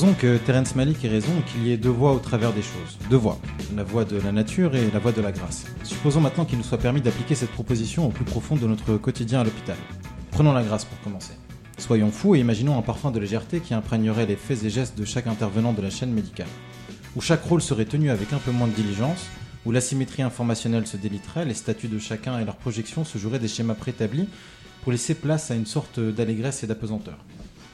Supposons 0.00 0.18
que 0.18 0.38
Terence 0.38 0.76
Malik 0.76 1.04
ait 1.04 1.08
raison 1.08 1.42
qu'il 1.46 1.66
y 1.66 1.72
ait 1.72 1.76
deux 1.76 1.90
voies 1.90 2.14
au 2.14 2.20
travers 2.20 2.54
des 2.54 2.62
choses. 2.62 2.96
Deux 3.10 3.18
voies. 3.18 3.38
La 3.76 3.84
voie 3.84 4.06
de 4.06 4.16
la 4.16 4.32
nature 4.32 4.74
et 4.74 4.90
la 4.90 4.98
voie 4.98 5.12
de 5.12 5.20
la 5.20 5.30
grâce. 5.30 5.66
Supposons 5.82 6.22
maintenant 6.22 6.46
qu'il 6.46 6.56
nous 6.56 6.64
soit 6.64 6.78
permis 6.78 7.02
d'appliquer 7.02 7.34
cette 7.34 7.50
proposition 7.50 8.06
au 8.06 8.08
plus 8.08 8.24
profond 8.24 8.56
de 8.56 8.66
notre 8.66 8.96
quotidien 8.96 9.42
à 9.42 9.44
l'hôpital. 9.44 9.76
Prenons 10.30 10.54
la 10.54 10.62
grâce 10.62 10.86
pour 10.86 10.98
commencer. 11.02 11.34
Soyons 11.76 12.10
fous 12.10 12.34
et 12.34 12.38
imaginons 12.38 12.78
un 12.78 12.80
parfum 12.80 13.10
de 13.10 13.20
légèreté 13.20 13.60
qui 13.60 13.74
imprégnerait 13.74 14.24
les 14.24 14.36
faits 14.36 14.64
et 14.64 14.70
gestes 14.70 14.98
de 14.98 15.04
chaque 15.04 15.26
intervenant 15.26 15.74
de 15.74 15.82
la 15.82 15.90
chaîne 15.90 16.14
médicale. 16.14 16.48
Où 17.14 17.20
chaque 17.20 17.44
rôle 17.44 17.60
serait 17.60 17.84
tenu 17.84 18.08
avec 18.08 18.32
un 18.32 18.38
peu 18.38 18.52
moins 18.52 18.68
de 18.68 18.72
diligence, 18.72 19.26
où 19.66 19.70
l'asymétrie 19.70 20.22
informationnelle 20.22 20.86
se 20.86 20.96
déliterait, 20.96 21.44
les 21.44 21.52
statuts 21.52 21.88
de 21.88 21.98
chacun 21.98 22.38
et 22.38 22.46
leurs 22.46 22.56
projections 22.56 23.04
se 23.04 23.18
joueraient 23.18 23.38
des 23.38 23.48
schémas 23.48 23.74
préétablis 23.74 24.28
pour 24.82 24.92
laisser 24.92 25.14
place 25.14 25.50
à 25.50 25.56
une 25.56 25.66
sorte 25.66 26.00
d'allégresse 26.00 26.64
et 26.64 26.66
d'apesanteur. 26.66 27.18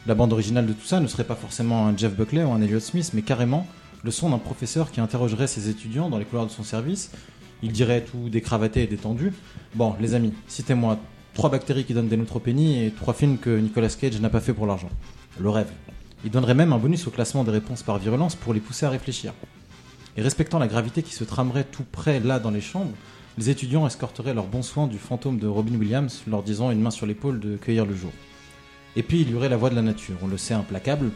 La 0.06 0.14
bande 0.14 0.32
originale 0.32 0.66
de 0.66 0.72
tout 0.72 0.86
ça 0.86 1.00
ne 1.00 1.08
serait 1.08 1.24
pas 1.24 1.34
forcément 1.34 1.88
un 1.88 1.96
Jeff 1.96 2.14
Buckley 2.14 2.44
ou 2.44 2.52
un 2.52 2.62
Elliot 2.62 2.78
Smith, 2.78 3.10
mais 3.12 3.22
carrément 3.22 3.66
le 4.04 4.12
son 4.12 4.30
d'un 4.30 4.38
professeur 4.38 4.92
qui 4.92 5.00
interrogerait 5.00 5.48
ses 5.48 5.68
étudiants 5.68 6.08
dans 6.08 6.18
les 6.18 6.24
couloirs 6.24 6.46
de 6.46 6.52
son 6.52 6.62
service. 6.62 7.10
Il 7.60 7.72
dirait 7.72 8.02
tout 8.02 8.28
décravaté 8.28 8.84
et 8.84 8.86
détendu. 8.86 9.32
Bon, 9.74 9.96
les 9.98 10.14
amis, 10.14 10.32
citez-moi 10.46 11.00
trois 11.34 11.50
bactéries 11.50 11.84
qui 11.84 11.92
donnent 11.92 12.06
des 12.06 12.16
neutropénies 12.16 12.84
et 12.84 12.92
trois 12.92 13.14
films 13.14 13.36
que 13.36 13.58
Nicolas 13.58 13.88
Cage 13.88 14.20
n'a 14.20 14.30
pas 14.30 14.40
fait 14.40 14.52
pour 14.52 14.66
l'argent. 14.66 14.90
Le 15.40 15.50
rêve. 15.50 15.72
Il 16.24 16.30
donnerait 16.30 16.54
même 16.54 16.72
un 16.72 16.78
bonus 16.78 17.08
au 17.08 17.10
classement 17.10 17.42
des 17.42 17.50
réponses 17.50 17.82
par 17.82 17.98
virulence 17.98 18.36
pour 18.36 18.54
les 18.54 18.60
pousser 18.60 18.86
à 18.86 18.90
réfléchir. 18.90 19.32
Et 20.16 20.22
respectant 20.22 20.60
la 20.60 20.68
gravité 20.68 21.02
qui 21.02 21.14
se 21.14 21.24
tramerait 21.24 21.64
tout 21.64 21.84
près 21.90 22.20
là 22.20 22.38
dans 22.38 22.52
les 22.52 22.60
chambres, 22.60 22.94
les 23.38 23.50
étudiants 23.50 23.88
escorteraient 23.88 24.34
leurs 24.34 24.46
bons 24.46 24.62
soins 24.62 24.86
du 24.86 24.98
fantôme 24.98 25.40
de 25.40 25.48
Robin 25.48 25.74
Williams, 25.74 26.22
leur 26.28 26.44
disant 26.44 26.70
une 26.70 26.80
main 26.80 26.92
sur 26.92 27.06
l'épaule 27.06 27.40
de 27.40 27.56
cueillir 27.56 27.84
le 27.84 27.96
jour. 27.96 28.12
Et 28.96 29.02
puis 29.02 29.20
il 29.20 29.30
y 29.30 29.34
aurait 29.34 29.50
la 29.50 29.58
voie 29.58 29.68
de 29.68 29.74
la 29.74 29.82
nature, 29.82 30.16
on 30.22 30.26
le 30.26 30.38
sait 30.38 30.54
implacable, 30.54 31.10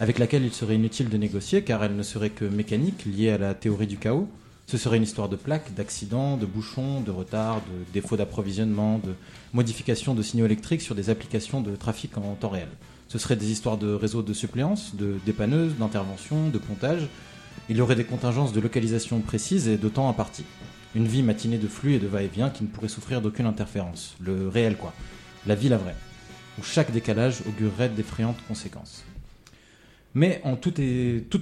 avec 0.00 0.18
laquelle 0.18 0.44
il 0.44 0.52
serait 0.52 0.74
inutile 0.74 1.10
de 1.10 1.16
négocier 1.18 1.62
car 1.62 1.84
elle 1.84 1.94
ne 1.94 2.02
serait 2.02 2.30
que 2.30 2.46
mécanique, 2.46 3.04
liée 3.04 3.30
à 3.30 3.38
la 3.38 3.54
théorie 3.54 3.86
du 3.86 3.98
chaos. 3.98 4.28
Ce 4.66 4.78
serait 4.78 4.96
une 4.96 5.04
histoire 5.04 5.28
de 5.28 5.36
plaques, 5.36 5.74
d'accidents, 5.74 6.36
de 6.36 6.46
bouchons, 6.46 7.00
de 7.00 7.10
retards, 7.10 7.60
de 7.60 7.92
défauts 7.92 8.16
d'approvisionnement, 8.16 8.98
de 8.98 9.12
modifications 9.52 10.14
de 10.14 10.22
signaux 10.22 10.46
électriques 10.46 10.82
sur 10.82 10.94
des 10.94 11.08
applications 11.08 11.60
de 11.60 11.76
trafic 11.76 12.16
en 12.18 12.34
temps 12.34 12.48
réel. 12.48 12.68
Ce 13.06 13.18
seraient 13.18 13.36
des 13.36 13.52
histoires 13.52 13.76
de 13.76 13.92
réseaux 13.92 14.22
de 14.22 14.32
suppléance, 14.32 14.96
de 14.96 15.18
dépanneuses, 15.24 15.76
d'intervention, 15.76 16.48
de 16.48 16.58
pontage. 16.58 17.06
Il 17.68 17.76
y 17.76 17.80
aurait 17.80 17.94
des 17.94 18.04
contingences 18.04 18.52
de 18.52 18.60
localisation 18.60 19.20
précises 19.20 19.68
et 19.68 19.76
de 19.76 19.88
temps 19.88 20.08
imparti. 20.08 20.44
Une 20.96 21.06
vie 21.06 21.22
matinée 21.22 21.58
de 21.58 21.68
flux 21.68 21.94
et 21.94 21.98
de 22.00 22.08
va-et-vient 22.08 22.50
qui 22.50 22.64
ne 22.64 22.68
pourrait 22.68 22.88
souffrir 22.88 23.20
d'aucune 23.20 23.46
interférence. 23.46 24.16
Le 24.20 24.48
réel, 24.48 24.76
quoi. 24.76 24.94
La 25.46 25.54
vie, 25.54 25.68
la 25.68 25.76
vraie 25.76 25.94
où 26.58 26.62
chaque 26.62 26.92
décalage 26.92 27.42
augurerait 27.48 27.88
d'effrayantes 27.88 28.38
conséquences. 28.48 29.04
Mais 30.14 30.40
en 30.44 30.56
toute, 30.56 30.80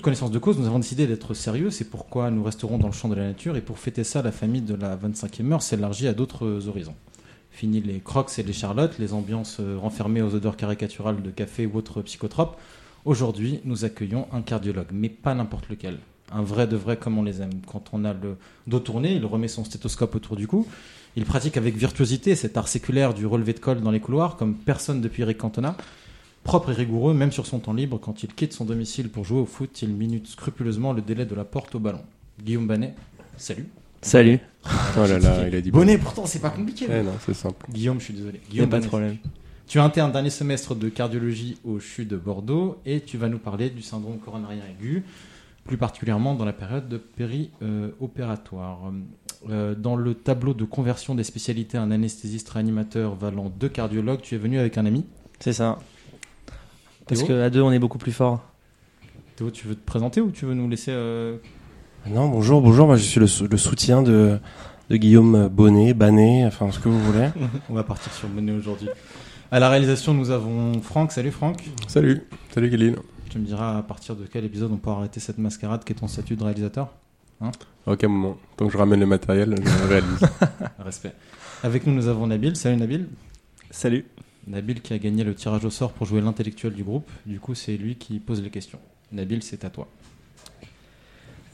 connaissance 0.03 0.33
de 0.33 0.39
cause, 0.41 0.59
nous 0.59 0.67
avons 0.67 0.81
décidé 0.81 1.06
d'être 1.06 1.33
sérieux, 1.33 1.71
c'est 1.71 1.89
pourquoi 1.89 2.33
nous 2.33 2.43
resterons 2.43 2.77
dans 2.77 2.89
le 2.89 2.93
champ 2.93 3.09
de 3.09 3.15
la 3.15 3.23
nature, 3.23 3.56
et 3.56 3.61
pour 3.61 3.79
fêter 3.79 4.03
ça, 4.03 4.21
la 4.21 4.33
famille 4.33 4.62
de 4.62 4.75
la 4.75 4.97
25e 4.97 5.53
heure 5.53 5.62
s'élargit 5.62 6.09
à 6.09 6.12
d'autres 6.12 6.67
horizons. 6.67 6.97
Fini 7.53 7.81
les 7.81 8.01
crocs 8.01 8.37
et 8.37 8.43
les 8.43 8.53
charlottes, 8.53 8.98
les 8.98 9.12
ambiances 9.12 9.59
euh, 9.61 9.79
renfermées 9.79 10.23
aux 10.23 10.34
odeurs 10.34 10.56
caricaturales 10.56 11.23
de 11.23 11.31
café 11.31 11.67
ou 11.67 11.77
autres 11.77 12.03
psychotropes. 12.03 12.59
Aujourd'hui, 13.05 13.61
nous 13.65 13.84
accueillons 13.84 14.27
un 14.33 14.43
cardiologue, 14.43 14.89
mais 14.93 15.09
pas 15.09 15.37
n'importe 15.37 15.69
lequel. 15.69 15.99
Un 16.33 16.43
vrai 16.43 16.67
de 16.67 16.75
vrai 16.75 16.97
comme 16.97 17.17
on 17.17 17.23
les 17.23 17.41
aime. 17.43 17.61
Quand 17.69 17.91
on 17.93 18.05
a 18.05 18.12
le 18.12 18.37
dos 18.67 18.81
tourné, 18.81 19.15
il 19.15 19.25
remet 19.25 19.47
son 19.47 19.62
stéthoscope 19.62 20.17
autour 20.17 20.34
du 20.34 20.49
cou, 20.49 20.67
il 21.17 21.25
pratique 21.25 21.57
avec 21.57 21.77
virtuosité 21.77 22.34
cet 22.34 22.57
art 22.57 22.69
séculaire 22.69 23.15
du 23.15 23.27
relevé 23.27 23.53
de 23.53 23.61
col 23.61 23.81
dans 23.81 23.91
les 23.91 24.01
couloirs, 24.01 24.37
comme 24.37 24.55
personne 24.55 25.01
depuis 25.01 25.23
Eric 25.23 25.39
Cantona. 25.39 25.77
Propre 26.43 26.72
et 26.72 26.75
rigoureux, 26.75 27.15
même 27.15 27.33
sur 27.33 27.47
son 27.47 27.59
temps 27.59 27.72
libre, 27.72 27.99
quand 27.99 28.22
il 28.22 28.34
quitte 28.34 28.53
son 28.53 28.65
domicile 28.65 29.09
pour 29.09 29.25
jouer 29.25 29.41
au 29.41 29.47
foot, 29.47 29.81
il 29.81 29.94
minute 29.94 30.27
scrupuleusement 30.27 30.93
le 30.93 31.00
délai 31.00 31.25
de 31.25 31.34
la 31.34 31.44
porte 31.44 31.75
au 31.75 31.78
ballon. 31.78 32.03
Guillaume 32.43 32.66
Banet, 32.66 32.94
salut. 33.38 33.66
Salut. 34.03 34.38
oh 34.99 35.06
là 35.06 35.19
là, 35.19 35.49
il 35.49 35.55
a 35.55 35.61
dit 35.62 35.71
bonnet. 35.71 35.97
pourtant, 35.97 36.27
c'est 36.27 36.41
pas 36.41 36.50
compliqué. 36.50 36.87
Eh 36.91 37.03
non, 37.03 37.15
c'est 37.25 37.33
simple. 37.33 37.65
Guillaume, 37.71 37.99
je 38.00 38.05
suis 38.05 38.15
désolé. 38.15 38.41
Guillaume, 38.50 38.69
pas 38.69 38.81
de 38.81 38.87
problème. 38.87 39.17
Tu 39.67 39.78
as 39.78 39.84
un 39.84 39.88
dernier 40.11 40.31
semestre 40.31 40.75
de 40.75 40.91
cardiologie 40.91 41.56
au 41.65 41.78
CHU 41.78 42.05
de 42.05 42.19
Bordeaux 42.19 42.78
et 42.84 43.00
tu 43.00 43.17
vas 43.17 43.28
nous 43.28 43.38
parler 43.38 43.71
du 43.71 43.81
syndrome 43.81 44.19
coronarien 44.19 44.61
aigu, 44.71 45.05
plus 45.64 45.76
particulièrement 45.76 46.34
dans 46.34 46.44
la 46.44 46.52
période 46.52 46.88
de 46.88 46.98
péri-opératoire. 46.98 48.92
Euh, 49.50 49.75
dans 49.75 49.94
le 49.94 50.14
tableau 50.14 50.54
de 50.54 50.64
conversion 50.64 51.14
des 51.14 51.25
spécialités, 51.25 51.76
un 51.76 51.91
anesthésiste 51.91 52.48
réanimateur 52.48 53.14
valant 53.14 53.52
deux 53.60 53.69
cardiologues, 53.69 54.22
tu 54.22 54.34
es 54.34 54.38
venu 54.38 54.58
avec 54.58 54.78
un 54.78 54.86
ami 54.86 55.04
C'est 55.38 55.52
ça. 55.52 55.78
Parce 57.06 57.22
qu'à 57.22 57.50
deux, 57.50 57.60
on 57.60 57.70
est 57.70 57.78
beaucoup 57.78 57.98
plus 57.98 58.12
fort. 58.12 58.42
Théo, 59.36 59.50
tu 59.50 59.66
veux 59.66 59.75
te 59.75 59.84
présenter 59.84 60.20
ou 60.22 60.30
tu 60.30 60.47
veux 60.47 60.54
nous 60.54 60.69
laisser. 60.69 60.92
Euh, 60.92 61.36
non, 62.08 62.28
bonjour, 62.28 62.62
bonjour. 62.62 62.86
Moi, 62.86 62.96
je 62.96 63.02
suis 63.02 63.20
le, 63.20 63.26
soutien 63.26 64.02
de, 64.02 64.38
de, 64.88 64.96
Guillaume 64.96 65.48
Bonnet, 65.48 65.92
Banet, 65.92 66.46
enfin 66.46 66.70
ce 66.70 66.78
que 66.78 66.88
vous 66.88 67.00
voulez. 67.00 67.28
on 67.69 67.75
va 67.75 67.82
partir 67.82 68.12
sur 68.12 68.28
Bonnet 68.28 68.52
aujourd'hui. 68.52 68.88
À 69.50 69.58
la 69.58 69.69
réalisation, 69.69 70.14
nous 70.14 70.31
avons 70.31 70.81
Franck. 70.81 71.12
Salut 71.12 71.32
Franck. 71.32 71.64
Salut. 71.86 72.22
Salut 72.54 72.70
Kéline. 72.70 72.96
Tu 73.34 73.41
me 73.41 73.47
diras 73.47 73.78
à 73.78 73.83
partir 73.83 74.15
de 74.15 74.27
quel 74.27 74.45
épisode 74.45 74.71
on 74.71 74.77
peut 74.77 74.91
arrêter 74.91 75.19
cette 75.19 75.39
mascarade 75.39 75.83
qui 75.83 75.93
est 75.93 75.97
ton 75.97 76.06
statut 76.06 76.37
de 76.37 76.45
réalisateur 76.45 76.93
Hein 77.41 77.50
aucun 77.84 78.06
moment. 78.06 78.39
Tant 78.56 78.69
que 78.69 78.72
je 78.72 78.78
ramène 78.78 79.00
le 79.00 79.06
matériel, 79.06 79.56
je 79.61 79.89
réalise. 79.89 80.21
Respect. 80.78 81.12
Avec 81.65 81.84
nous, 81.84 81.93
nous 81.93 82.06
avons 82.06 82.28
Nabil. 82.28 82.55
Salut 82.55 82.77
Nabil. 82.77 83.09
Salut. 83.73 84.05
Nabil 84.47 84.81
qui 84.83 84.93
a 84.93 84.99
gagné 84.99 85.25
le 85.25 85.34
tirage 85.34 85.65
au 85.65 85.71
sort 85.71 85.91
pour 85.91 86.06
jouer 86.06 86.21
l'intellectuel 86.21 86.75
du 86.75 86.84
groupe. 86.84 87.11
Du 87.27 87.41
coup, 87.41 87.56
c'est 87.56 87.77
lui 87.77 87.97
qui 87.97 88.21
pose 88.21 88.41
les 88.41 88.50
questions. 88.50 88.78
Nabil, 89.11 89.43
c'est 89.43 89.65
à 89.65 89.71
toi. 89.71 89.89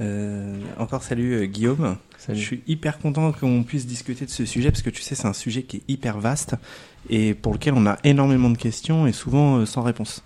Euh, 0.02 0.58
encore 0.78 1.02
salut 1.02 1.32
euh, 1.32 1.46
Guillaume. 1.46 1.96
Je 2.28 2.34
suis 2.34 2.62
hyper 2.66 2.98
content 2.98 3.32
qu'on 3.32 3.62
puisse 3.62 3.86
discuter 3.86 4.26
de 4.26 4.30
ce 4.30 4.44
sujet 4.44 4.70
parce 4.70 4.82
que 4.82 4.90
tu 4.90 5.00
sais, 5.00 5.14
c'est 5.14 5.28
un 5.28 5.32
sujet 5.32 5.62
qui 5.62 5.78
est 5.78 5.82
hyper 5.88 6.20
vaste 6.20 6.56
et 7.08 7.32
pour 7.32 7.54
lequel 7.54 7.72
on 7.72 7.86
a 7.86 7.96
énormément 8.04 8.50
de 8.50 8.58
questions 8.58 9.06
et 9.06 9.12
souvent 9.12 9.56
euh, 9.56 9.64
sans 9.64 9.80
réponse. 9.80 10.22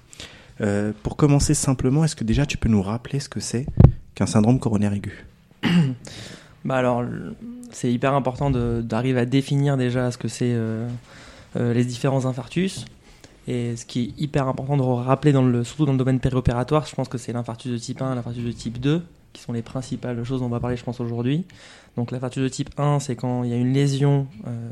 Pour 1.03 1.16
commencer 1.16 1.54
simplement, 1.54 2.04
est-ce 2.04 2.16
que 2.16 2.25
déjà 2.25 2.47
tu 2.47 2.56
peux 2.59 2.69
nous 2.69 2.82
rappeler 2.82 3.20
ce 3.20 3.28
que 3.28 3.41
c'est 3.41 3.66
qu'un 4.15 4.26
syndrome 4.26 4.59
coronaire 4.59 4.92
aigu? 4.92 5.25
Bah 6.65 6.76
alors, 6.76 7.04
c'est 7.72 7.92
hyper 7.92 8.15
important 8.15 8.50
d'arriver 8.50 9.20
à 9.20 9.26
définir 9.26 9.76
déjà 9.76 10.10
ce 10.10 10.16
que 10.16 10.28
c'est 10.28 10.53
euh, 10.54 10.88
euh, 11.56 11.75
les 11.75 11.84
différents 11.84 12.25
infarctus. 12.25 12.87
Et 13.47 13.76
ce 13.76 13.84
qui 13.84 14.00
est 14.00 14.22
hyper 14.22 14.48
important 14.48 14.78
de 14.78 14.82
rappeler, 14.82 15.32
dans 15.32 15.44
le, 15.44 15.64
surtout 15.64 15.84
dans 15.84 15.93
le 15.93 15.98
domaine 15.98 16.20
périopératoire, 16.20 16.87
je 16.87 16.94
pense 16.94 17.09
que 17.09 17.19
c'est 17.19 17.34
l'infarctus 17.34 17.70
de 17.70 17.76
type 17.76 18.00
1 18.00 18.12
et 18.12 18.14
l'infarctus 18.14 18.44
de 18.44 18.53
type 18.53 18.81
2, 18.81 19.03
qui 19.34 19.42
sont 19.42 19.52
les 19.52 19.60
principales 19.60 20.24
choses 20.24 20.40
dont 20.40 20.46
on 20.46 20.48
va 20.48 20.60
parler, 20.60 20.78
je 20.78 20.84
pense, 20.84 21.00
aujourd'hui. 21.00 21.44
Donc 21.96 22.10
l'infarctus 22.10 22.42
de 22.42 22.48
type 22.48 22.70
1, 22.78 23.00
c'est 23.00 23.16
quand 23.16 23.44
il 23.44 23.50
y 23.50 23.52
a 23.52 23.56
une 23.56 23.74
lésion 23.74 24.26
euh, 24.46 24.70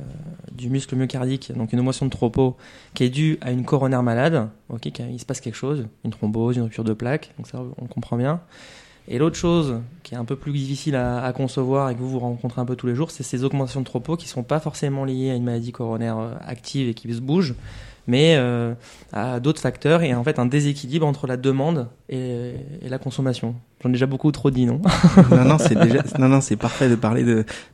du 0.50 0.70
muscle 0.70 0.96
myocardique, 0.96 1.52
donc 1.54 1.72
une 1.74 1.78
émotion 1.78 2.06
de 2.06 2.10
tropo, 2.10 2.56
qui 2.94 3.04
est 3.04 3.10
due 3.10 3.38
à 3.42 3.50
une 3.50 3.64
coronaire 3.64 4.02
malade, 4.02 4.48
ok, 4.70 4.86
il 4.86 5.20
se 5.20 5.26
passe 5.26 5.40
quelque 5.40 5.56
chose, 5.56 5.86
une 6.04 6.10
thrombose, 6.10 6.56
une 6.56 6.62
rupture 6.62 6.84
de 6.84 6.94
plaque, 6.94 7.32
donc 7.36 7.46
ça 7.46 7.62
on 7.78 7.86
comprend 7.86 8.16
bien. 8.16 8.40
Et 9.08 9.18
l'autre 9.18 9.36
chose 9.36 9.80
qui 10.04 10.14
est 10.14 10.16
un 10.16 10.24
peu 10.24 10.36
plus 10.36 10.52
difficile 10.52 10.94
à, 10.94 11.32
concevoir 11.32 11.90
et 11.90 11.94
que 11.94 12.00
vous 12.00 12.08
vous 12.08 12.20
rencontrez 12.20 12.60
un 12.60 12.64
peu 12.64 12.76
tous 12.76 12.86
les 12.86 12.94
jours, 12.94 13.10
c'est 13.10 13.24
ces 13.24 13.42
augmentations 13.42 13.80
de 13.80 13.84
troupeaux 13.84 14.16
qui 14.16 14.26
ne 14.26 14.30
sont 14.30 14.44
pas 14.44 14.60
forcément 14.60 15.04
liées 15.04 15.30
à 15.30 15.34
une 15.34 15.44
maladie 15.44 15.72
coronaire 15.72 16.18
euh, 16.18 16.34
active 16.40 16.88
et 16.88 16.94
qui 16.94 17.12
se 17.12 17.20
bouge, 17.20 17.54
mais 18.06 18.34
euh, 18.36 18.74
à 19.12 19.40
d'autres 19.40 19.60
facteurs 19.60 20.02
et 20.02 20.14
en 20.14 20.24
fait 20.24 20.38
un 20.38 20.46
déséquilibre 20.46 21.06
entre 21.06 21.26
la 21.26 21.36
demande 21.36 21.88
et, 22.08 22.52
la 22.82 22.98
consommation. 22.98 23.54
J'en 23.82 23.88
ai 23.88 23.92
déjà 23.92 24.06
beaucoup 24.06 24.30
trop 24.32 24.50
dit, 24.50 24.66
non? 24.66 24.80
Non, 26.18 26.28
non, 26.28 26.40
c'est 26.40 26.56
parfait 26.56 26.88
de 26.88 26.94
parler 26.94 27.24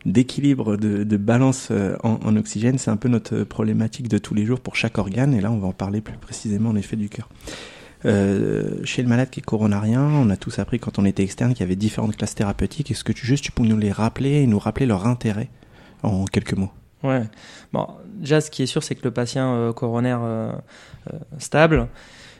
d'équilibre, 0.06 0.76
de, 0.76 1.16
balance 1.16 1.68
euh, 1.70 1.96
en, 2.02 2.36
oxygène. 2.36 2.78
C'est 2.78 2.90
un 2.90 2.96
peu 2.96 3.08
notre 3.08 3.42
problématique 3.44 4.08
de 4.08 4.18
tous 4.18 4.34
les 4.34 4.46
jours 4.46 4.60
pour 4.60 4.76
chaque 4.76 4.96
organe, 4.98 5.34
et 5.34 5.40
là, 5.40 5.50
on 5.50 5.58
va 5.58 5.68
en 5.68 5.72
parler 5.72 6.00
plus 6.00 6.16
précisément 6.16 6.70
en 6.70 6.76
effet 6.76 6.96
du 6.96 7.08
cœur. 7.08 7.28
Euh, 8.04 8.84
chez 8.84 9.02
le 9.02 9.08
malade 9.08 9.28
qui 9.28 9.40
est 9.40 9.42
coronarien, 9.42 10.02
on 10.02 10.30
a 10.30 10.36
tous 10.36 10.58
appris 10.58 10.78
quand 10.78 10.98
on 10.98 11.04
était 11.04 11.24
externe 11.24 11.52
qu'il 11.52 11.60
y 11.60 11.64
avait 11.64 11.76
différentes 11.76 12.16
classes 12.16 12.34
thérapeutiques. 12.34 12.90
Est-ce 12.90 13.04
que 13.04 13.12
tu 13.12 13.26
juste 13.26 13.50
tu 13.54 13.62
nous 13.62 13.76
les 13.76 13.92
rappeler 13.92 14.42
et 14.42 14.46
nous 14.46 14.58
rappeler 14.58 14.86
leur 14.86 15.06
intérêt 15.06 15.50
en 16.02 16.24
quelques 16.24 16.54
mots? 16.54 16.70
Ouais. 17.02 17.22
Bon, 17.72 17.86
déjà 18.14 18.40
ce 18.40 18.50
qui 18.50 18.62
est 18.62 18.66
sûr, 18.66 18.82
c'est 18.82 18.94
que 18.94 19.04
le 19.04 19.10
patient 19.10 19.54
euh, 19.54 19.72
coronaire 19.72 20.20
euh, 20.22 20.52
stable 21.38 21.88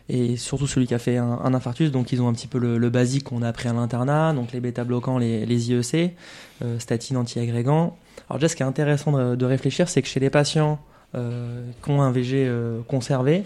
et 0.09 0.37
surtout 0.37 0.67
celui 0.67 0.87
qui 0.87 0.95
a 0.95 0.99
fait 0.99 1.19
un, 1.19 1.55
infarctus, 1.55 1.91
donc 1.91 2.13
ils 2.13 2.23
ont 2.23 2.29
un 2.29 2.33
petit 2.33 2.47
peu 2.47 2.59
le, 2.59 2.89
basique 2.89 3.25
qu'on 3.25 3.43
a 3.43 3.49
appris 3.49 3.69
à 3.69 3.75
l'internat, 3.75 4.33
donc 4.33 4.53
les 4.53 4.61
bêta-bloquants, 4.61 5.19
les, 5.19 5.71
IEC, 5.71 6.17
statines 6.79 7.19
anti-agrégants. 7.19 7.95
Alors 8.31 8.39
déjà, 8.39 8.49
ce 8.49 8.57
qui 8.57 8.63
est 8.63 8.67
intéressant 8.67 9.13
de, 9.13 9.45
réfléchir, 9.45 9.91
c'est 9.91 10.01
que 10.01 10.09
chez 10.09 10.19
les 10.19 10.31
patients 10.31 10.79
qui 11.13 11.91
ont 11.91 12.01
un 12.01 12.11
VG 12.11 12.51
conservé, 12.89 13.45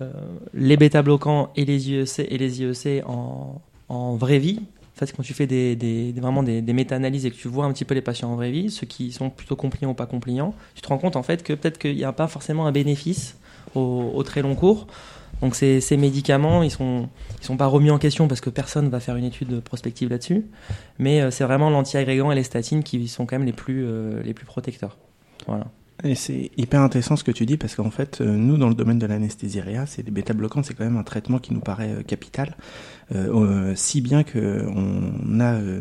euh, 0.00 0.10
les 0.52 0.76
bêta-bloquants 0.76 1.52
et 1.54 1.64
les 1.64 1.90
IEC, 1.90 2.26
et 2.28 2.38
les 2.38 2.60
IEC 2.60 3.04
en 3.06 4.16
vraie 4.16 4.40
vie. 4.40 4.62
Fait, 5.00 5.16
quand 5.16 5.22
tu 5.22 5.32
fais 5.32 5.46
des, 5.46 6.12
vraiment 6.18 6.42
des, 6.42 6.60
méta-analyses 6.60 7.24
et 7.24 7.30
que 7.30 7.36
tu 7.36 7.48
vois 7.48 7.64
un 7.64 7.72
petit 7.72 7.86
peu 7.86 7.94
les 7.94 8.02
patients 8.02 8.30
en 8.30 8.36
vraie 8.36 8.50
vie, 8.50 8.70
ceux 8.70 8.86
qui 8.86 9.12
sont 9.12 9.30
plutôt 9.30 9.56
compliants 9.56 9.92
ou 9.92 9.94
pas 9.94 10.04
compliants, 10.04 10.54
tu 10.74 10.82
te 10.82 10.88
rends 10.88 10.98
compte 10.98 11.16
en 11.16 11.22
fait 11.22 11.42
que 11.42 11.54
peut-être 11.54 11.78
qu'il 11.78 11.96
n'y 11.96 12.04
a 12.04 12.12
pas 12.12 12.28
forcément 12.28 12.66
un 12.66 12.72
bénéfice 12.72 13.38
au, 13.74 14.22
très 14.24 14.42
long 14.42 14.54
cours 14.54 14.86
Donc 15.40 15.54
ces, 15.54 15.80
médicaments, 15.96 16.62
ils 16.62 16.70
sont, 16.70 17.08
ils 17.40 17.46
sont 17.46 17.56
pas 17.56 17.64
remis 17.64 17.90
en 17.90 17.96
question 17.96 18.28
parce 18.28 18.42
que 18.42 18.50
personne 18.50 18.90
va 18.90 19.00
faire 19.00 19.16
une 19.16 19.24
étude 19.24 19.60
prospective 19.60 20.10
là-dessus. 20.10 20.44
Mais 20.98 21.22
euh, 21.22 21.30
c'est 21.30 21.44
vraiment 21.44 21.70
l'antiagrégant 21.70 22.30
et 22.30 22.34
les 22.34 22.42
statines 22.42 22.82
qui 22.82 23.08
sont 23.08 23.24
quand 23.24 23.38
même 23.38 23.46
les 23.46 23.54
plus, 23.54 23.86
euh, 23.86 24.22
les 24.22 24.34
plus 24.34 24.44
protecteurs. 24.44 24.98
Voilà. 25.46 25.68
Et 26.04 26.14
c'est 26.14 26.50
hyper 26.56 26.80
intéressant 26.80 27.16
ce 27.16 27.24
que 27.24 27.30
tu 27.30 27.44
dis 27.46 27.56
parce 27.56 27.74
qu'en 27.74 27.90
fait, 27.90 28.20
euh, 28.20 28.36
nous, 28.36 28.56
dans 28.56 28.68
le 28.68 28.74
domaine 28.74 28.98
de 28.98 29.06
l'anesthésie 29.06 29.60
réa, 29.60 29.84
c'est 29.86 30.02
les 30.04 30.10
bêta-bloquants, 30.10 30.62
c'est 30.62 30.74
quand 30.74 30.84
même 30.84 30.96
un 30.96 31.02
traitement 31.02 31.38
qui 31.38 31.52
nous 31.52 31.60
paraît 31.60 31.92
euh, 31.92 32.02
capital, 32.02 32.56
euh, 33.14 33.28
euh, 33.34 33.72
si 33.76 34.00
bien 34.00 34.22
que 34.22 34.64
on 34.74 35.40
a 35.40 35.54
euh, 35.54 35.80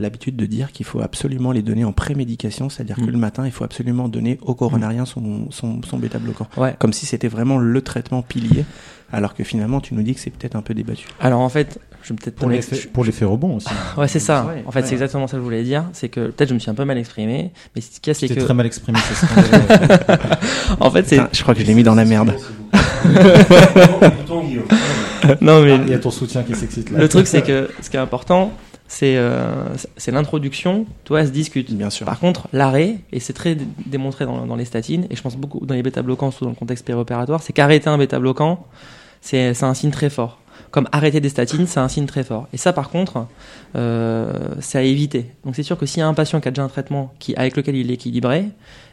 l'habitude 0.00 0.36
de 0.36 0.46
dire 0.46 0.72
qu'il 0.72 0.86
faut 0.86 1.00
absolument 1.00 1.52
les 1.52 1.60
donner 1.62 1.84
en 1.84 1.92
pré-médication, 1.92 2.70
c'est-à-dire 2.70 2.98
Mm. 2.98 3.06
que 3.06 3.10
le 3.10 3.18
matin, 3.18 3.44
il 3.46 3.52
faut 3.52 3.62
absolument 3.64 4.08
donner 4.08 4.38
au 4.42 4.54
coronarien 4.54 5.04
son, 5.04 5.50
son, 5.50 5.82
son 5.82 5.98
bêta-bloquant, 5.98 6.48
Ouais. 6.56 6.74
comme 6.78 6.94
si 6.94 7.04
c'était 7.04 7.28
vraiment 7.28 7.58
le 7.58 7.82
traitement 7.82 8.22
pilier, 8.22 8.64
alors 9.12 9.34
que 9.34 9.44
finalement, 9.44 9.80
tu 9.82 9.94
nous 9.94 10.02
dis 10.02 10.14
que 10.14 10.20
c'est 10.20 10.30
peut-être 10.30 10.56
un 10.56 10.62
peu 10.62 10.72
débattu. 10.72 11.06
Alors 11.20 11.40
en 11.40 11.48
fait, 11.50 11.78
je 12.06 12.12
vais 12.12 12.16
peut-être 12.22 12.36
Pour 12.36 12.48
l'effet 12.48 12.76
m'ex- 12.76 12.86
pour 12.86 13.04
l'effet 13.04 13.24
rebond 13.24 13.56
aussi. 13.56 13.66
Ouais, 13.96 14.06
c'est 14.06 14.20
ça. 14.20 14.44
Ouais, 14.46 14.62
en 14.64 14.70
fait, 14.70 14.80
ouais. 14.80 14.86
c'est 14.86 14.92
exactement 14.92 15.26
ça 15.26 15.32
que 15.32 15.38
je 15.38 15.42
voulais 15.44 15.64
dire. 15.64 15.84
C'est 15.92 16.08
que 16.08 16.28
peut-être 16.28 16.50
je 16.50 16.54
me 16.54 16.60
suis 16.60 16.70
un 16.70 16.74
peu 16.74 16.84
mal 16.84 16.98
exprimé, 16.98 17.50
mais 17.74 17.80
ce 17.80 17.88
a, 17.88 18.14
c'est 18.14 18.28
C'était 18.28 18.36
que 18.36 18.40
très 18.44 18.54
mal 18.54 18.66
exprimé. 18.66 18.98
c'est 19.12 19.26
en 20.80 20.90
fait, 20.90 21.08
c'est 21.08 21.20
je 21.32 21.42
crois 21.42 21.54
que 21.54 21.60
je 21.60 21.66
l'ai 21.66 21.74
mis 21.74 21.82
dans 21.82 21.96
la 21.96 22.04
merde. 22.04 22.32
non 25.40 25.62
mais 25.62 25.76
Il 25.76 25.88
y 25.90 25.94
a 25.94 25.98
ton 25.98 26.10
soutien 26.10 26.42
qui 26.42 26.54
s'excite 26.54 26.90
là. 26.90 26.98
le 26.98 27.08
truc 27.08 27.26
c'est 27.26 27.42
que 27.42 27.70
ce 27.80 27.90
qui 27.90 27.96
est 27.96 28.00
important, 28.00 28.52
c'est 28.88 29.16
euh, 29.16 29.54
c'est 29.96 30.12
l'introduction. 30.12 30.86
Toi, 31.04 31.20
elle 31.20 31.26
se 31.26 31.32
discute. 31.32 31.72
Bien 31.74 31.90
sûr. 31.90 32.06
Par 32.06 32.18
contre, 32.20 32.48
l'arrêt, 32.52 32.98
et 33.12 33.18
c'est 33.20 33.32
très 33.32 33.54
dé- 33.56 33.66
démontré 33.84 34.26
dans, 34.26 34.46
dans 34.46 34.54
les 34.56 34.64
statines, 34.64 35.06
et 35.10 35.16
je 35.16 35.22
pense 35.22 35.36
beaucoup 35.36 35.64
dans 35.66 35.74
les 35.74 35.82
bêta-bloquants, 35.82 36.30
surtout 36.30 36.44
dans 36.44 36.50
le 36.52 36.56
contexte 36.56 36.84
périopératoire, 36.86 37.42
c'est 37.42 37.52
qu'arrêter 37.52 37.88
un 37.88 37.98
bêta-bloquant, 37.98 38.64
c'est 39.20 39.60
un 39.60 39.74
signe 39.74 39.90
très 39.90 40.08
fort. 40.10 40.38
Comme 40.70 40.88
arrêter 40.92 41.20
des 41.20 41.28
statines, 41.28 41.66
c'est 41.66 41.80
un 41.80 41.88
signe 41.88 42.06
très 42.06 42.24
fort. 42.24 42.48
Et 42.52 42.56
ça, 42.56 42.72
par 42.72 42.90
contre, 42.90 43.26
euh, 43.76 44.32
c'est 44.60 44.78
à 44.78 44.82
éviter. 44.82 45.26
Donc 45.44 45.56
c'est 45.56 45.62
sûr 45.62 45.78
que 45.78 45.86
s'il 45.86 46.00
y 46.00 46.02
a 46.02 46.08
un 46.08 46.14
patient 46.14 46.40
qui 46.40 46.48
a 46.48 46.50
déjà 46.50 46.64
un 46.64 46.68
traitement 46.68 47.14
qui, 47.18 47.34
avec 47.36 47.56
lequel 47.56 47.76
il 47.76 47.90
est 47.90 47.94
équilibré, 47.94 48.46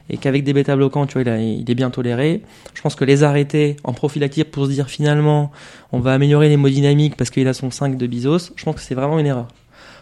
et 0.09 0.17
qu'avec 0.17 0.43
des 0.43 0.53
bêta-bloquants, 0.53 1.05
tu 1.05 1.21
vois, 1.21 1.37
il, 1.37 1.69
est 1.69 1.75
bien 1.75 1.89
toléré, 1.89 2.41
je 2.73 2.81
pense 2.81 2.95
que 2.95 3.05
les 3.05 3.23
arrêter 3.23 3.77
en 3.83 3.93
prophylactique 3.93 4.51
pour 4.51 4.65
se 4.65 4.71
dire 4.71 4.87
finalement, 4.89 5.51
on 5.91 5.99
va 5.99 6.13
améliorer 6.13 6.49
l'hémodynamique 6.49 7.15
parce 7.15 7.29
qu'il 7.29 7.47
a 7.47 7.53
son 7.53 7.71
5 7.71 7.97
de 7.97 8.07
bisos, 8.07 8.51
je 8.55 8.63
pense 8.65 8.75
que 8.75 8.81
c'est 8.81 8.95
vraiment 8.95 9.19
une 9.19 9.27
erreur. 9.27 9.47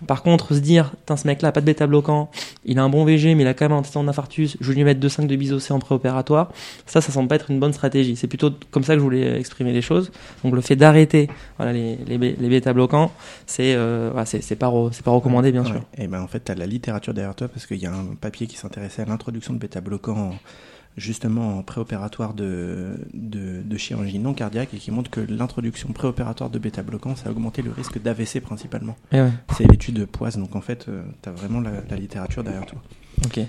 Par 0.07 0.23
contre, 0.23 0.53
se 0.53 0.59
dire, 0.59 0.93
ce 1.07 1.27
mec-là 1.27 1.51
pas 1.51 1.61
de 1.61 1.65
bêta-bloquant, 1.65 2.29
il 2.65 2.79
a 2.79 2.83
un 2.83 2.89
bon 2.89 3.05
VG, 3.05 3.35
mais 3.35 3.43
il 3.43 3.47
a 3.47 3.53
quand 3.53 3.65
même 3.65 3.73
un 3.73 3.79
antécédent 3.79 4.03
d'infarctus, 4.03 4.57
je 4.59 4.67
vais 4.67 4.75
lui 4.75 4.83
mettre 4.83 4.99
2,5 4.99 5.27
de 5.27 5.35
bisocé 5.35 5.73
en 5.73 5.79
préopératoire, 5.79 6.51
ça, 6.85 7.01
ça 7.01 7.11
semble 7.11 7.27
pas 7.27 7.35
être 7.35 7.51
une 7.51 7.59
bonne 7.59 7.73
stratégie. 7.73 8.15
C'est 8.15 8.27
plutôt 8.27 8.51
comme 8.71 8.83
ça 8.83 8.93
que 8.93 8.99
je 8.99 9.03
voulais 9.03 9.39
exprimer 9.39 9.73
les 9.73 9.81
choses. 9.81 10.11
Donc 10.43 10.55
le 10.55 10.61
fait 10.61 10.75
d'arrêter 10.75 11.29
voilà, 11.57 11.73
les, 11.73 11.97
les, 12.07 12.17
les 12.17 12.49
bêta-bloquants, 12.49 13.11
c'est 13.45 13.75
euh, 13.75 14.09
voilà, 14.11 14.25
c'est 14.25 14.55
pas, 14.55 14.67
recommandé, 14.67 15.51
bien 15.51 15.65
sûr. 15.65 15.81
Et 15.97 16.07
ben 16.07 16.21
en 16.21 16.27
fait, 16.27 16.43
tu 16.45 16.51
as 16.51 16.55
la 16.55 16.65
littérature 16.65 17.13
derrière 17.13 17.35
toi 17.35 17.47
parce 17.47 17.65
qu'il 17.65 17.77
y 17.77 17.85
a 17.85 17.93
un 17.93 18.15
papier 18.19 18.47
qui 18.47 18.57
s'intéressait 18.57 19.01
à 19.01 19.05
l'introduction 19.05 19.53
de 19.53 19.59
bêta-bloquants 19.59 20.33
justement 20.97 21.57
en 21.57 21.63
préopératoire 21.63 22.33
de, 22.33 22.95
de, 23.13 23.61
de 23.63 23.77
chirurgie 23.77 24.19
non 24.19 24.33
cardiaque 24.33 24.73
et 24.73 24.77
qui 24.77 24.91
montre 24.91 25.09
que 25.09 25.21
l'introduction 25.21 25.91
préopératoire 25.93 26.49
de 26.49 26.59
bêta-bloquants, 26.59 27.15
ça 27.15 27.29
a 27.29 27.31
augmenté 27.31 27.61
le 27.61 27.71
risque 27.71 28.01
d'AVC 28.01 28.41
principalement. 28.41 28.95
Ouais, 29.13 29.29
C'est 29.57 29.65
l'étude 29.69 29.95
de 29.95 30.05
Poise, 30.05 30.37
donc 30.37 30.55
en 30.55 30.61
fait, 30.61 30.87
tu 31.23 31.29
as 31.29 31.31
vraiment 31.31 31.61
la, 31.61 31.71
la 31.89 31.95
littérature 31.95 32.43
derrière 32.43 32.65
toi. 32.65 32.81
ok. 33.25 33.39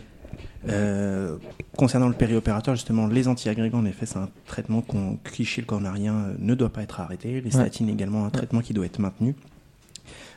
Euh, 0.69 1.39
concernant 1.77 2.07
le 2.09 2.15
périopératoire, 2.15 2.77
justement, 2.77 3.09
les 3.09 3.27
antiagrégants, 3.27 3.79
en 3.81 3.85
effet, 3.85 4.07
c'est 4.07 4.19
un 4.19 4.29
traitement 4.47 4.81
qu'on, 4.81 5.19
qui 5.33 5.45
chez 5.45 5.61
le 5.61 5.67
coronarien 5.67 6.15
euh, 6.15 6.35
ne 6.39 6.55
doit 6.55 6.73
pas 6.73 6.83
être 6.83 7.01
arrêté. 7.01 7.33
Les 7.41 7.43
Ouais. 7.47 7.51
statines 7.51 7.89
également, 7.89 8.25
un 8.25 8.31
traitement 8.31 8.61
qui 8.61 8.73
doit 8.73 8.87
être 8.87 9.01
maintenu. 9.01 9.35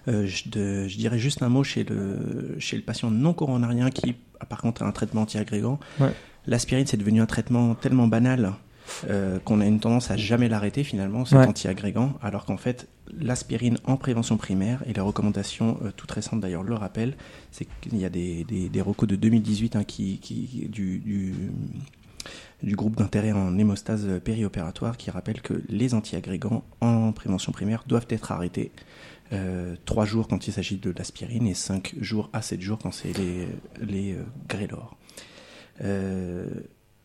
Euh, 0.07 0.25
je, 0.25 0.49
de- 0.49 0.87
je 0.87 0.97
dirais 0.97 1.19
juste 1.19 1.43
un 1.43 1.49
mot 1.49 1.63
chez 1.63 1.83
le, 1.83 2.55
chez 2.59 2.75
le 2.75 2.81
patient 2.81 3.11
non 3.11 3.33
coronarien 3.33 3.91
qui, 3.91 4.15
a 4.39 4.45
par 4.45 4.61
contre, 4.61 4.81
a 4.81 4.87
un 4.87 4.91
traitement 4.91 5.21
antiagrégant. 5.21 5.79
Ouais. 5.99 6.11
L'aspirine, 6.47 6.85
c'est 6.87 6.97
devenu 6.97 7.21
un 7.21 7.25
traitement 7.25 7.75
tellement 7.75 8.07
banal 8.07 8.53
euh, 9.09 9.39
qu'on 9.39 9.61
a 9.61 9.65
une 9.65 9.79
tendance 9.79 10.11
à 10.11 10.17
jamais 10.17 10.47
l'arrêter 10.47 10.83
finalement, 10.83 11.25
cet 11.25 11.39
Ouais. 11.39 11.47
antiagrégant, 11.47 12.13
alors 12.21 12.45
qu'en 12.45 12.57
fait, 12.57 12.87
l'aspirine 13.19 13.77
en 13.85 13.97
prévention 13.97 14.37
primaire, 14.37 14.83
et 14.85 14.93
les 14.93 15.01
recommandations 15.01 15.79
euh, 15.83 15.91
toutes 15.95 16.11
récentes 16.11 16.39
d'ailleurs 16.41 16.61
le 16.63 16.75
rappellent, 16.75 17.15
c'est 17.51 17.67
qu'il 17.81 17.97
y 17.97 18.05
a 18.05 18.09
des, 18.09 18.43
des, 18.43 18.69
des 18.69 18.81
recos 18.81 19.09
de 19.09 19.15
2018 19.15 19.75
hein, 19.75 19.83
qui, 19.83 20.19
qui, 20.19 20.67
du, 20.71 20.99
du, 20.99 21.33
du 22.61 22.75
groupe 22.75 22.95
d'intérêt 22.97 23.31
en 23.31 23.57
hémostase 23.57 24.07
périopératoire 24.23 24.97
qui 24.97 25.09
rappellent 25.09 25.41
que 25.41 25.63
les 25.67 25.93
antiagrégants 25.95 26.63
en 26.81 27.11
prévention 27.11 27.51
primaire 27.51 27.83
doivent 27.87 28.07
être 28.09 28.31
arrêtés 28.31 28.71
euh, 29.33 29.75
3 29.85 30.05
jours 30.05 30.27
quand 30.27 30.47
il 30.47 30.53
s'agit 30.53 30.77
de 30.77 30.93
l'aspirine 30.95 31.47
et 31.47 31.55
5 31.55 31.95
jours 32.01 32.29
à 32.33 32.43
7 32.43 32.61
jours 32.61 32.77
quand 32.77 32.91
c'est 32.91 33.17
les, 33.17 33.47
les 33.81 34.13
euh, 34.13 34.23
Grelor. 34.47 34.95
Euh, 35.83 36.47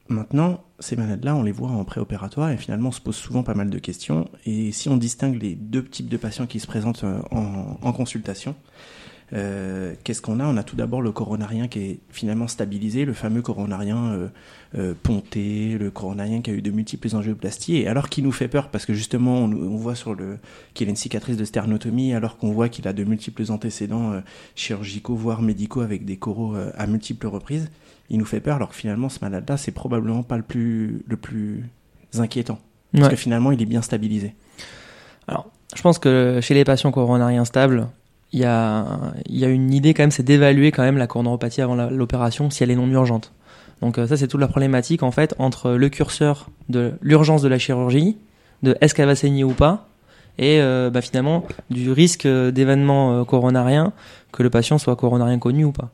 maintenant, 0.09 0.65
ces 0.79 0.97
malades-là, 0.97 1.35
on 1.35 1.43
les 1.43 1.53
voit 1.53 1.71
en 1.71 1.85
préopératoire 1.85 2.51
et 2.51 2.57
finalement 2.57 2.89
on 2.89 2.93
se 2.93 3.01
pose 3.01 3.17
souvent 3.17 3.43
pas 3.43 3.55
mal 3.55 3.71
de 3.71 3.79
questions. 3.79 4.29
Et 4.47 4.73
si 4.73 4.89
on 4.89 4.97
distingue 4.97 5.41
les 5.41 5.55
deux 5.55 5.85
types 5.85 6.09
de 6.09 6.17
patients 6.17 6.47
qui 6.47 6.61
se 6.61 6.67
présentent 6.67 7.05
euh, 7.05 7.21
en, 7.31 7.79
en 7.81 7.93
consultation, 7.93 8.55
euh, 9.33 9.95
qu'est-ce 10.05 10.21
qu'on 10.23 10.41
a? 10.41 10.45
On 10.47 10.57
a 10.57 10.63
tout 10.63 10.77
d'abord 10.77 11.03
le 11.03 11.13
coronarien 11.13 11.69
qui 11.69 11.79
est 11.81 11.99
finalement 12.11 12.49
stabilisé, 12.49 13.05
le 13.05 13.13
fameux 13.13 13.43
coronarien 13.43 14.13
euh, 14.13 14.29
euh, 14.77 14.95
ponté, 15.03 15.77
le 15.79 15.91
coronarien 15.91 16.41
qui 16.43 16.51
a 16.51 16.55
eu 16.55 16.63
de 16.63 16.71
multiples 16.71 17.15
angioplasties, 17.15 17.77
et 17.77 17.89
alors 17.89 18.09
qui 18.09 18.23
nous 18.23 18.33
fait 18.33 18.49
peur? 18.49 18.69
Parce 18.69 18.87
que 18.87 18.95
justement 18.95 19.39
on, 19.39 19.53
on 19.53 19.77
voit 19.77 19.95
sur 19.95 20.15
le 20.15 20.39
qu'il 20.75 20.89
a 20.89 20.91
une 20.91 20.97
cicatrice 20.97 21.37
de 21.37 21.45
sternotomie, 21.45 22.13
alors 22.15 22.37
qu'on 22.39 22.53
voit 22.53 22.69
qu'il 22.69 22.87
a 22.89 22.93
de 22.93 23.05
multiples 23.05 23.45
antécédents 23.51 24.13
euh, 24.13 24.21
chirurgicaux 24.57 25.15
voire 25.15 25.43
médicaux 25.43 25.81
avec 25.81 26.05
des 26.05 26.17
coraux 26.17 26.55
à 26.77 26.87
multiples 26.87 27.27
reprises, 27.27 27.71
il 28.09 28.19
nous 28.19 28.25
fait 28.25 28.41
peur 28.41 28.57
alors 28.57 28.71
que 28.71 28.75
finalement 28.77 29.09
ce 29.09 29.19
malade-là 29.23 29.57
c'est 29.57 29.73
probablement 29.73 30.23
pas 30.23 30.37
le 30.37 30.43
plus 30.43 31.03
le 31.07 31.17
plus 31.17 31.65
inquiétant. 32.19 32.59
Parce 32.93 33.05
Ouais. 33.05 33.11
que 33.11 33.17
finalement 33.17 33.53
il 33.53 33.63
est 33.63 33.67
bien 33.67 33.83
stabilisé. 33.83 34.35
Je 35.77 35.83
pense 35.83 36.01
que 36.01 36.41
chez 36.43 36.55
les 36.55 36.65
patients 36.65 36.91
coronariens 36.91 37.45
stables, 37.45 37.87
il 38.33 38.41
y 38.41 38.45
a, 38.45 38.87
il 39.27 39.39
y 39.39 39.45
a 39.45 39.49
une 39.49 39.73
idée 39.73 39.95
quand 39.95 40.03
même, 40.03 40.11
c'est 40.11 40.23
d'évaluer 40.23 40.71
quand 40.71 40.83
même 40.83 40.99
la 40.99 41.07
coronaropathie 41.07 41.63
avant 41.63 41.75
l'opération 41.75 42.51
si 42.51 42.63
elle 42.63 42.71
est 42.71 42.77
non 42.77 42.89
urgente. 42.89 43.33
Donc 43.81 43.99
euh, 43.99 44.07
ça 44.07 44.17
c'est 44.17 44.29
toute 44.29 44.41
la 44.41 44.49
problématique 44.49 45.03
en 45.03 45.11
fait 45.11 45.35
entre 45.39 45.73
le 45.73 45.89
curseur 45.89 46.51
de 46.69 46.93
l'urgence 47.01 47.43
de 47.43 47.49
la 47.49 47.59
chirurgie, 47.59 48.17
de 48.63 48.77
est-ce 48.81 48.95
qu'elle 48.95 49.07
va 49.07 49.15
saigner 49.15 49.43
ou 49.43 49.53
pas, 49.53 49.89
et 50.39 50.61
euh, 50.61 50.91
bah, 50.91 51.01
finalement 51.01 51.45
du 51.71 51.91
risque 51.91 52.27
euh, 52.27 52.51
d'événement 52.51 53.25
coronarien 53.25 53.93
que 54.33 54.43
le 54.43 54.51
patient 54.51 54.79
soit 54.79 54.97
coronarien 54.97 55.39
connu 55.39 55.65
ou 55.65 55.73
pas. 55.73 55.91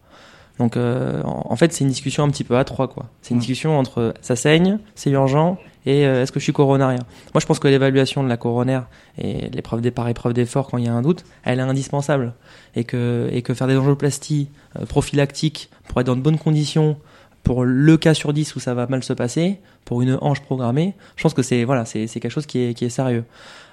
Donc 0.58 0.76
euh, 0.76 1.22
en 1.22 1.46
en 1.50 1.56
fait 1.56 1.72
c'est 1.72 1.84
une 1.84 1.90
discussion 1.90 2.24
un 2.24 2.30
petit 2.30 2.44
peu 2.44 2.56
à 2.56 2.64
trois 2.64 2.88
quoi. 2.88 3.06
C'est 3.22 3.34
une 3.34 3.40
discussion 3.40 3.78
entre 3.78 4.14
ça 4.20 4.36
saigne, 4.36 4.78
c'est 4.94 5.10
urgent 5.10 5.58
et 5.86 6.06
euh, 6.06 6.22
est-ce 6.22 6.32
que 6.32 6.40
je 6.40 6.44
suis 6.44 6.52
coronarien? 6.52 7.00
Moi 7.32 7.40
je 7.40 7.46
pense 7.46 7.58
que 7.58 7.68
l'évaluation 7.68 8.22
de 8.22 8.28
la 8.28 8.36
coronaire 8.36 8.86
et 9.16 9.48
l'épreuve 9.50 9.80
des 9.80 9.90
par 9.90 10.08
épreuve 10.08 10.32
d'effort 10.34 10.68
quand 10.68 10.78
il 10.78 10.84
y 10.84 10.88
a 10.88 10.92
un 10.92 11.02
doute, 11.02 11.24
elle 11.44 11.60
est 11.60 11.62
indispensable 11.62 12.34
et 12.74 12.84
que 12.84 13.28
et 13.32 13.42
que 13.42 13.54
faire 13.54 13.68
des 13.68 13.76
angioplasties 13.76 14.50
euh, 14.78 14.84
prophylactiques 14.84 15.70
pour 15.88 16.00
être 16.00 16.06
dans 16.08 16.16
de 16.16 16.20
bonnes 16.20 16.38
conditions 16.38 16.98
pour 17.42 17.64
le 17.64 17.96
cas 17.96 18.12
sur 18.12 18.32
10 18.32 18.56
où 18.56 18.60
ça 18.60 18.74
va 18.74 18.88
mal 18.88 19.04
se 19.04 19.12
passer, 19.12 19.60
pour 19.84 20.02
une 20.02 20.18
hanche 20.20 20.40
programmée, 20.40 20.94
je 21.14 21.22
pense 21.22 21.32
que 21.32 21.42
c'est 21.42 21.62
voilà, 21.62 21.84
c'est 21.84 22.08
quelque 22.08 22.28
chose 22.28 22.46
qui 22.46 22.58
est 22.58 22.74
qui 22.74 22.84
est 22.84 22.90
sérieux. 22.90 23.24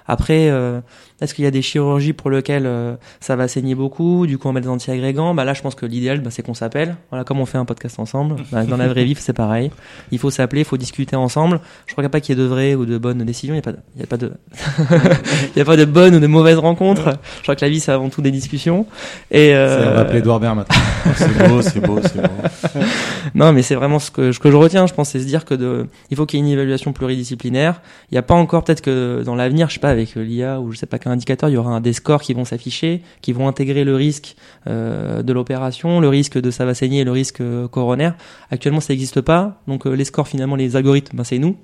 Après, 0.06 0.50
euh, 0.50 0.80
est-ce 1.24 1.34
qu'il 1.34 1.44
y 1.44 1.48
a 1.48 1.50
des 1.50 1.62
chirurgies 1.62 2.12
pour 2.12 2.30
lesquelles 2.30 2.66
euh, 2.66 2.94
ça 3.20 3.36
va 3.36 3.48
saigner 3.48 3.74
beaucoup 3.74 4.26
Du 4.26 4.38
coup, 4.38 4.48
on 4.48 4.52
met 4.52 4.60
des 4.60 4.68
anti-agrégants. 4.68 5.34
Bah 5.34 5.44
là, 5.44 5.54
je 5.54 5.62
pense 5.62 5.74
que 5.74 5.86
l'idéal, 5.86 6.20
bah, 6.20 6.30
c'est 6.30 6.42
qu'on 6.42 6.54
s'appelle. 6.54 6.96
Voilà, 7.10 7.24
comme 7.24 7.40
on 7.40 7.46
fait 7.46 7.58
un 7.58 7.64
podcast 7.64 7.98
ensemble. 7.98 8.36
Bah, 8.52 8.64
dans 8.64 8.76
la 8.76 8.88
vraie 8.88 9.04
vie, 9.04 9.14
c'est 9.18 9.32
pareil. 9.32 9.70
Il 10.12 10.18
faut 10.18 10.30
s'appeler, 10.30 10.62
il 10.62 10.64
faut 10.64 10.76
discuter 10.76 11.16
ensemble. 11.16 11.60
Je 11.86 11.92
crois 11.92 12.02
qu'il 12.02 12.06
n'y 12.06 12.06
a 12.06 12.10
pas 12.10 12.20
qu'il 12.20 12.36
y 12.36 12.40
ait 12.40 12.42
de 12.42 12.48
vraies 12.48 12.74
ou 12.74 12.86
de 12.86 12.98
bonnes 12.98 13.24
décisions. 13.24 13.54
Il 13.54 13.56
n'y 13.56 13.60
a 13.60 13.62
pas, 13.62 13.72
de- 13.72 13.78
il 13.96 14.00
y 14.00 14.04
a 14.04 14.06
pas 14.06 14.16
de, 14.16 14.32
il 15.56 15.58
y 15.58 15.62
a 15.62 15.64
pas 15.64 15.76
de 15.76 15.84
bonnes 15.84 16.14
ou 16.16 16.20
de 16.20 16.26
mauvaises 16.26 16.58
rencontres. 16.58 17.10
Je 17.38 17.42
crois 17.42 17.56
que 17.56 17.64
la 17.64 17.68
vie, 17.70 17.80
c'est 17.80 17.92
avant 17.92 18.08
tout 18.08 18.22
des 18.22 18.30
discussions. 18.30 18.86
Et 19.30 19.48
C'est- 19.48 19.54
euh, 19.54 19.90
On 19.90 19.94
va 19.94 20.00
appeler 20.00 20.18
Edouard 20.18 20.40
Baird 20.40 20.56
maintenant. 20.56 20.76
C'est 21.16 21.48
beau, 21.48 21.62
c'est 21.62 21.80
beau, 21.80 21.98
c'est 22.02 22.20
beau. 22.20 22.80
non, 23.34 23.52
mais 23.52 23.62
c'est 23.62 23.74
vraiment 23.74 23.98
ce 23.98 24.10
que, 24.10 24.32
ce 24.32 24.38
que 24.40 24.50
je 24.50 24.56
retiens, 24.56 24.86
je 24.86 24.94
pense, 24.94 25.10
c'est 25.10 25.20
se 25.20 25.26
dire 25.26 25.44
que 25.44 25.54
de, 25.54 25.86
il 26.10 26.16
faut 26.16 26.26
qu'il 26.26 26.38
y 26.40 26.42
ait 26.42 26.46
une 26.46 26.52
évaluation 26.52 26.92
pluridisciplinaire. 26.92 27.80
Il 28.10 28.14
n'y 28.14 28.18
a 28.18 28.22
pas 28.22 28.34
encore, 28.34 28.64
peut-être 28.64 28.80
que 28.80 29.22
dans 29.24 29.34
l'avenir, 29.34 29.68
je 29.68 29.74
sais 29.74 29.80
pas, 29.80 29.90
avec 29.90 30.14
l'IA 30.14 30.60
ou 30.60 30.72
je 30.72 30.78
sais 30.78 30.86
pas 30.86 30.98
quel 30.98 31.12
indicateur, 31.14 31.48
il 31.48 31.52
y 31.52 31.56
aura 31.56 31.70
un, 31.70 31.80
des 31.80 31.92
scores 31.94 32.20
qui 32.20 32.34
vont 32.34 32.44
s'afficher, 32.44 33.02
qui 33.22 33.32
vont 33.32 33.48
intégrer 33.48 33.84
le 33.84 33.94
risque 33.96 34.36
euh, 34.66 35.22
de 35.22 35.32
l'opération, 35.32 36.00
le 36.00 36.08
risque 36.08 36.38
de 36.38 36.50
ça 36.50 36.64
va 36.66 36.74
saigner 36.74 37.00
et 37.00 37.04
le 37.04 37.12
risque 37.12 37.40
euh, 37.40 37.66
coronaire. 37.68 38.14
Actuellement, 38.50 38.80
ça 38.80 38.92
n'existe 38.92 39.20
pas. 39.22 39.60
Donc, 39.66 39.86
euh, 39.86 39.94
les 39.94 40.04
scores, 40.04 40.28
finalement, 40.28 40.56
les 40.56 40.76
algorithmes, 40.76 41.16
ben, 41.16 41.24
c'est 41.24 41.38
nous. 41.38 41.56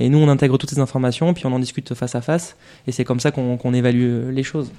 Et 0.00 0.08
nous, 0.08 0.18
on 0.18 0.28
intègre 0.28 0.56
toutes 0.56 0.70
ces 0.70 0.80
informations, 0.80 1.34
puis 1.34 1.44
on 1.46 1.52
en 1.52 1.58
discute 1.58 1.92
face 1.94 2.14
à 2.14 2.22
face. 2.22 2.56
Et 2.86 2.92
c'est 2.92 3.04
comme 3.04 3.20
ça 3.20 3.30
qu'on 3.30 3.74
évalue 3.74 4.30
les 4.30 4.42
choses. 4.42 4.72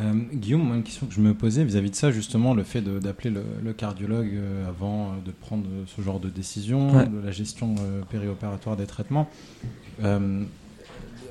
Euh, 0.00 0.12
Guillaume, 0.32 0.62
moi, 0.62 0.76
une 0.76 0.82
question 0.82 1.06
que 1.06 1.12
je 1.12 1.20
me 1.20 1.34
posais 1.34 1.64
vis-à-vis 1.64 1.90
de 1.90 1.94
ça, 1.94 2.10
justement, 2.10 2.54
le 2.54 2.62
fait 2.62 2.80
d'appeler 2.80 3.28
le, 3.28 3.42
le 3.62 3.72
cardiologue 3.74 4.30
euh, 4.32 4.66
avant 4.68 5.12
de 5.24 5.30
prendre 5.32 5.64
ce 5.86 6.00
genre 6.00 6.18
de 6.18 6.30
décision, 6.30 6.96
Ouais. 6.96 7.04
de 7.06 7.22
la 7.22 7.30
gestion 7.30 7.74
euh, 7.78 8.00
périopératoire 8.10 8.76
des 8.76 8.86
traitements. 8.86 9.28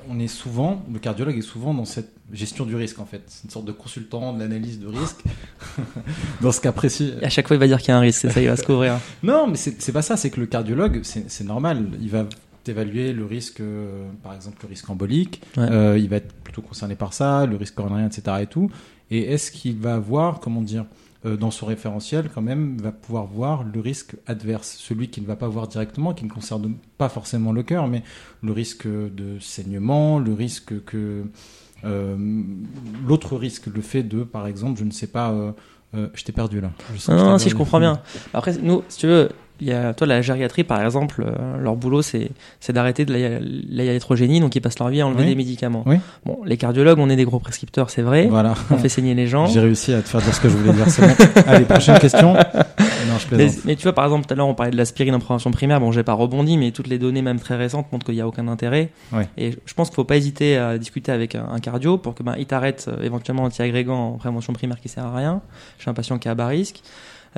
On 0.08 0.18
est 0.18 0.28
souvent, 0.28 0.84
le 0.92 0.98
cardiologue 0.98 1.36
est 1.36 1.42
souvent 1.42 1.74
dans 1.74 1.84
cette 1.84 2.12
gestion 2.32 2.64
du 2.64 2.74
risque 2.76 2.98
en 2.98 3.04
fait. 3.04 3.22
C'est 3.26 3.44
une 3.44 3.50
sorte 3.50 3.64
de 3.64 3.72
consultant 3.72 4.32
de 4.32 4.40
l'analyse 4.40 4.80
de 4.80 4.86
risque. 4.86 5.22
dans 6.40 6.52
ce 6.52 6.60
cas 6.60 6.72
précis. 6.72 7.14
Et 7.20 7.24
à 7.24 7.28
chaque 7.28 7.48
fois, 7.48 7.56
il 7.56 7.60
va 7.60 7.66
dire 7.66 7.78
qu'il 7.78 7.88
y 7.88 7.92
a 7.92 7.96
un 7.96 8.00
risque, 8.00 8.20
c'est 8.20 8.30
ça, 8.30 8.40
il 8.40 8.48
va 8.48 8.56
se 8.56 8.64
couvrir. 8.64 8.98
Non, 9.22 9.46
mais 9.46 9.56
c'est 9.56 9.92
pas 9.92 10.02
ça, 10.02 10.16
c'est 10.16 10.30
que 10.30 10.40
le 10.40 10.46
cardiologue, 10.46 11.00
c'est 11.02 11.44
normal. 11.44 11.86
Il 12.00 12.10
va 12.10 12.26
évaluer 12.66 13.12
le 13.12 13.24
risque, 13.24 13.60
euh, 13.60 14.08
par 14.22 14.34
exemple 14.34 14.58
le 14.62 14.68
risque 14.68 14.88
embolique, 14.88 15.42
Ouais. 15.56 15.64
Euh, 15.70 15.98
il 15.98 16.08
va 16.08 16.16
être 16.16 16.32
plutôt 16.32 16.62
concerné 16.62 16.94
par 16.94 17.12
ça, 17.12 17.46
le 17.46 17.56
risque 17.56 17.74
coronarien, 17.74 18.06
etc. 18.06 18.38
et 18.42 18.46
tout. 18.46 18.70
Et 19.10 19.32
est-ce 19.32 19.50
qu'il 19.50 19.76
va 19.78 19.98
voir, 19.98 20.40
comment 20.40 20.62
dire, 20.62 20.86
euh, 21.24 21.36
dans 21.36 21.50
son 21.50 21.66
référentiel 21.66 22.28
quand 22.34 22.42
même, 22.42 22.76
va 22.78 22.92
pouvoir 22.92 23.26
voir 23.26 23.64
le 23.64 23.80
risque 23.80 24.16
adverse, 24.26 24.76
celui 24.78 25.08
qui 25.08 25.20
ne 25.20 25.26
va 25.26 25.36
pas 25.36 25.48
voir 25.48 25.68
directement, 25.68 26.14
qui 26.14 26.24
ne 26.24 26.30
concerne 26.30 26.74
pas 26.98 27.08
forcément 27.08 27.52
le 27.52 27.62
cœur, 27.62 27.86
mais 27.86 28.02
le 28.42 28.52
risque 28.52 28.86
de 28.86 29.38
saignement, 29.40 30.18
le 30.18 30.32
risque 30.34 30.84
que 30.84 31.24
euh, 31.84 32.16
l'autre 33.06 33.36
risque, 33.36 33.66
le 33.66 33.82
fait 33.82 34.02
de, 34.02 34.24
par 34.24 34.46
exemple, 34.46 34.78
je 34.78 34.84
ne 34.84 34.90
sais 34.90 35.06
pas, 35.06 35.30
euh, 35.30 36.08
je 36.14 36.24
t'ai 36.24 36.32
perdu 36.32 36.60
là. 36.60 36.72
Je 36.94 37.12
Non, 37.12 37.24
non, 37.24 37.38
si 37.38 37.48
je 37.48 37.56
comprends 37.56 37.80
bien. 37.80 38.00
Après, 38.34 38.56
nous, 38.60 38.82
si 38.88 38.98
tu 38.98 39.06
veux, 39.06 39.28
il 39.62 39.68
y 39.68 39.72
a, 39.72 39.94
toi, 39.94 40.06
la 40.06 40.20
gériatrie, 40.22 40.64
par 40.64 40.82
exemple, 40.82 41.24
euh, 41.26 41.56
leur 41.62 41.76
boulot, 41.76 42.02
c'est, 42.02 42.30
c'est 42.60 42.72
d'arrêter 42.72 43.04
de 43.04 43.12
la, 43.12 43.38
la 43.40 43.84
iatrogénie, 43.92 44.40
donc 44.40 44.54
ils 44.56 44.60
passent 44.60 44.78
leur 44.78 44.88
vie 44.88 45.00
à 45.00 45.06
enlever 45.06 45.22
Oui. 45.22 45.28
des 45.28 45.34
médicaments. 45.36 45.84
Oui. 45.86 45.96
Bon, 46.26 46.38
les 46.44 46.56
cardiologues, 46.56 46.98
on 46.98 47.08
est 47.08 47.16
des 47.16 47.24
gros 47.24 47.38
prescripteurs, 47.38 47.88
c'est 47.90 48.02
vrai. 48.02 48.26
Voilà. 48.26 48.54
On 48.70 48.78
fait 48.78 48.88
saigner 48.88 49.14
les 49.14 49.26
gens. 49.28 49.46
J'ai 49.52 49.60
réussi 49.60 49.94
à 49.94 50.02
te 50.02 50.08
faire 50.08 50.20
dire 50.20 50.34
ce 50.34 50.40
que 50.40 50.48
je 50.48 50.56
voulais 50.56 50.72
dire. 50.72 50.88
C'est 50.90 51.02
bon. 51.06 51.14
Allez, 51.46 51.64
prochaine 51.64 51.98
question. 51.98 52.34
Non, 52.34 53.18
je 53.18 53.26
Mais, 53.30 53.36
plaisante. 53.36 53.64
mais 53.64 53.76
tu 53.76 53.82
vois, 53.84 53.92
par 53.92 54.04
exemple, 54.04 54.26
tout 54.26 54.32
à 54.34 54.36
l'heure, 54.36 54.46
on 54.48 54.54
parlait 54.54 54.72
de 54.72 54.76
l'aspirine 54.76 55.14
en 55.14 55.18
prévention 55.20 55.50
primaire. 55.50 55.80
Bon, 55.80 55.92
j'ai 55.92 56.02
pas 56.02 56.12
rebondi, 56.14 56.56
mais 56.58 56.70
toutes 56.72 56.88
les 56.88 56.98
données, 56.98 57.22
même 57.22 57.38
très 57.40 57.56
récentes, 57.56 57.86
montrent 57.92 58.06
qu'il 58.06 58.14
n'y 58.16 58.20
a 58.20 58.26
aucun 58.26 58.48
intérêt. 58.48 58.90
Ouais. 59.12 59.28
Et 59.38 59.52
je 59.64 59.74
pense 59.74 59.88
qu'il 59.88 59.96
faut 59.96 60.04
pas 60.04 60.16
hésiter 60.16 60.56
à 60.56 60.78
discuter 60.78 61.12
avec 61.12 61.34
un, 61.34 61.46
un 61.52 61.58
cardio 61.60 61.98
pour 61.98 62.14
que 62.14 62.22
ben, 62.22 62.34
il 62.38 62.46
t'arrête 62.46 62.86
euh, 62.88 63.02
éventuellement 63.04 63.44
anti-agrégant 63.44 63.96
en 63.96 64.12
prévention 64.12 64.52
primaire 64.52 64.80
qui 64.80 64.88
sert 64.88 65.04
à 65.06 65.14
rien. 65.16 65.40
Chez 65.78 65.90
un 65.90 65.94
patient 65.94 66.18
qui 66.18 66.28
est 66.28 66.30
à 66.30 66.34
bas 66.34 66.46
risque. 66.46 66.80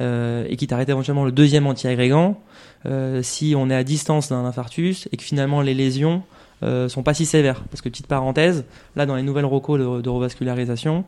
Euh, 0.01 0.45
et 0.49 0.57
qui 0.57 0.67
t'arrête 0.67 0.89
éventuellement 0.89 1.25
le 1.25 1.31
deuxième 1.31 1.69
anti-agrégant 1.69 2.41
euh, 2.85 3.23
si 3.23 3.55
on 3.57 3.71
est 3.71 3.77
à 3.77 3.85
distance 3.85 4.29
d'un 4.29 4.45
infarctus 4.45 5.09
et 5.13 5.17
que 5.17 5.23
finalement 5.23 5.61
les 5.61 5.73
lésions 5.73 6.23
euh, 6.65 6.89
sont 6.89 7.05
pas 7.05 7.15
si 7.15 7.27
sévères. 7.27 7.63
Parce 7.71 7.81
que 7.81 7.89
petite 7.89 8.09
parenthèse, 8.09 8.65
là 8.97 9.07
dans 9.07 9.15
les 9.15 9.23
nouvelles 9.23 9.45
recos 9.45 9.79
de, 9.79 10.01
de 10.01 10.09
revascularisation, 10.09 11.05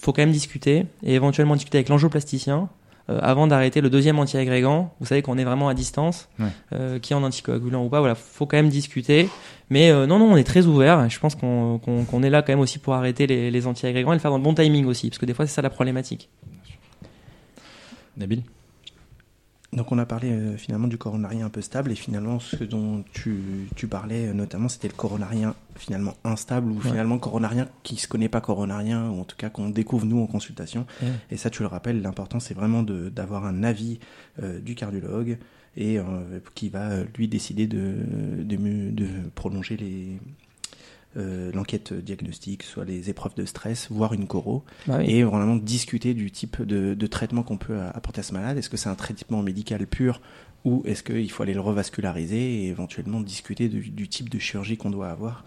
faut 0.00 0.12
quand 0.12 0.22
même 0.22 0.32
discuter 0.32 0.86
et 1.04 1.14
éventuellement 1.14 1.54
discuter 1.54 1.78
avec 1.78 1.88
l'angioplasticien 1.88 2.68
euh, 3.10 3.20
avant 3.22 3.46
d'arrêter 3.46 3.80
le 3.80 3.90
deuxième 3.90 4.18
anti-agrégant. 4.18 4.92
Vous 4.98 5.06
savez 5.06 5.22
qu'on 5.22 5.38
est 5.38 5.44
vraiment 5.44 5.68
à 5.68 5.74
distance, 5.74 6.28
Ouais. 6.40 6.46
euh, 6.72 6.98
qui 6.98 7.12
est 7.12 7.16
en 7.16 7.22
anticoagulant 7.22 7.84
ou 7.84 7.88
pas. 7.90 8.00
Voilà, 8.00 8.16
faut 8.16 8.46
quand 8.46 8.56
même 8.56 8.70
discuter. 8.70 9.28
Mais 9.68 9.90
euh, 9.92 10.06
non, 10.08 10.18
non, 10.18 10.32
on 10.32 10.36
est 10.36 10.42
très 10.44 10.66
ouvert. 10.66 11.08
Je 11.08 11.18
pense 11.20 11.36
qu'on 11.36 11.78
qu'on- 11.78 12.04
qu'on 12.04 12.22
est 12.24 12.30
là 12.30 12.42
quand 12.42 12.52
même 12.52 12.58
aussi 12.60 12.80
pour 12.80 12.94
arrêter 12.94 13.28
les, 13.28 13.52
les 13.52 13.66
anti-agrégants 13.68 14.12
et 14.12 14.16
le 14.16 14.20
faire 14.20 14.32
dans 14.32 14.38
le 14.38 14.42
bon 14.42 14.54
timing 14.54 14.86
aussi, 14.86 15.10
parce 15.10 15.18
que 15.18 15.26
des 15.26 15.34
fois 15.34 15.46
c'est 15.46 15.54
ça 15.54 15.62
la 15.62 15.70
problématique. 15.70 16.28
Nabil 18.20 18.42
Donc 19.72 19.92
on 19.92 19.98
a 19.98 20.06
parlé 20.06 20.30
euh, 20.30 20.56
finalement 20.56 20.88
du 20.88 20.98
coronarien 20.98 21.46
un 21.46 21.48
peu 21.48 21.60
stable 21.60 21.92
et 21.92 21.94
finalement 21.94 22.40
ce 22.40 22.64
dont 22.64 23.04
tu, 23.12 23.68
tu 23.76 23.86
parlais 23.86 24.26
euh, 24.28 24.32
notamment 24.32 24.68
c'était 24.68 24.88
le 24.88 24.94
coronarien 24.94 25.54
finalement 25.76 26.14
instable 26.24 26.70
ou 26.72 26.76
Ouais. 26.76 26.82
finalement 26.90 27.18
coronarien 27.18 27.68
qui 27.84 27.96
se 27.96 28.08
connaît 28.08 28.28
pas 28.28 28.40
coronarien 28.40 29.08
ou 29.10 29.20
en 29.20 29.24
tout 29.24 29.36
cas 29.36 29.48
qu'on 29.48 29.68
découvre 29.70 30.06
nous 30.06 30.20
en 30.20 30.26
consultation. 30.26 30.86
Ouais. 31.02 31.08
Et 31.30 31.36
ça 31.36 31.50
tu 31.50 31.62
le 31.62 31.68
rappelles, 31.68 32.02
l'important 32.02 32.40
c'est 32.40 32.54
vraiment 32.54 32.82
de- 32.82 33.08
d'avoir 33.10 33.44
un 33.46 33.62
avis 33.62 34.00
euh, 34.42 34.60
du 34.60 34.74
cardiologue 34.74 35.38
et 35.76 35.98
qui 36.56 36.68
va 36.68 37.04
lui 37.16 37.28
décider 37.28 37.68
de, 37.68 37.94
de, 38.42 38.56
de 38.90 39.06
prolonger 39.36 39.76
les 39.76 40.18
euh, 41.16 41.50
l'enquête 41.52 41.92
diagnostique, 41.92 42.62
soit 42.62 42.84
les 42.84 43.10
épreuves 43.10 43.34
de 43.34 43.44
stress, 43.44 43.88
voire 43.90 44.12
une 44.12 44.26
coro 44.26 44.64
Bah 44.86 44.98
oui. 44.98 45.10
et 45.10 45.22
vraiment 45.24 45.56
discuter 45.56 46.14
du 46.14 46.30
type 46.30 46.62
de, 46.62 46.94
de 46.94 47.06
traitement 47.06 47.42
qu'on 47.42 47.56
peut 47.58 47.80
apporter 47.94 48.20
à 48.20 48.22
ce 48.22 48.32
malade. 48.32 48.58
Est-ce 48.58 48.70
que 48.70 48.76
c'est 48.76 48.88
un 48.88 48.94
traitement 48.94 49.42
médical 49.42 49.86
pur 49.86 50.20
ou 50.66 50.82
est-ce 50.84 51.02
qu'il 51.02 51.30
faut 51.30 51.42
aller 51.42 51.54
le 51.54 51.60
revasculariser 51.60 52.36
et 52.64 52.68
éventuellement 52.68 53.22
discuter 53.22 53.68
du, 53.70 53.80
du 53.88 54.08
type 54.08 54.28
de 54.28 54.38
chirurgie 54.38 54.76
qu'on 54.76 54.90
doit 54.90 55.08
avoir? 55.08 55.42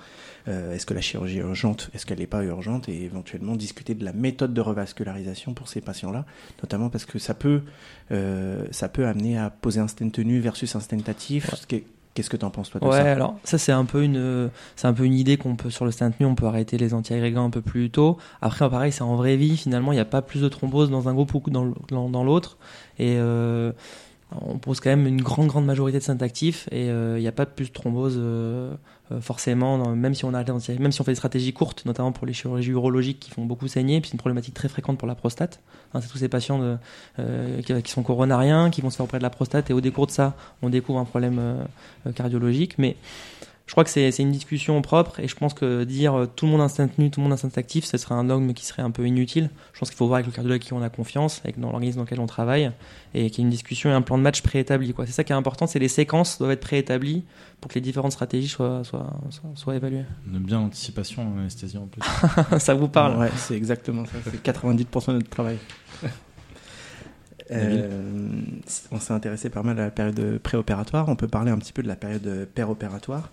Euh, 0.48 0.74
Est-ce 0.74 0.88
que 0.88 0.96
la 0.96 1.02
chirurgie 1.02 1.38
est 1.38 1.42
urgente? 1.42 1.92
Est-ce 1.94 2.08
qu'elle 2.08 2.18
n'est 2.18 2.26
pas 2.28 2.44
urgente? 2.44 2.90
Et 2.90 3.04
éventuellement 3.04 3.56
discuter 3.56 3.94
de 3.94 4.04
la 4.04 4.12
méthode 4.12 4.56
de 4.56 4.60
revascularisation 4.62 5.54
pour 5.54 5.68
ces 5.68 5.82
patients-là, 5.82 6.26
notamment 6.64 6.90
parce 6.90 7.06
que 7.06 7.20
ça 7.20 7.36
peut, 7.36 7.62
euh, 8.12 8.66
ça 8.72 8.90
peut 8.90 9.06
amener 9.06 9.38
à 9.38 9.52
poser 9.52 9.80
un 9.80 9.88
stent 9.88 10.10
tenu 10.10 10.40
versus 10.40 10.76
un 10.76 10.80
stent 10.80 11.08
actif. 11.08 11.52
Qu'est- 11.68 11.84
Qu'est-ce 12.14 12.30
que 12.30 12.38
tu 12.38 12.46
en 12.46 12.50
penses 12.52 12.70
toi 12.70 12.80
de 12.80 12.86
Ouais, 12.86 12.92
ça? 12.92 13.12
alors 13.12 13.36
ça 13.44 13.58
c'est 13.58 13.72
un 13.72 13.86
peu 13.86 14.04
une 14.04 14.50
c'est 14.76 14.88
un 14.88 14.94
peu 14.94 15.04
une 15.06 15.16
idée 15.16 15.38
qu'on 15.38 15.56
peut 15.56 15.70
sur 15.70 15.86
le 15.86 15.92
stent 15.92 16.12
nu, 16.20 16.26
on 16.26 16.36
peut 16.36 16.46
arrêter 16.46 16.78
les 16.78 16.94
anti-agrégants 16.94 17.46
un 17.46 17.50
peu 17.50 17.62
plus 17.62 17.90
tôt. 17.90 18.18
Après 18.42 18.70
pareil, 18.70 18.92
c'est 18.92 19.02
en 19.02 19.16
vraie 19.16 19.36
vie 19.36 19.58
finalement, 19.58 19.92
il 19.92 19.96
n'y 19.96 20.02
a 20.02 20.06
pas 20.06 20.22
plus 20.22 20.42
de 20.42 20.48
thrombose 20.50 20.92
dans 20.92 21.10
un 21.10 21.14
groupe 21.14 21.34
ou 21.34 21.50
dans 21.50 22.24
l'autre 22.24 22.58
et 23.00 23.16
euh, 23.18 23.72
on 24.42 24.58
pose 24.58 24.80
quand 24.80 24.90
même 24.90 25.08
une 25.08 25.22
grande 25.22 25.48
grande 25.48 25.66
majorité 25.66 25.98
de 26.00 26.04
stents 26.04 26.18
actifs 26.22 26.68
et 26.72 26.90
euh, 26.90 27.18
il 27.18 27.22
n'y 27.22 27.28
a 27.28 27.32
pas 27.32 27.46
plus 27.46 27.68
de 27.70 27.74
thrombose 27.74 28.16
euh, 28.18 28.74
forcément 29.22 29.78
dans- 29.78 29.96
même 29.96 30.14
si 30.14 30.26
on 30.26 30.34
anti 30.34 30.72
même 30.80 30.92
si 30.92 31.02
on 31.02 31.04
fait 31.04 31.12
des 31.12 31.16
stratégies 31.16 31.54
courtes, 31.54 31.86
notamment 31.86 32.12
pour 32.12 32.26
les 32.26 32.34
chirurgies 32.34 32.72
urologiques 32.72 33.20
qui 33.20 33.32
font 33.32 33.46
beaucoup 33.46 33.68
saigner, 33.68 34.02
puis 34.02 34.10
c'est 34.10 34.14
une 34.14 34.20
problématique 34.20 34.54
très 34.54 34.70
fréquente 34.70 34.98
pour 34.98 35.08
la 35.08 35.16
prostate. 35.16 35.60
Hein, 35.94 36.02
c'est 36.02 36.08
tous 36.08 36.18
ces 36.18 36.30
patients 36.30 36.78
euh, 37.20 37.62
qui, 37.62 37.92
sont 37.92 38.04
coronariens, 38.04 38.70
qui 38.70 38.82
vont 38.82 38.90
se 38.90 38.98
faire 38.98 39.06
auprès 39.06 39.20
de 39.20 39.24
la 39.24 39.30
prostate 39.30 39.70
et 39.70 39.74
au 39.74 39.82
décours 39.82 40.08
de 40.08 40.12
ça, 40.12 40.36
on 40.62 40.70
découvre 40.70 41.00
un 41.00 41.06
problème 41.06 41.38
euh, 41.40 41.64
euh, 42.08 42.12
cardiologique. 42.12 42.78
Mais 42.78 42.96
je 43.66 43.72
crois 43.72 43.86
que 43.86 43.90
c'est 43.90 44.20
une 44.20 44.32
discussion 44.32 44.82
propre 44.82 45.20
et 45.22 45.28
je 45.28 45.36
pense 45.36 45.54
que 45.54 45.86
dire 45.86 46.14
euh, 46.14 46.26
tout 46.28 46.46
le 46.46 46.52
monde 46.52 46.62
instinct 46.62 46.90
nu, 46.98 47.10
tout 47.10 47.22
le 47.22 47.24
monde 47.24 47.34
instinct 47.34 47.58
actif, 47.58 47.86
ce 47.86 47.98
serait 47.98 48.14
un 48.14 48.26
dogme 48.26 48.54
qui 48.54 48.66
serait 48.66 48.82
un 48.82 48.92
peu 48.92 49.08
inutile. 49.08 49.50
Je 49.72 49.80
pense 49.80 49.90
qu'il 49.90 49.98
faut 49.98 50.06
voir 50.06 50.18
avec 50.18 50.28
le 50.28 50.34
cardiologue 50.34 50.60
qui 50.60 50.74
on 50.74 50.82
a 50.82 50.90
confiance, 50.90 51.40
avec 51.44 51.60
dans 51.60 51.70
l'organisme 51.70 51.98
dans 51.98 52.04
lequel 52.04 52.20
on 52.20 52.28
travaille 52.28 52.72
et 53.14 53.30
qu'il 53.30 53.40
y 53.40 53.42
ait 53.42 53.46
une 53.46 53.50
discussion 53.50 53.90
et 53.90 53.94
un 53.94 54.02
plan 54.02 54.18
de 54.18 54.24
match 54.24 54.42
préétabli. 54.42 54.94
C'est 55.06 55.12
ça 55.12 55.24
qui 55.24 55.32
est 55.32 55.36
important, 55.36 55.66
c'est 55.66 55.80
les 55.80 55.88
séquences 55.88 56.40
doivent 56.40 56.52
être 56.52 56.60
préétablies 56.60 57.24
pour 57.62 57.70
que 57.70 57.76
les 57.76 57.82
différentes 57.82 58.12
stratégies 58.12 58.50
soient, 58.50 58.84
soient, 58.84 59.14
soient, 59.30 59.52
soient 59.56 59.76
évaluées. 59.76 60.04
On 60.30 60.36
aime 60.36 60.44
bien 60.44 60.60
l'anticipation 60.60 61.34
en 61.34 61.40
anesthésie 61.40 61.78
en 61.78 61.88
plus. 61.88 62.02
ça 62.60 62.74
vous 62.74 62.90
parle 62.90 63.18
Ouais, 63.18 63.32
c'est 63.38 63.56
exactement 63.56 64.06
ça. 64.06 64.12
C'est 64.26 64.44
90% 64.46 65.08
de 65.08 65.14
notre 65.14 65.30
travail. 65.30 65.58
Euh, 67.52 67.90
on 68.92 69.00
s'est 69.00 69.14
intéressé 69.14 69.50
pas 69.50 69.64
mal 69.64 69.80
à 69.80 69.84
la 69.86 69.92
période 69.92 70.38
préopératoire. 70.40 71.10
On 71.10 71.16
peut 71.16 71.28
parler 71.28 71.52
un 71.52 71.58
petit 71.58 71.74
peu 71.74 71.84
de 71.84 71.88
la 71.88 71.96
période 71.96 72.48
péropératoire. 72.56 73.30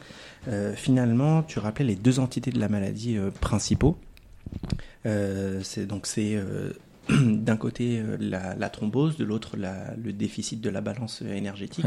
Euh, 0.49 0.75
finalement, 0.75 1.43
tu 1.43 1.59
rappelais 1.59 1.85
les 1.87 1.97
deux 1.97 2.19
entités 2.19 2.51
de 2.51 2.59
la 2.59 2.69
maladie 2.69 3.17
euh, 3.17 3.31
principaux. 3.31 3.97
Euh, 5.07 5.61
c'est 5.63 5.87
donc 5.87 6.07
c'est 6.07 6.39
d'un 7.09 7.57
côté 7.57 8.03
la, 8.19 8.55
la 8.57 8.69
thrombose, 8.71 9.17
de 9.17 9.25
l'autre 9.25 9.57
la- 9.57 9.95
le 10.03 10.13
déficit 10.13 10.61
de 10.61 10.71
la 10.71 10.81
balance 10.81 11.23
énergétique. 11.23 11.87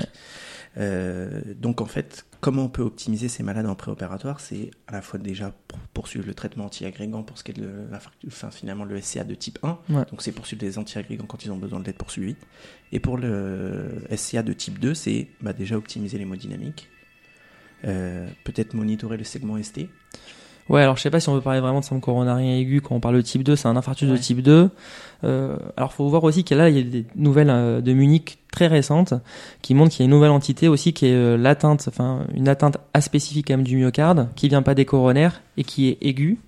Ouais. 0.78 1.30
Donc 1.60 1.82
en 1.82 1.86
fait, 1.86 2.26
comment 2.44 2.66
on 2.66 2.70
peut 2.70 2.82
optimiser 2.82 3.30
ces 3.30 3.42
malades 3.42 3.66
en 3.66 3.76
préopératoire 3.76 4.42
C'est 4.42 4.70
à 4.88 4.92
la 4.92 5.02
fois 5.02 5.18
déjà 5.18 5.54
pour 5.70 5.80
poursuivre 5.94 6.28
le 6.28 6.34
traitement 6.34 6.66
anti-agrégant 6.66 7.24
pour 7.24 7.38
ce 7.38 7.44
qui 7.46 7.52
est 7.52 7.54
de 7.54 7.88
l'infarctus, 7.90 8.30
enfin 8.34 8.52
finalement 8.52 8.84
le 8.84 9.00
SCA 9.00 9.24
de 9.24 9.34
type 9.34 9.60
1. 9.64 9.80
Ouais. 9.90 10.06
Donc 10.12 10.22
c'est 10.22 10.34
poursuivre 10.34 10.62
les 10.64 10.78
anti-agrégants 10.78 11.26
quand 11.26 11.46
ils 11.46 11.52
ont 11.54 11.58
besoin 11.58 11.80
d'être 11.80 11.98
poursuivis. 11.98 12.36
Et 12.92 13.00
pour 13.00 13.18
le 13.18 14.04
SCA 14.14 14.44
de 14.44 14.52
type 14.52 14.78
2, 14.78 14.94
c'est 14.94 15.30
bah, 15.42 15.54
déjà 15.54 15.78
optimiser 15.78 16.18
l'hémodynamique. 16.18 16.90
Euh, 17.86 18.28
peut-être 18.44 18.74
monitorer 18.74 19.16
le 19.16 19.24
segment 19.24 19.62
ST. 19.62 19.88
Ouais, 20.70 20.82
alors 20.82 20.96
je 20.96 21.02
sais 21.02 21.10
pas 21.10 21.20
si 21.20 21.28
on 21.28 21.36
veut 21.36 21.42
parler 21.42 21.60
vraiment 21.60 21.82
de 21.82 21.86
syndrome 21.86 22.02
coronarien 22.02 22.56
aigu 22.56 22.80
quand 22.82 22.96
on 22.96 23.00
parle 23.00 23.16
de 23.16 23.22
type 23.22 23.44
2, 23.44 23.56
c'est 23.56 23.68
un 23.68 23.76
infarctus 23.76 24.08
de 24.08 24.16
type 24.16 24.42
2. 24.42 24.70
Euh, 25.24 25.58
alors 25.78 25.94
faut 25.94 26.08
voir 26.08 26.24
aussi 26.24 26.44
qu'il 26.44 26.58
y 26.58 26.60
a 26.60 26.64
là 26.64 26.70
il 26.70 26.78
y 26.78 26.80
a 26.80 26.84
des 26.84 27.06
nouvelles 27.16 27.50
euh, 27.50 27.82
de 27.82 27.94
Munich 27.94 28.40
très 28.52 28.68
récentes 28.68 29.14
qui 29.62 29.74
montrent 29.74 29.92
qu'il 29.92 30.02
y 30.02 30.04
a 30.04 30.06
une 30.06 30.12
nouvelle 30.12 30.32
entité 30.32 30.68
aussi 30.68 30.92
qui 30.94 31.08
est 31.08 31.14
euh, 31.14 31.38
l'atteinte, 31.38 31.86
enfin 31.88 32.26
une 32.34 32.48
atteinte 32.48 32.78
aspécifique 32.94 33.48
quand 33.48 33.54
même 33.54 33.66
du 33.66 33.78
myocarde 33.78 34.30
qui 34.36 34.48
vient 34.50 34.62
pas 34.62 34.76
des 34.76 34.86
coronaires 34.86 35.42
et 35.58 35.64
qui 35.64 35.90
est 35.90 35.98
aiguë. 36.02 36.40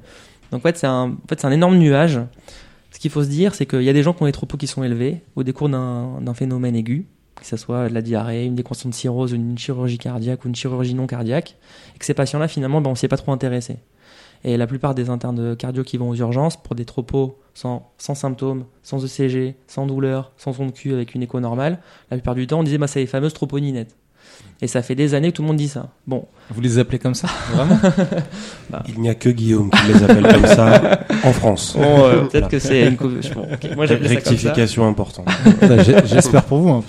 Donc 0.52 0.60
en 0.60 0.64
fait 0.64 0.78
c'est 0.78 0.88
un, 0.88 1.12
en 1.12 1.28
fait, 1.28 1.40
c'est 1.40 1.48
un 1.48 1.52
énorme 1.52 1.78
nuage. 1.78 2.20
Ce 2.92 3.00
qu'il 3.00 3.12
faut 3.12 3.24
se 3.24 3.30
dire, 3.30 3.54
c'est 3.54 3.66
qu'il 3.66 3.84
y 3.84 3.90
a 3.90 3.94
des 3.94 4.04
gens 4.04 4.14
qui 4.14 4.24
ont 4.24 4.26
des 4.26 4.32
tropos 4.32 4.56
qui 4.56 4.68
sont 4.68 4.82
élevés 4.82 5.22
au 5.36 5.44
décours 5.44 5.68
d'un 5.68 6.22
d'un 6.22 6.34
phénomène 6.34 6.78
aigu, 6.78 7.06
que 7.36 7.46
ce 7.46 7.58
soit 7.58 7.90
de 7.90 7.94
la 7.94 8.02
diarrhée, 8.02 8.46
une 8.46 8.56
déconscience 8.56 8.92
de 8.92 8.96
cirrhose, 8.96 9.32
une 9.32 9.58
chirurgie 9.58 9.98
cardiaque 9.98 10.46
ou 10.46 10.48
une 10.48 10.56
chirurgie 10.56 10.94
non 10.94 11.08
cardiaque, 11.08 11.56
et 11.96 12.00
que 12.00 12.06
ces 12.06 12.14
patients-là 12.14 12.48
finalement 12.48 12.82
ben, 12.82 12.92
on 12.92 12.96
s'y 12.96 13.06
est 13.06 13.10
pas 13.10 13.18
trop 13.18 13.32
intéressé. 13.32 13.78
Et 14.44 14.58
la 14.58 14.68
plupart 14.68 14.94
des 14.94 15.10
internes 15.10 15.56
cardio 15.56 15.84
qui 15.84 15.98
vont 15.98 16.10
aux 16.10 16.16
urgences 16.16 16.56
pour 16.58 16.76
des 16.76 16.86
tropos 16.86 17.40
sans, 17.54 17.92
sans 17.98 18.14
symptômes, 18.14 18.66
sans 18.84 19.04
ECG, 19.04 19.56
sans 19.68 19.88
douleur, 19.88 20.32
sans 20.38 20.54
son 20.54 20.68
de 20.68 20.72
cul 20.72 20.94
avec 20.94 21.16
une 21.16 21.24
écho 21.24 21.40
normale, 21.40 21.80
la 22.12 22.18
plupart 22.18 22.36
du 22.36 22.46
temps 22.46 22.60
on 22.60 22.64
disait 22.64 22.78
bah, 22.78 22.88
c'est 22.88 23.00
les 23.00 23.08
fameuses 23.08 23.34
troponinettes. 23.34 23.96
Et 24.62 24.68
ça 24.68 24.82
fait 24.82 24.96
des 24.96 25.14
années 25.14 25.32
que 25.32 25.36
tout 25.38 25.42
le 25.42 25.50
monde 25.50 25.58
dit 25.58 25.68
ça. 25.68 25.90
Bon, 26.08 26.26
Vous 26.50 26.62
les 26.62 26.80
appelez 26.80 26.98
comme 26.98 27.14
ça 27.14 27.28
Vraiment 27.54 27.78
Il 28.88 29.02
n'y 29.02 29.10
a 29.10 29.16
que 29.16 29.30
Guillaume 29.30 29.70
qui 29.70 29.92
les 29.94 30.04
appelle 30.04 30.26
comme 30.28 30.46
ça 30.48 31.02
en 31.24 31.34
France. 31.34 31.76
Bon, 31.78 31.84
euh, 31.84 32.22
peut-être 32.22 32.32
Voilà. 32.32 32.48
que 32.48 32.60
c'est 32.60 32.88
une. 32.88 32.96
bon, 32.96 33.46
Moi 33.76 33.88
ça 33.88 33.98
ça. 34.02 34.08
Rectification 34.08 34.88
importante. 34.88 35.28
J'ai- 35.86 36.06
J'espère 36.08 36.44
pour 36.46 36.60
vous. 36.60 36.70
hein. 36.70 36.84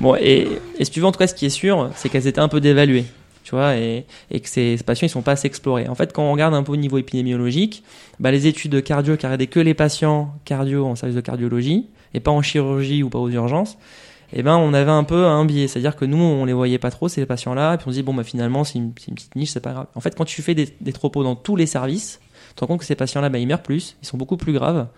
Bon, 0.00 0.14
et, 0.16 0.46
et 0.78 0.84
si 0.84 0.90
tu 0.90 1.00
veux, 1.00 1.06
en 1.06 1.12
tout 1.12 1.18
cas, 1.18 1.26
ce 1.26 1.34
qui 1.34 1.46
est 1.46 1.50
sûr, 1.50 1.90
c'est 1.96 2.08
qu'elles 2.10 2.26
étaient 2.26 2.38
un 2.40 2.48
peu 2.48 2.60
dévaluées. 2.60 3.06
tu 3.44 3.54
vois, 3.54 3.74
et, 3.76 4.04
et 4.30 4.40
que 4.40 4.48
ces, 4.48 4.76
ces 4.76 4.84
patients 4.84 5.06
ils 5.06 5.10
sont 5.10 5.22
pas 5.22 5.32
assez 5.32 5.46
explorés. 5.46 5.88
En 5.88 5.94
fait, 5.94 6.12
quand 6.12 6.22
on 6.22 6.32
regarde 6.32 6.52
un 6.54 6.62
peu 6.62 6.72
au 6.72 6.76
niveau 6.76 6.98
épidémiologique, 6.98 7.82
bah, 8.20 8.30
les 8.30 8.46
études 8.46 8.72
de 8.72 8.80
cardio 8.80 9.16
qui 9.16 9.24
regardaient 9.24 9.46
que 9.46 9.60
les 9.60 9.74
patients 9.74 10.34
cardio 10.44 10.84
en 10.86 10.96
service 10.96 11.16
de 11.16 11.22
cardiologie 11.22 11.86
et 12.12 12.20
pas 12.20 12.30
en 12.30 12.42
chirurgie 12.42 13.02
ou 13.02 13.08
pas 13.08 13.18
aux 13.18 13.30
urgences, 13.30 13.78
eh 14.32 14.42
ben 14.42 14.56
on 14.56 14.74
avait 14.74 14.90
un 14.90 15.04
peu 15.04 15.26
un 15.26 15.44
biais, 15.44 15.68
c'est-à-dire 15.68 15.96
que 15.96 16.04
nous 16.04 16.18
on 16.18 16.44
les 16.44 16.52
voyait 16.52 16.78
pas 16.78 16.90
trop 16.90 17.08
ces 17.08 17.24
patients-là, 17.24 17.74
et 17.74 17.76
puis 17.78 17.88
on 17.88 17.90
se 17.90 17.96
dit 17.96 18.02
bon 18.02 18.14
bah 18.14 18.24
finalement 18.24 18.64
c'est 18.64 18.78
une, 18.78 18.92
petite 18.92 19.34
niche, 19.36 19.50
c'est 19.50 19.60
pas 19.60 19.72
grave. 19.72 19.86
En 19.94 20.00
fait, 20.00 20.14
quand 20.14 20.24
tu 20.24 20.42
fais 20.42 20.54
des, 20.54 20.68
des 20.80 20.92
tropos 20.92 21.22
dans 21.22 21.36
tous 21.36 21.56
les 21.56 21.66
services, 21.66 22.20
tu 22.50 22.54
te 22.54 22.60
rends 22.60 22.66
compte 22.66 22.80
que 22.80 22.86
ces 22.86 22.94
patients-là 22.94 23.28
bah, 23.30 23.38
ils 23.38 23.46
meurent 23.46 23.62
plus, 23.62 23.96
ils 24.02 24.06
sont 24.06 24.18
beaucoup 24.18 24.36
plus 24.36 24.52
graves, 24.52 24.88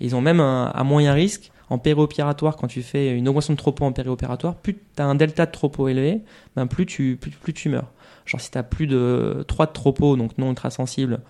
ils 0.00 0.16
ont 0.16 0.20
même 0.20 0.40
un, 0.40 0.66
à 0.66 0.84
moyen 0.84 1.12
risque 1.12 1.52
en 1.68 1.78
périopératoire, 1.78 2.56
quand 2.56 2.66
tu 2.66 2.82
fais 2.82 3.16
une 3.16 3.28
augmentation 3.28 3.54
de 3.54 3.58
tropo 3.58 3.84
en 3.84 3.92
périopératoire, 3.92 4.56
plus 4.56 4.74
tu 4.74 5.02
as 5.02 5.06
un 5.06 5.14
delta 5.14 5.46
de 5.46 5.52
tropo 5.52 5.86
élevé, 5.86 6.20
ben 6.56 6.66
plus, 6.66 6.84
tu, 6.84 7.16
plus, 7.20 7.30
plus 7.30 7.54
tu 7.54 7.68
meurs. 7.68 7.92
Genre 8.26 8.40
si 8.40 8.50
tu 8.50 8.58
as 8.58 8.64
plus 8.64 8.86
de 8.88 9.44
3 9.46 9.66
de 9.66 10.16
donc 10.16 10.36
non 10.36 10.50
ultra-sensible, 10.50 11.20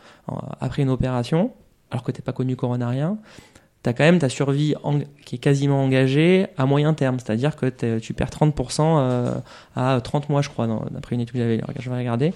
après 0.60 0.82
une 0.82 0.88
opération, 0.88 1.52
alors 1.90 2.02
que 2.02 2.10
t'es 2.12 2.22
pas 2.22 2.32
connu 2.32 2.56
coronarien, 2.56 3.18
tu 3.82 3.88
as 3.90 3.92
quand 3.92 4.04
même 4.04 4.18
ta 4.18 4.28
survie 4.28 4.74
en- 4.82 5.00
qui 5.24 5.36
est 5.36 5.38
quasiment 5.38 5.82
engagée 5.82 6.46
à 6.58 6.66
moyen 6.66 6.92
terme. 6.94 7.18
C'est-à-dire 7.18 7.56
que 7.56 7.98
tu 7.98 8.12
perds 8.14 8.30
30% 8.30 8.98
euh, 8.98 9.34
à 9.76 10.00
30 10.02 10.28
mois, 10.28 10.42
je 10.42 10.48
crois, 10.50 10.66
d'après 10.90 11.14
une 11.14 11.22
étude 11.22 11.36
que 11.40 11.82
j'avais 11.82 11.96
regarder. 11.98 12.32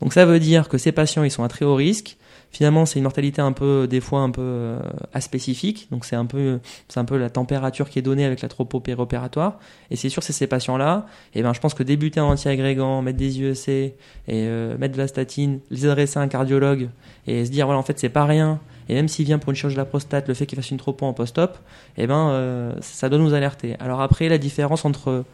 Donc 0.00 0.12
ça 0.12 0.24
veut 0.24 0.40
dire 0.40 0.68
que 0.68 0.78
ces 0.78 0.92
patients, 0.92 1.24
ils 1.24 1.30
sont 1.30 1.44
à 1.44 1.48
très 1.48 1.64
haut 1.64 1.74
risque. 1.74 2.16
Finalement, 2.52 2.84
c'est 2.84 2.98
une 2.98 3.04
mortalité 3.04 3.40
un 3.40 3.52
peu, 3.52 3.86
des 3.88 4.00
fois 4.00 4.20
un 4.20 4.30
peu 4.30 4.42
euh, 4.42 4.80
aspécifique. 5.14 5.88
Donc 5.90 6.04
c'est 6.04 6.16
un 6.16 6.26
peu, 6.26 6.58
c'est 6.88 6.98
un 6.98 7.04
peu 7.04 7.16
la 7.16 7.30
température 7.30 7.88
qui 7.88 7.98
est 7.98 8.02
donnée 8.02 8.24
avec 8.24 8.42
la 8.42 8.48
tropo 8.48 8.80
péropératoire. 8.80 9.58
Et 9.90 9.96
c'est 9.96 10.08
sûr, 10.08 10.22
c'est 10.22 10.32
ces 10.32 10.46
patients-là. 10.46 11.06
Et 11.34 11.42
ben, 11.42 11.52
je 11.52 11.60
pense 11.60 11.74
que 11.74 11.82
débuter 11.82 12.20
en 12.20 12.30
antiagrégant, 12.30 13.02
mettre 13.02 13.18
des 13.18 13.40
UEC 13.40 13.68
et 13.68 13.94
euh, 14.28 14.76
mettre 14.78 14.94
de 14.94 14.98
la 14.98 15.08
statine, 15.08 15.60
les 15.70 15.86
adresser 15.86 16.18
à 16.18 16.22
un 16.22 16.28
cardiologue 16.28 16.88
et 17.26 17.44
se 17.44 17.50
dire 17.50 17.66
voilà, 17.66 17.78
en 17.78 17.84
fait, 17.84 17.98
c'est 17.98 18.08
pas 18.08 18.24
rien. 18.24 18.60
Et 18.88 18.94
même 18.94 19.06
s'il 19.06 19.24
vient 19.24 19.38
pour 19.38 19.50
une 19.50 19.56
chirurgie 19.56 19.76
de 19.76 19.80
la 19.80 19.86
prostate, 19.86 20.26
le 20.26 20.34
fait 20.34 20.46
qu'il 20.46 20.56
fasse 20.56 20.72
une 20.72 20.76
tropo 20.76 21.06
en 21.06 21.12
post-op, 21.12 21.56
eh 21.96 22.08
ben, 22.08 22.30
euh, 22.30 22.72
ça 22.80 23.08
doit 23.08 23.20
nous 23.20 23.34
alerter. 23.34 23.76
Alors 23.78 24.00
après, 24.00 24.28
la 24.28 24.38
différence 24.38 24.84
entre 24.84 25.24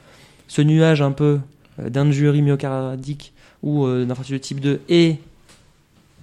ce 0.49 0.63
nuage 0.63 1.03
un 1.03 1.13
peu 1.13 1.41
euh, 1.81 1.91
d'injurie 1.91 2.43
myocardique 2.43 3.33
ou 3.63 3.87
euh, 3.87 4.05
d'infarctus 4.05 4.35
de 4.35 4.43
type 4.43 4.61
2 4.61 4.81
et 4.89 5.17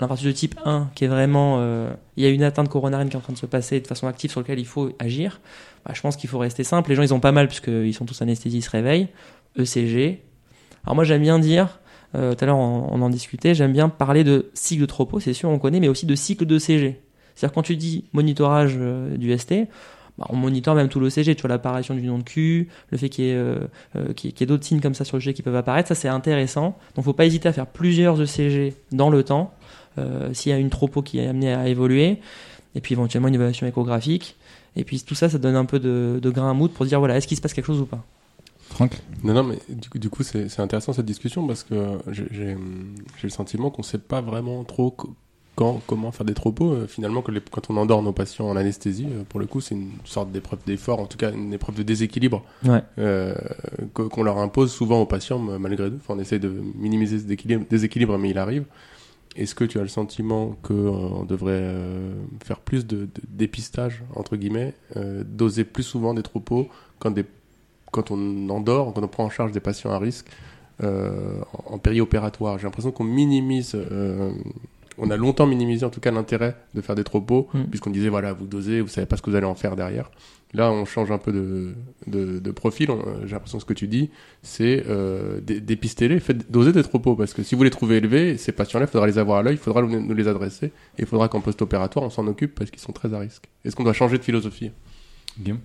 l'infarctus 0.04 0.28
de 0.28 0.32
type 0.32 0.60
1 0.66 0.92
qui 0.96 1.06
est 1.06 1.08
vraiment 1.08 1.58
euh, 1.60 1.92
il 2.18 2.24
y 2.24 2.28
a 2.28 2.30
une 2.30 2.44
atteinte 2.44 2.70
coronarienne 2.70 3.10
qui 3.10 3.16
est 3.16 3.18
en 3.18 3.22
train 3.22 3.34
de 3.34 3.38
se 3.38 3.46
passer 3.46 3.80
de 3.80 3.88
façon 3.88 4.08
active 4.08 4.32
sur 4.32 4.42
lequel 4.42 4.60
il 4.60 4.66
faut 4.66 4.92
agir 5.00 5.40
bah, 5.86 5.92
je 5.94 6.02
pense 6.02 6.16
qu'il 6.16 6.30
faut 6.30 6.38
rester 6.38 6.64
simple. 6.64 6.90
Les 6.90 6.96
gens 6.96 7.02
ils 7.02 7.14
ont 7.14 7.20
pas 7.20 7.32
mal 7.32 7.48
puisqu'ils 7.48 7.94
sont 7.94 8.06
tous 8.06 8.22
anesthésiés 8.22 8.60
ils 8.60 8.64
se 8.64 8.70
réveillent. 8.70 9.08
ECG 9.58 10.22
alors 10.86 10.96
moi 10.96 11.04
j'aime 11.04 11.22
bien 11.22 11.40
dire 11.40 11.80
euh, 12.16 12.36
tout 12.36 12.44
à 12.44 12.48
l'heure 12.48 12.58
on, 12.58 13.02
en 13.02 13.10
discutait 13.10 13.56
j'aime 13.56 13.74
bien 13.74 13.90
parler 13.90 14.24
de 14.24 14.52
cycle 14.54 14.82
de 14.82 14.86
tropo 14.86 15.20
c'est 15.20 15.34
sûr 15.34 15.50
on 15.50 15.60
connaît 15.60 15.80
mais 15.80 15.88
aussi 15.88 16.06
de 16.06 16.16
cycle 16.16 16.46
de 16.46 16.60
CG 16.60 17.02
c'est-à-dire 17.36 17.54
quand 17.54 17.62
tu 17.62 17.76
dis 17.76 18.06
monitorage 18.14 18.76
euh, 18.78 19.16
du 19.18 19.36
ST 19.38 19.54
bah, 20.18 20.28
on 20.30 20.36
monitore 20.36 20.76
même 20.76 20.90
tout 20.90 21.00
l'ECG, 21.00 21.36
tu 21.36 21.42
vois 21.42 21.50
l'apparition 21.50 21.96
du 21.96 22.06
nom 22.06 22.20
de 22.20 22.24
cul, 22.24 22.70
le 22.92 22.98
fait 22.98 23.10
qu'il 23.10 23.26
y 23.26 23.30
ait, 23.30 24.46
d'autres 24.46 24.64
signes 24.64 24.80
comme 24.80 24.94
ça 24.94 25.06
sur 25.06 25.18
le 25.18 25.22
G 25.22 25.34
qui 25.34 25.42
peuvent 25.42 25.56
apparaître, 25.56 25.88
ça 25.88 25.96
c'est 25.96 26.08
intéressant. 26.08 26.78
Donc 26.96 27.06
faut 27.06 27.14
pas 27.14 27.26
hésiter 27.26 27.50
à 27.50 27.54
faire 27.54 27.66
plusieurs 27.66 28.22
ECG 28.22 28.76
dans 28.92 29.10
le 29.10 29.24
temps, 29.24 29.54
s'il 30.34 30.52
y 30.52 30.54
a 30.56 30.58
une 30.58 30.70
tropo 30.70 31.02
qui 31.02 31.20
est 31.20 31.28
amenée 31.28 31.54
à 31.54 31.68
évoluer, 31.68 32.20
et 32.76 32.82
puis 32.82 32.94
éventuellement 32.94 33.28
une 33.28 33.36
évaluation 33.36 33.68
échographique. 33.68 34.36
Et 34.76 34.84
puis 34.84 35.02
tout 35.02 35.14
ça, 35.16 35.30
ça 35.30 35.38
donne 35.38 35.56
un 35.56 35.66
peu 35.66 35.80
de, 35.80 36.20
de 36.22 36.30
grain 36.32 36.50
à 36.50 36.54
moudre 36.54 36.74
pour 36.74 36.86
dire 36.86 37.00
voilà, 37.00 37.18
est-ce 37.18 37.28
qu'il 37.28 37.38
se 37.38 37.42
passe 37.42 37.54
quelque 37.54 37.68
chose 37.68 37.82
ou 37.82 37.86
pas? 37.86 38.04
Franck? 38.70 39.02
Non, 39.24 39.34
non, 39.36 39.44
mais 39.44 39.60
du 39.70 39.88
coup, 39.90 40.00
du 40.00 40.10
coup 40.10 40.24
c'est 40.24 40.50
c'est 40.50 40.62
intéressant 40.62 40.94
cette 40.94 41.06
discussion 41.06 41.46
parce 41.46 41.64
que 41.64 41.76
j'ai 42.12 42.26
j'ai- 42.32 42.58
j'ai 43.18 43.24
le 43.24 43.30
sentiment 43.30 43.70
qu'on 43.70 43.84
sait 43.84 44.00
pas 44.00 44.22
vraiment 44.22 44.64
trop 44.64 44.90
co- 44.90 45.14
quand, 45.56 45.82
comment 45.86 46.12
faire 46.12 46.26
des 46.26 46.34
tropos. 46.34 46.72
Euh, 46.72 46.88
finalement, 46.88 47.22
que 47.22 47.30
les- 47.32 47.40
quand 47.40 47.70
on 47.70 47.78
endort 47.78 48.02
nos 48.02 48.14
patients 48.14 48.50
en 48.50 48.56
anesthésie, 48.56 49.06
euh, 49.12 49.22
pour 49.30 49.40
le 49.40 49.46
coup, 49.46 49.62
c'est 49.62 49.76
une 49.76 49.92
sorte 50.06 50.32
d'épreuve 50.32 50.58
d'effort, 50.66 51.00
en 51.00 51.06
tout 51.06 51.18
cas 51.20 51.32
une 51.32 51.54
épreuve 51.54 51.76
de 51.76 51.84
déséquilibre 51.84 52.44
Ouais. 52.66 52.82
euh, 52.98 53.36
que- 53.94 54.02
qu'on 54.02 54.24
leur 54.24 54.40
impose 54.40 54.72
souvent 54.72 55.00
aux 55.02 55.06
patients 55.06 55.38
malgré 55.38 55.84
eux. 55.90 56.00
Enfin, 56.02 56.16
on 56.18 56.20
essaie 56.20 56.40
de 56.40 56.50
minimiser 56.76 57.20
ce 57.20 57.24
déséquilibre, 57.26 57.66
déséquilibre, 57.70 58.18
mais 58.18 58.32
il 58.32 58.40
arrive. 58.40 58.66
Est-ce 59.36 59.56
que 59.56 59.64
tu 59.64 59.80
as 59.80 59.82
le 59.82 59.88
sentiment 59.88 60.56
qu'on 60.62 61.26
devrait 61.26 61.54
euh, 61.54 62.14
faire 62.44 62.60
plus 62.60 62.86
de, 62.86 63.10
dépistage, 63.28 64.04
entre 64.16 64.36
guillemets, 64.36 64.76
euh, 64.96 65.24
doser 65.26 65.64
plus 65.64 65.84
souvent 65.84 66.14
des 66.14 66.22
tropos 66.22 66.68
quand, 67.00 67.16
on 68.12 68.50
endort, 68.50 68.94
quand 68.94 69.04
on 69.04 69.08
prend 69.08 69.26
en 69.26 69.30
charge 69.30 69.52
des 69.52 69.60
patients 69.60 69.92
à 69.92 69.98
risque 69.98 70.28
euh, 70.84 71.42
en, 71.66 71.80
périopératoire? 71.80 72.60
J'ai 72.60 72.66
l'impression 72.66 72.92
qu'on 72.92 73.06
minimise, 73.06 73.72
euh, 73.74 74.32
on 74.98 75.10
a 75.12 75.18
longtemps 75.18 75.46
minimisé 75.48 75.86
en 75.86 75.90
tout 75.90 76.00
cas 76.00 76.12
l'intérêt 76.12 76.56
de 76.76 76.82
faire 76.82 76.96
des 76.96 77.04
tropos, 77.04 77.50
Mm. 77.54 77.64
puisqu'on 77.66 77.90
disait 77.90 78.10
voilà, 78.10 78.34
vous 78.34 78.46
dosez, 78.48 78.82
vous 78.82 78.88
savez 78.88 79.08
pas 79.08 79.18
ce 79.18 79.22
que 79.22 79.30
vous 79.30 79.36
allez 79.36 79.46
en 79.46 79.56
faire 79.56 79.76
derrière. 79.76 80.10
Là, 80.56 80.72
on 80.72 80.86
change 80.86 81.10
un 81.12 81.18
peu 81.18 81.32
de, 81.32 81.74
de, 82.06 82.38
de 82.38 82.52
profil. 82.52 82.92
Euh, 82.92 83.26
J'ai 83.26 83.32
l'impression 83.32 83.58
que 83.58 83.64
ce 83.64 83.66
que 83.66 83.74
tu 83.74 83.88
dis, 83.88 84.12
c'est 84.44 84.84
euh, 84.88 85.42
dé- 85.42 85.60
dépister-les, 85.60 86.20
faites 86.20 86.52
doser 86.52 86.72
des 86.72 86.84
tropos, 86.84 87.16
parce 87.16 87.34
que 87.34 87.42
si 87.42 87.56
vous 87.56 87.64
les 87.64 87.72
trouvez 87.72 87.98
élevés, 87.98 88.38
ces 88.38 88.52
patients-là, 88.52 88.86
il 88.86 88.90
faudra 88.92 89.08
les 89.08 89.18
avoir 89.18 89.40
à 89.40 89.44
l'œil, 89.44 89.56
il 89.56 89.60
faudra 89.60 89.82
nous 89.82 90.14
les 90.14 90.28
adresser, 90.28 90.68
et 90.68 90.72
il 91.00 91.06
faudra 91.08 91.28
qu'en 91.28 91.42
post-opératoire, 91.42 92.06
on 92.06 92.12
s'en 92.12 92.28
occupe 92.28 92.54
parce 92.54 92.70
qu'ils 92.70 92.82
sont 92.82 92.92
très 92.92 93.16
à 93.16 93.20
risque. 93.20 93.46
Est-ce 93.66 93.76
qu'on 93.76 93.84
doit 93.84 93.94
changer 93.94 94.20
de 94.20 94.24
philosophie? 94.24 94.72
Guillaume? 95.40 95.60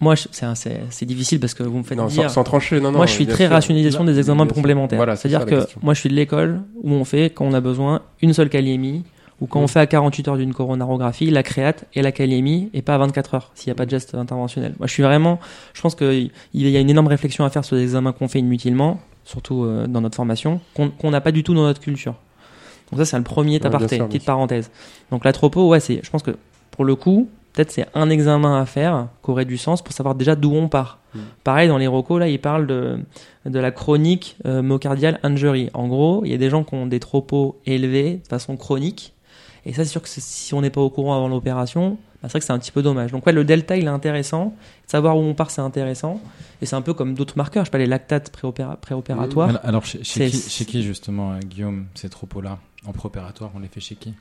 Moi, 0.00 0.14
c'est 0.16 0.46
un- 0.46 0.54
c'est 0.54 0.80
c'est 0.90 1.06
difficile 1.06 1.40
parce 1.40 1.54
que 1.54 1.62
vous 1.64 1.78
me 1.78 1.82
faites 1.82 1.98
Non, 1.98 2.06
dire. 2.06 2.24
sans, 2.24 2.34
sans 2.36 2.44
trancher, 2.44 2.80
non, 2.80 2.92
non. 2.92 2.98
moi, 2.98 3.06
je 3.06 3.12
suis 3.12 3.26
très 3.26 3.44
sûr. 3.46 3.52
rationalisation 3.52 4.04
des 4.04 4.18
examens 4.18 4.46
complémentaires. 4.46 4.96
Voilà, 4.98 5.16
c'est 5.16 5.28
C'est-à-dire 5.28 5.46
que 5.46 5.60
question. 5.62 5.80
moi, 5.82 5.92
je 5.94 6.00
suis 6.00 6.08
de 6.08 6.14
l'école 6.14 6.60
où 6.82 6.92
on 6.92 7.04
fait, 7.04 7.30
quand 7.30 7.44
on 7.44 7.52
a 7.52 7.60
besoin, 7.60 8.02
une 8.22 8.32
seule 8.32 8.48
kaliémie, 8.48 9.02
ou 9.40 9.46
quand 9.46 9.60
Mm. 9.60 9.64
on 9.64 9.66
fait 9.66 9.80
à 9.80 9.86
48 9.86 10.28
heures 10.28 10.36
d'une 10.36 10.52
coronarographie, 10.54 11.30
la 11.30 11.42
créate 11.42 11.84
et 11.94 12.02
la 12.02 12.12
kaliémie, 12.12 12.70
et 12.74 12.82
pas 12.82 12.94
à 12.94 12.98
24 12.98 13.34
heures, 13.34 13.50
s'il 13.54 13.70
n'y 13.70 13.72
a 13.72 13.74
pas 13.74 13.86
de 13.86 13.90
geste 13.90 14.14
interventionnel. 14.14 14.74
Moi, 14.78 14.86
je 14.86 14.92
suis 14.92 15.02
vraiment, 15.02 15.40
je 15.74 15.80
pense 15.80 15.94
qu'il 15.96 16.30
y 16.54 16.76
a 16.76 16.80
une 16.80 16.90
énorme 16.90 17.06
réflexion 17.08 17.44
à 17.44 17.50
faire 17.50 17.64
sur 17.64 17.74
les 17.76 17.82
examens 17.82 18.12
qu'on 18.12 18.28
fait 18.28 18.38
inutilement, 18.40 19.00
surtout 19.24 19.64
euh, 19.64 19.86
dans 19.88 20.00
notre 20.00 20.14
formation, 20.16 20.60
qu'on 20.74 21.10
n'a 21.10 21.20
pas 21.20 21.32
du 21.32 21.42
tout 21.42 21.54
dans 21.54 21.62
notre 21.62 21.80
culture. 21.80 22.14
Donc 22.90 22.98
ça, 23.00 23.04
c'est 23.04 23.16
le 23.18 23.22
premier 23.24 23.58
Ouais, 23.58 23.66
aparté, 23.66 23.96
sûr, 23.96 24.06
petite 24.06 24.24
parenthèse. 24.24 24.70
Donc 25.10 25.24
la 25.24 25.32
tropo, 25.32 25.68
ouais, 25.68 25.80
c'est, 25.80 26.00
je 26.02 26.10
pense 26.10 26.22
que 26.22 26.36
pour 26.70 26.84
le 26.84 26.94
coup, 26.94 27.28
peut-être 27.58 27.72
c'est 27.72 27.86
un 27.94 28.08
examen 28.08 28.60
à 28.60 28.66
faire 28.66 29.08
qui 29.24 29.30
aurait 29.32 29.44
du 29.44 29.58
sens 29.58 29.82
pour 29.82 29.92
savoir 29.92 30.14
déjà 30.14 30.36
d'où 30.36 30.52
on 30.54 30.68
part. 30.68 31.00
Mm. 31.14 31.18
Pareil, 31.42 31.68
dans 31.68 31.78
les 31.78 31.88
recos, 31.88 32.20
là, 32.20 32.28
ils 32.28 32.40
parlent 32.40 32.68
de, 32.68 33.00
de 33.46 33.58
la 33.58 33.72
chronique 33.72 34.36
euh, 34.46 34.62
myocardial 34.62 35.18
injury. 35.24 35.68
En 35.74 35.88
gros, 35.88 36.22
il 36.24 36.30
y 36.30 36.34
a 36.34 36.38
des 36.38 36.50
gens 36.50 36.62
qui 36.62 36.74
ont 36.74 36.86
des 36.86 37.00
tropos 37.00 37.58
élevés 37.66 38.20
de 38.22 38.28
façon 38.28 38.56
chronique. 38.56 39.12
Et 39.66 39.72
ça, 39.72 39.82
c'est 39.84 39.90
sûr 39.90 40.02
que 40.02 40.08
si 40.08 40.54
on 40.54 40.60
n'est 40.60 40.70
pas 40.70 40.80
au 40.80 40.88
courant 40.88 41.16
avant 41.16 41.26
l'opération, 41.28 41.98
bah, 42.22 42.28
c'est 42.28 42.28
vrai 42.30 42.38
que 42.40 42.46
c'est 42.46 42.52
un 42.52 42.58
petit 42.60 42.70
peu 42.70 42.82
dommage. 42.82 43.10
Donc 43.10 43.26
ouais, 43.26 43.32
le 43.32 43.42
delta, 43.44 43.76
il 43.76 43.84
est 43.86 43.88
intéressant. 43.88 44.54
Savoir 44.86 45.16
où 45.16 45.20
on 45.20 45.34
part, 45.34 45.50
c'est 45.50 45.60
intéressant. 45.60 46.20
Et 46.62 46.66
c'est 46.66 46.76
un 46.76 46.82
peu 46.82 46.94
comme 46.94 47.14
d'autres 47.14 47.34
marqueurs, 47.36 47.64
je 47.64 47.68
sais 47.68 47.72
pas, 47.72 47.78
les 47.78 47.86
lactates 47.86 48.30
préopéra- 48.30 48.76
préopératoires. 48.76 49.48
Alors, 49.48 49.60
alors, 49.64 49.84
chez, 49.84 50.04
chez 50.04 50.28
C'est- 50.28 50.30
qui, 50.44 50.50
chez 50.50 50.64
qui, 50.64 50.82
justement, 50.84 51.32
euh, 51.32 51.38
Guillaume, 51.40 51.86
ces 51.94 52.08
tropos-là 52.08 52.58
En 52.86 52.92
préopératoire, 52.92 53.50
on 53.56 53.58
les 53.58 53.68
fait 53.68 53.80
chez 53.80 53.96
qui? 53.96 54.14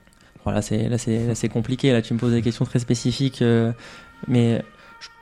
Voilà, 0.47 0.61
c'est 0.61 0.87
là 0.87 0.97
c'est 0.97 1.35
c'est 1.35 1.49
compliqué. 1.49 1.91
Là, 1.91 2.01
tu 2.01 2.13
me 2.13 2.19
poses 2.19 2.31
des 2.31 2.41
questions 2.41 2.63
très 2.63 2.79
spécifiques, 2.79 3.41
euh, 3.41 3.73
mais 4.29 4.63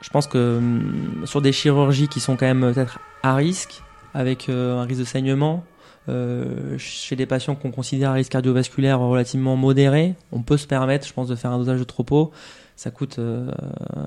je, 0.00 0.08
pense 0.10 0.28
que 0.28 0.58
hum, 0.58 1.24
sur 1.24 1.42
des 1.42 1.50
chirurgies 1.50 2.06
qui 2.06 2.20
sont 2.20 2.36
quand 2.36 2.46
même 2.46 2.72
peut-être 2.72 3.00
à 3.24 3.34
risque, 3.34 3.82
avec 4.14 4.48
euh, 4.48 4.78
un 4.78 4.84
risque 4.84 5.00
de 5.00 5.04
saignement, 5.04 5.64
euh, 6.08 6.78
chez 6.78 7.16
des 7.16 7.26
patients 7.26 7.56
qu'on 7.56 7.72
considère 7.72 8.10
à 8.10 8.12
risque 8.12 8.30
cardiovasculaire 8.30 9.00
relativement 9.00 9.56
modéré, 9.56 10.14
on 10.30 10.42
peut 10.42 10.56
se 10.56 10.68
permettre, 10.68 11.08
je 11.08 11.12
pense, 11.12 11.26
de 11.26 11.34
faire 11.34 11.50
un 11.50 11.58
dosage 11.58 11.80
de 11.80 11.84
tropo. 11.84 12.30
Ça 12.76 12.92
coûte, 12.92 13.18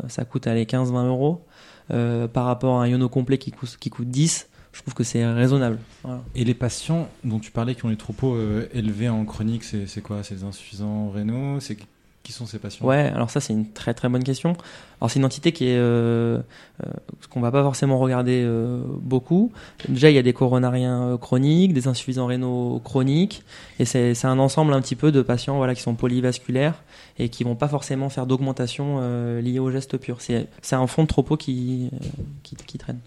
ça 0.08 0.24
coûte 0.24 0.48
allez 0.48 0.64
15-20 0.64 1.08
euros 1.08 1.44
par 1.90 2.46
rapport 2.46 2.80
à 2.80 2.84
un 2.84 2.88
iono 2.88 3.10
complet 3.10 3.38
qui 3.38 3.52
coûte 3.52 3.76
qui 3.78 3.90
coûte 3.90 4.10
10. 4.10 4.48
Je 4.72 4.82
trouve 4.82 4.94
que 4.94 5.04
c'est 5.04 5.26
raisonnable. 5.26 5.80
Voilà. 6.04 6.22
Et 6.36 6.44
les 6.44 6.54
patients 6.54 7.10
dont 7.24 7.40
tu 7.40 7.52
parlais 7.52 7.76
qui 7.76 7.86
ont 7.86 7.90
les 7.90 7.98
tropos 7.98 8.36
euh, 8.36 8.68
élevés 8.74 9.10
en 9.10 9.26
chronique, 9.26 9.64
c'est 9.64 10.02
quoi? 10.02 10.24
C'est 10.24 10.36
des 10.36 10.44
insuffisants 10.44 11.10
rénaux? 11.10 11.60
C'est 11.60 11.78
Qui 12.22 12.34
sont 12.34 12.46
ces 12.46 12.60
patients 12.60 12.86
Ouais, 12.86 13.12
alors 13.16 13.30
ça 13.30 13.40
c'est 13.40 13.54
une 13.54 13.72
très 13.72 13.94
très 13.94 14.10
bonne 14.10 14.24
question. 14.24 14.56
Alors 15.00 15.10
c'est 15.10 15.20
une 15.20 15.26
entité 15.26 15.52
qui 15.54 15.66
est 15.66 15.78
euh, 15.78 16.38
euh, 16.86 16.92
ce 17.22 17.28
qu'on 17.28 17.40
va 17.40 17.50
pas 17.52 17.64
forcément 17.64 17.98
regarder 17.98 18.44
euh, 18.46 18.84
beaucoup. 19.02 19.52
Déjà 19.88 20.12
il 20.12 20.16
y 20.16 20.20
a 20.20 20.22
des 20.22 20.34
coronariens 20.34 21.18
chroniques, 21.18 21.74
des 21.74 21.88
insuffisants 21.88 22.28
rénaux 22.28 22.82
chroniques, 22.84 23.44
et 23.80 23.86
c'est 23.86 24.14
c'est 24.14 24.28
un 24.28 24.38
ensemble 24.38 24.74
un 24.74 24.82
petit 24.82 24.98
peu 24.98 25.12
de 25.12 25.22
patients 25.24 25.58
voilà 25.58 25.74
qui 25.74 25.82
sont 25.82 25.96
polyvasculaires 25.96 26.84
et 27.18 27.30
qui 27.30 27.44
vont 27.44 27.56
pas 27.56 27.70
forcément 27.70 28.10
faire 28.10 28.28
d'augmentation 28.28 29.00
liée 29.40 29.60
au 29.60 29.72
geste 29.72 29.98
pur. 29.98 30.22
C'est 30.22 30.48
c'est 30.62 30.76
un 30.76 30.88
fond 30.88 31.06
de 31.06 31.36
qui 31.38 31.90
euh, 31.94 31.98
qui, 32.44 32.56
qui 32.58 32.78
traîne. 32.78 33.00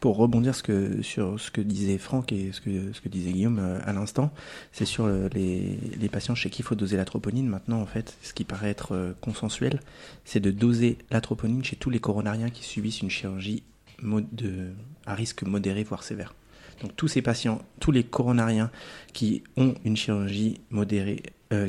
Pour 0.00 0.16
rebondir 0.16 0.54
sur 0.54 1.40
ce 1.40 1.50
que 1.50 1.60
disait 1.60 1.98
Franck 1.98 2.32
et 2.32 2.52
ce 2.52 2.60
que, 2.60 3.08
disait 3.08 3.32
Guillaume 3.32 3.58
euh, 3.58 3.78
à 3.84 3.92
l'instant, 3.92 4.32
c'est 4.72 4.84
sur 4.84 5.04
euh, 5.04 5.28
les, 5.34 6.08
patients 6.08 6.34
chez 6.34 6.50
qui 6.50 6.62
il 6.62 6.64
faut 6.64 6.74
doser 6.74 6.96
la 6.96 7.04
troponine. 7.04 7.48
Maintenant, 7.48 7.80
en 7.80 7.86
fait, 7.86 8.16
ce 8.22 8.32
qui 8.32 8.44
paraît 8.44 8.70
être 8.70 8.94
euh, 8.94 9.12
consensuel, 9.20 9.80
c'est 10.24 10.40
de 10.40 10.50
doser 10.50 10.98
la 11.10 11.20
troponine 11.20 11.64
chez 11.64 11.76
tous 11.76 11.90
les 11.90 12.00
coronariens 12.00 12.50
qui 12.50 12.64
subissent 12.64 13.02
une 13.02 13.10
chirurgie 13.10 13.62
à 15.06 15.14
risque 15.14 15.42
modéré, 15.42 15.82
voire 15.82 16.02
sévère. 16.02 16.34
Donc 16.82 16.94
tous 16.94 17.08
ces 17.08 17.22
patients, 17.22 17.60
tous 17.80 17.90
les 17.90 18.04
coronariens 18.04 18.70
qui 19.12 19.42
ont 19.56 19.74
une 19.84 19.96
chirurgie 19.96 20.60
modérée, 20.70 21.22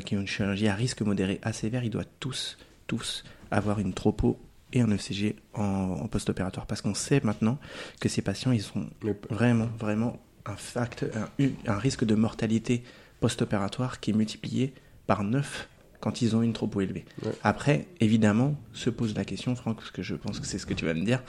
qui 0.04 0.16
ont 0.16 0.20
une 0.20 0.28
chirurgie 0.28 0.68
à 0.68 0.76
risque 0.76 1.02
modéré 1.02 1.40
à 1.42 1.52
sévère, 1.52 1.82
ils 1.82 1.90
doivent 1.90 2.06
tous, 2.20 2.56
tous 2.86 3.24
avoir 3.50 3.80
une 3.80 3.92
tropo 3.92 4.38
et 4.72 4.80
un 4.80 4.90
ECG 4.90 5.36
en, 5.54 5.62
en 5.62 6.08
post-opératoire 6.08 6.66
parce 6.66 6.80
qu'on 6.82 6.94
sait 6.94 7.20
maintenant 7.24 7.58
que 8.00 8.08
ces 8.08 8.22
patients, 8.22 8.52
ils 8.52 8.64
ont 8.76 8.88
Mais- 9.02 9.16
vraiment, 9.30 9.68
vraiment 9.78 10.20
un, 10.46 10.56
facteur, 10.56 11.10
un, 11.38 11.48
un 11.66 11.78
risque 11.78 12.04
de 12.04 12.14
mortalité 12.14 12.82
post-opératoire 13.20 14.00
qui 14.00 14.10
est 14.10 14.14
multiplié 14.14 14.72
par 15.06 15.22
9 15.24 15.68
quand 16.00 16.22
ils 16.22 16.34
ont 16.34 16.40
une 16.40 16.54
tropo 16.54 16.80
élevée. 16.80 17.04
Ouais. 17.22 17.32
Après, 17.42 17.86
évidemment, 18.00 18.54
se 18.72 18.88
pose 18.88 19.14
la 19.14 19.26
question, 19.26 19.54
Franck, 19.54 19.76
parce 19.76 19.90
que 19.90 20.02
je 20.02 20.14
pense 20.14 20.40
que 20.40 20.46
c'est 20.46 20.58
ce 20.58 20.64
que 20.64 20.72
tu 20.72 20.86
vas 20.86 20.94
me 20.94 21.04
dire, 21.04 21.22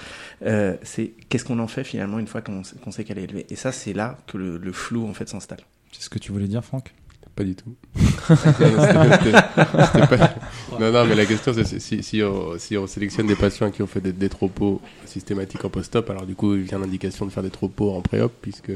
euh, 0.45 0.77
c'est 0.83 1.07
qu'est-ce 1.27 1.43
qu'on 1.43 1.59
en 1.59 1.67
fait 1.67 1.83
finalement 1.83 2.19
une 2.19 2.27
fois 2.27 2.41
qu'on 2.41 2.61
qu'on 2.81 2.91
sait 2.91 3.03
qu'elle 3.03 3.17
est 3.19 3.23
élevée? 3.25 3.45
Et 3.49 3.57
ça, 3.57 3.73
c'est 3.73 3.91
là 3.91 4.17
que 4.27 4.37
le, 4.37 4.57
le 4.57 4.71
flou 4.71 5.05
en 5.05 5.13
fait 5.13 5.27
s'installe. 5.27 5.59
C'est 5.91 6.03
ce 6.03 6.09
que 6.09 6.19
tu 6.19 6.31
voulais 6.31 6.47
dire, 6.47 6.63
Franck? 6.63 6.93
Pas 7.35 7.43
du 7.45 7.55
tout. 7.55 7.73
Non, 7.97 8.03
c'était- 8.35 9.37
c'était 9.85 10.07
pas- 10.07 10.35
non, 10.79 10.91
non, 10.91 11.05
mais 11.05 11.15
la 11.15 11.25
question, 11.25 11.53
c'est 11.53 11.79
si, 11.79 12.03
si, 12.03 12.21
on, 12.21 12.57
si 12.57 12.77
on 12.77 12.87
sélectionne 12.87 13.27
des 13.27 13.35
patients 13.35 13.71
qui 13.71 13.81
ont 13.81 13.87
fait 13.87 14.01
des, 14.01 14.11
des 14.11 14.29
tropos 14.29 14.81
systématiques 15.05 15.63
en 15.63 15.69
post-op, 15.69 16.09
alors 16.09 16.25
du 16.25 16.35
coup, 16.35 16.55
il 16.55 16.63
vient 16.63 16.79
l'indication 16.79 17.25
de 17.25 17.31
faire 17.31 17.43
des 17.43 17.49
tropos 17.49 17.91
en 17.93 18.01
pré-op, 18.01 18.33
puisque 18.41 18.69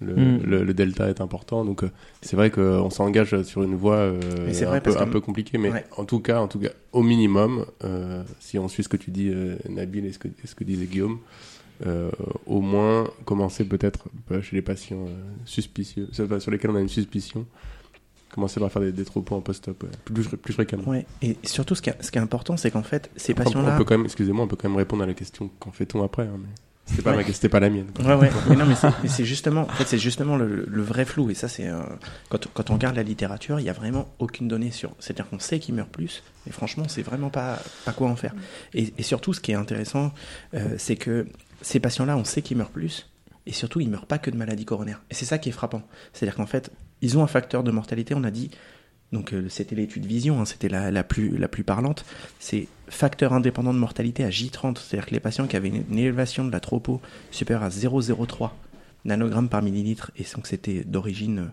le, 0.00 0.14
Mm. 0.14 0.42
le, 0.44 0.62
le 0.62 0.74
delta 0.74 1.08
est 1.08 1.20
important. 1.20 1.64
Donc, 1.64 1.82
euh, 1.82 1.90
c'est 2.22 2.36
vrai 2.36 2.50
qu'on 2.50 2.88
s'engage 2.90 3.42
sur 3.42 3.64
une 3.64 3.74
voie 3.74 3.96
euh, 3.96 4.20
un, 4.48 4.74
peu, 4.74 4.80
parce 4.80 4.96
que- 4.96 5.02
un 5.02 5.06
peu 5.08 5.20
compliquée, 5.20 5.58
mais 5.58 5.70
Ouais. 5.72 5.84
en 5.96 6.04
tout 6.04 6.20
cas, 6.20 6.40
en 6.40 6.46
tout 6.46 6.60
cas, 6.60 6.70
au 6.92 7.02
minimum, 7.02 7.66
euh, 7.82 8.22
si 8.38 8.60
on 8.60 8.68
suit 8.68 8.84
ce 8.84 8.88
que 8.88 8.96
tu 8.96 9.10
dis, 9.10 9.28
euh, 9.28 9.56
Nabil, 9.68 10.06
et 10.06 10.12
ce 10.12 10.20
que, 10.20 10.28
et 10.28 10.46
ce 10.46 10.54
que 10.54 10.62
disait 10.62 10.86
Guillaume, 10.86 11.18
euh, 11.86 12.10
au 12.46 12.60
moins 12.60 13.08
commencer 13.24 13.64
peut-être 13.64 14.04
euh, 14.30 14.40
chez 14.40 14.54
les 14.54 14.62
patients 14.62 15.04
euh, 15.08 15.14
suspicieux, 15.44 16.08
enfin, 16.20 16.38
sur 16.38 16.52
lesquels 16.52 16.70
on 16.70 16.76
a 16.76 16.80
une 16.80 16.88
suspicion, 16.88 17.44
commencer 18.30 18.60
par 18.60 18.70
faire 18.70 18.82
des, 18.82 18.92
des 18.92 19.04
en 19.14 19.40
post-op 19.40 19.82
ouais, 19.82 19.88
plus, 20.04 20.28
plus 20.28 20.52
fréquemment. 20.52 20.84
Ouais. 20.88 21.06
Et 21.22 21.36
surtout, 21.44 21.74
ce 21.74 21.82
qui 21.82 21.90
est, 21.90 22.02
ce 22.02 22.10
qui 22.10 22.18
est 22.18 22.20
important, 22.20 22.56
c'est 22.56 22.70
qu'en 22.70 22.82
fait, 22.82 23.10
ces 23.16 23.32
on 23.32 23.36
patients-là. 23.36 23.76
peut 23.76 23.84
quand 23.84 23.96
même, 23.96 24.04
excusez-moi, 24.06 24.44
on 24.44 24.48
peut 24.48 24.56
quand 24.56 24.68
même 24.68 24.78
répondre 24.78 25.02
à 25.02 25.06
la 25.06 25.14
question 25.14 25.50
qu'en 25.58 25.72
fait-on 25.72 26.02
après. 26.04 26.22
hein, 26.24 26.36
mais 26.38 26.48
c'était 26.86 27.02
pas, 27.02 27.10
Ouais. 27.16 27.24
ma- 27.42 27.48
pas 27.50 27.60
la 27.60 27.68
mienne. 27.68 27.86
quoi. 27.94 28.04
Ouais, 28.06 28.14
ouais. 28.14 28.30
Mais 28.48 28.56
non, 28.56 28.64
mais 28.66 28.74
c'est- 29.08 29.24
justement, 29.24 29.62
en 29.62 29.68
fait, 29.68 29.84
c'est 29.86 29.98
justement 29.98 30.36
le, 30.36 30.64
le 30.66 30.82
vrai 30.82 31.04
flou. 31.04 31.28
Et 31.30 31.34
ça, 31.34 31.46
c'est 31.48 31.68
euh, 31.68 31.80
quand, 32.30 32.46
quand 32.54 32.70
on 32.70 32.74
regarde 32.74 32.96
la 32.96 33.02
littérature, 33.02 33.60
il 33.60 33.64
y 33.66 33.68
a 33.68 33.74
vraiment 33.74 34.08
aucune 34.18 34.48
donnée 34.48 34.70
sur. 34.70 34.94
C'est-à-dire 34.98 35.28
qu'on 35.28 35.38
sait 35.38 35.58
qu'ils 35.58 35.74
meurent 35.74 35.88
plus, 35.88 36.22
mais 36.46 36.52
franchement, 36.52 36.84
c'est 36.88 37.02
vraiment 37.02 37.28
pas 37.28 37.58
pas 37.84 37.92
quoi 37.92 38.08
en 38.08 38.16
faire. 38.16 38.34
Et, 38.72 38.92
et 38.96 39.02
surtout, 39.02 39.34
ce 39.34 39.40
qui 39.40 39.52
est 39.52 39.54
intéressant, 39.56 40.12
euh, 40.54 40.76
c'est 40.78 40.96
que 40.96 41.26
ces 41.60 41.78
patients-là, 41.80 42.16
on 42.16 42.24
sait 42.24 42.40
qu'ils 42.40 42.56
meurent 42.56 42.70
plus, 42.70 43.10
et 43.46 43.52
surtout, 43.52 43.80
ils 43.80 43.90
meurent 43.90 44.06
pas 44.06 44.18
que 44.18 44.30
de 44.30 44.36
maladies 44.36 44.64
coronaires. 44.64 45.02
Et 45.10 45.14
c'est 45.14 45.24
ça 45.26 45.36
qui 45.38 45.50
est 45.50 45.52
frappant. 45.52 45.82
C'est-à-dire 46.14 46.36
qu'en 46.36 46.46
fait, 46.46 46.70
ils 47.02 47.16
ont 47.18 47.22
un 47.22 47.26
facteur 47.28 47.62
de 47.62 47.70
mortalité. 47.70 48.14
On 48.14 48.24
a 48.24 48.30
dit. 48.30 48.50
Donc 49.10 49.32
euh, 49.32 49.48
c'était 49.48 49.74
l'étude 49.74 50.04
vision, 50.04 50.38
hein, 50.38 50.44
c'était 50.44 50.68
la, 50.68 50.90
la, 50.90 51.02
plus, 51.02 51.38
la 51.38 51.48
plus 51.48 51.64
parlante. 51.64 52.04
C'est 52.40 52.68
facteur 52.88 53.32
indépendant 53.32 53.72
de 53.72 53.78
mortalité 53.78 54.22
à 54.22 54.28
J30, 54.28 54.76
c'est-à-dire 54.78 55.06
que 55.06 55.12
les 55.14 55.20
patients 55.20 55.46
qui 55.46 55.56
avaient 55.56 55.68
une, 55.68 55.84
une 55.90 55.98
élévation 55.98 56.44
de 56.44 56.52
la 56.52 56.60
tropo 56.60 57.00
supérieure 57.30 57.64
à 57.64 57.70
0,03 57.70 58.50
nanogrammes 59.06 59.48
par 59.48 59.62
millilitre 59.62 60.10
et 60.18 60.24
donc 60.34 60.46
c'était 60.46 60.84
d'origine 60.84 61.52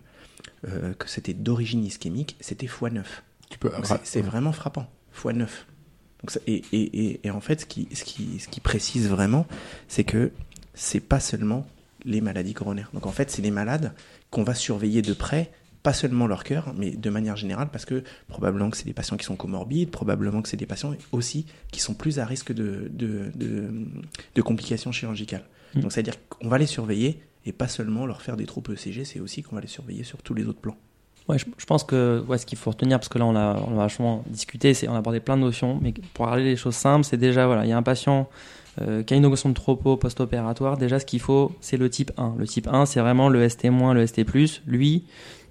euh, 0.68 0.92
que 0.94 1.08
c'était 1.08 1.32
d'origine 1.32 1.82
ischémique, 1.84 2.36
c'était 2.40 2.66
x9. 2.66 3.02
Tu 3.48 3.58
peux, 3.58 3.70
Donc 3.70 3.86
c'est- 3.86 4.00
c'est 4.04 4.20
vraiment 4.20 4.52
frappant, 4.52 4.86
x9. 5.16 5.38
Donc 5.38 6.30
ça- 6.32 6.40
et, 6.46 6.62
et, 6.72 7.06
et, 7.06 7.20
et 7.26 7.30
en 7.30 7.40
fait, 7.40 7.62
ce 7.62 7.66
qui, 7.66 7.88
ce, 7.94 8.04
qui, 8.04 8.38
ce 8.38 8.48
qui 8.48 8.60
précise 8.60 9.08
vraiment, 9.08 9.46
c'est 9.88 10.04
que 10.04 10.30
c'est 10.74 11.00
pas 11.00 11.20
seulement 11.20 11.66
les 12.04 12.20
maladies 12.20 12.52
coronaires. 12.52 12.90
Donc 12.92 13.06
en 13.06 13.12
fait, 13.12 13.30
c'est 13.30 13.40
les 13.42 13.50
malades 13.50 13.94
qu'on 14.30 14.42
va 14.42 14.54
surveiller 14.54 15.02
de 15.02 15.12
près, 15.12 15.50
pas 15.82 15.92
seulement 15.92 16.26
leur 16.26 16.42
cœur, 16.42 16.74
mais 16.76 16.90
de 16.90 17.10
manière 17.10 17.36
générale, 17.36 17.68
parce 17.70 17.84
que 17.84 18.02
probablement 18.26 18.70
que 18.70 18.76
c'est 18.76 18.86
des 18.86 18.92
patients 18.92 19.16
qui 19.16 19.24
sont 19.24 19.36
comorbides, 19.36 19.90
probablement 19.90 20.42
que 20.42 20.48
c'est 20.48 20.56
des 20.56 20.66
patients 20.66 20.92
aussi 21.12 21.46
qui 21.70 21.80
sont 21.80 21.94
plus 21.94 22.18
à 22.18 22.24
risque 22.24 22.52
de, 22.52 22.90
de, 22.90 23.30
de, 23.34 23.70
de 24.34 24.42
complications 24.42 24.90
chirurgicales. 24.90 25.44
Mm. 25.74 25.80
Donc 25.82 25.92
c'est-à-dire 25.92 26.16
qu'on 26.28 26.48
va 26.48 26.58
les 26.58 26.66
surveiller 26.66 27.20
et 27.44 27.52
pas 27.52 27.68
seulement 27.68 28.04
leur 28.04 28.20
faire 28.20 28.36
des 28.36 28.46
troupes 28.46 28.68
ECG, 28.68 29.04
c'est 29.04 29.20
aussi 29.20 29.42
qu'on 29.42 29.54
va 29.54 29.62
les 29.62 29.68
surveiller 29.68 30.02
sur 30.02 30.20
tous 30.22 30.34
les 30.34 30.46
autres 30.46 30.58
plans. 30.60 30.76
Ouais, 31.28 31.38
je, 31.38 31.44
je 31.56 31.66
pense 31.66 31.84
que 31.84 32.24
ouais, 32.26 32.38
ce 32.38 32.46
qu'il 32.46 32.58
faut 32.58 32.70
retenir, 32.70 32.98
parce 32.98 33.08
que 33.08 33.18
là 33.18 33.26
on 33.26 33.36
a, 33.36 33.56
on 33.68 33.74
a 33.74 33.82
vachement 33.82 34.24
discuté, 34.28 34.74
c'est 34.74 34.88
on 34.88 34.94
a 34.94 34.98
abordé 34.98 35.20
plein 35.20 35.36
de 35.36 35.42
notions, 35.42 35.78
mais 35.80 35.92
pour 36.14 36.26
parler 36.26 36.42
les 36.42 36.56
choses 36.56 36.74
simples, 36.74 37.04
c'est 37.04 37.16
déjà 37.16 37.46
voilà, 37.46 37.64
il 37.64 37.68
y 37.68 37.72
a 37.72 37.76
un 37.76 37.82
patient 37.82 38.28
euh, 38.80 39.02
qui 39.02 39.14
a 39.14 39.16
une 39.16 39.24
augmentation 39.24 39.48
de 39.48 39.54
tropo 39.54 39.96
post-opératoire. 39.96 40.76
Déjà, 40.76 40.98
ce 40.98 41.06
qu'il 41.06 41.20
faut, 41.20 41.52
c'est 41.60 41.76
le 41.76 41.88
type 41.88 42.12
1. 42.16 42.34
Le 42.38 42.46
type 42.46 42.68
1, 42.68 42.86
c'est 42.86 43.00
vraiment 43.00 43.28
le 43.28 43.48
ST-, 43.48 43.70
le 43.94 44.06
ST+. 44.06 44.24
Lui, 44.66 45.04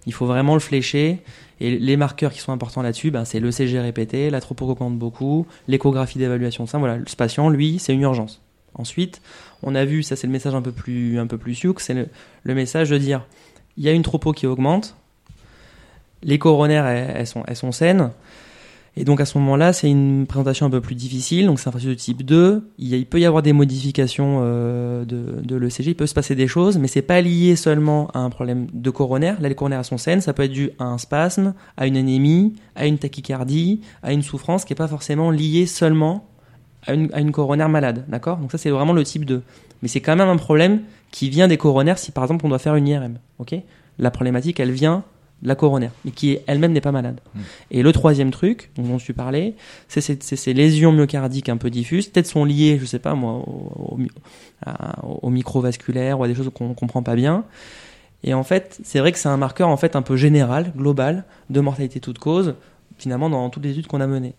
il 0.06 0.14
faut 0.14 0.26
vraiment 0.26 0.54
le 0.54 0.60
flécher. 0.60 1.20
Et 1.60 1.78
les 1.78 1.98
marqueurs 1.98 2.34
qui 2.34 2.40
sont 2.40 2.52
importants 2.52 2.82
là-dessus, 2.82 3.12
ben, 3.12 3.26
c'est 3.26 3.40
le 3.40 3.50
CG 3.50 3.80
répété, 3.80 4.30
la 4.30 4.42
tropo 4.42 4.66
augmente 4.70 4.98
beaucoup, 4.98 5.48
l'échographie 5.68 6.20
d'évaluation 6.20 6.66
de 6.66 6.70
ça. 6.70 6.78
Voilà, 6.78 7.00
ce 7.06 7.16
patient, 7.16 7.50
lui, 7.50 7.80
c'est 7.80 7.94
une 7.94 8.02
urgence. 8.02 8.42
Ensuite, 8.74 9.22
on 9.64 9.74
a 9.74 9.86
vu, 9.86 10.04
ça 10.04 10.18
c'est 10.18 10.28
le 10.28 10.34
message 10.34 10.54
un 10.54 10.62
peu 10.62 10.74
plus, 10.74 11.18
un 11.18 11.28
peu 11.28 11.38
plus 11.38 11.56
sioux, 11.56 11.74
c'est 11.78 11.94
le, 12.44 12.54
message 12.54 12.90
de 12.90 12.98
dire, 12.98 13.26
il 13.78 13.86
y 13.86 13.90
a 13.90 13.94
une 13.94 14.02
tropo 14.02 14.34
qui 14.34 14.48
augmente, 14.48 14.96
les 16.24 16.38
coronaires, 16.38 16.86
elles 16.86 17.28
sont, 17.28 17.44
elles 17.48 17.56
sont 17.56 17.72
saines. 17.72 18.12
Et 18.98 19.04
donc 19.04 19.20
à 19.20 19.26
ce 19.26 19.38
moment-là, 19.38 19.74
c'est 19.74 19.90
une 19.90 20.26
présentation 20.26 20.66
un 20.66 20.70
peu 20.70 20.80
plus 20.80 20.96
difficile. 20.96 21.48
Donc 21.48 21.60
c'est 21.60 21.68
un 21.68 21.70
infarctus 21.70 21.90
de 21.90 21.96
type 21.96 22.24
2. 22.24 22.70
Il, 22.78 23.06
peut 23.06 23.20
y 23.20 23.26
avoir 23.26 23.44
des 23.44 23.52
modifications 23.52 24.40
euh, 24.42 25.04
de, 25.04 25.42
de 25.42 25.56
l'ECG, 25.56 25.88
il 25.88 25.96
peut 25.96 26.08
se 26.08 26.14
passer 26.14 26.36
des 26.36 26.48
choses, 26.48 26.78
mais 26.78 26.88
c'est 26.88 27.02
pas 27.02 27.20
lié 27.22 27.56
seulement 27.56 28.08
à 28.14 28.20
un 28.20 28.30
problème 28.30 28.68
de 28.74 28.90
coronaire. 28.90 29.40
Là, 29.42 29.50
les 29.50 29.56
coronaires 29.56 29.84
sont 29.84 29.98
saines. 29.98 30.22
Ça 30.22 30.34
peut 30.34 30.44
être 30.44 30.52
dû 30.52 30.72
à 30.80 30.86
un 30.86 30.98
spasme, 30.98 31.54
à 31.76 31.88
une 31.88 31.98
anémie, 31.98 32.54
à 32.76 32.86
une 32.86 32.98
tachycardie, 32.98 33.82
à 34.02 34.14
une 34.14 34.22
souffrance 34.22 34.64
qui 34.64 34.74
est 34.74 34.78
pas 34.78 34.88
forcément 34.88 35.30
liée 35.30 35.66
seulement 35.66 36.30
à 36.88 36.94
une, 36.94 37.10
à 37.14 37.20
une 37.20 37.32
coronaire 37.32 37.70
malade. 37.70 38.06
D'accord? 38.08 38.38
Donc 38.38 38.52
ça, 38.52 38.58
c'est 38.58 38.70
vraiment 38.70 38.94
le 38.94 39.04
type 39.04 39.26
2. 39.26 39.42
Mais 39.82 39.90
c'est 39.90 40.02
quand 40.02 40.16
même 40.16 40.30
un 40.30 40.38
problème 40.38 40.82
qui 41.12 41.30
vient 41.30 41.48
des 41.48 41.58
coronaires 41.58 41.98
si 41.98 42.12
par 42.12 42.24
exemple 42.24 42.46
on 42.46 42.50
doit 42.50 42.60
faire 42.60 42.76
une 42.76 42.88
IRM. 42.88 43.20
Ok? 43.40 43.56
La 44.00 44.12
problématique, 44.12 44.60
elle 44.60 44.72
vient 44.72 45.04
la 45.46 45.56
coronaire, 45.56 45.92
mais 46.04 46.12
qui 46.12 46.38
elle-même 46.48 46.72
n'est 46.74 46.82
pas 46.82 46.92
malade. 46.92 47.20
Mm. 47.34 47.40
Et 47.72 47.84
le 47.84 47.92
troisième 47.92 48.32
truc 48.32 48.72
dont 48.78 48.98
parlais, 49.14 49.54
c'est 49.88 50.02
ces, 50.02 50.18
c'est 50.22 50.36
ces 50.36 50.54
lésions 50.54 50.92
myocardiques 50.92 51.50
un 51.50 51.58
peu 51.58 51.70
diffuses, 51.70 52.08
peut-être 52.08 52.28
sont 52.28 52.44
liées, 52.46 52.78
je 52.80 52.86
sais 52.86 53.00
pas 53.00 53.14
moi, 53.16 53.34
au, 53.34 53.94
au, 53.94 53.98
mi- 53.98 54.10
à- 54.66 55.04
au 55.06 55.30
microvasculaire 55.30 56.20
ou 56.20 56.24
à 56.24 56.28
des 56.28 56.36
choses 56.36 56.50
qu'on 56.54 56.74
comprend 56.74 57.04
pas 57.04 57.16
bien. 57.16 57.46
Et 58.24 58.34
en 58.34 58.44
fait, 58.44 58.80
c'est 58.84 59.00
vrai 59.00 59.12
que 59.12 59.20
c'est 59.20 59.30
un 59.30 59.38
marqueur 59.38 59.70
en 59.70 59.78
fait 59.78 59.96
un 59.96 60.02
peu 60.02 60.16
général, 60.16 60.74
global, 60.76 61.26
de 61.50 61.60
mortalité 61.62 62.00
toute 62.00 62.18
cause, 62.20 62.56
finalement 62.98 63.30
dans 63.30 63.50
toutes 63.50 63.64
les 63.64 63.72
études 63.72 63.88
qu'on 63.88 64.02
a 64.02 64.08
menées. 64.08 64.34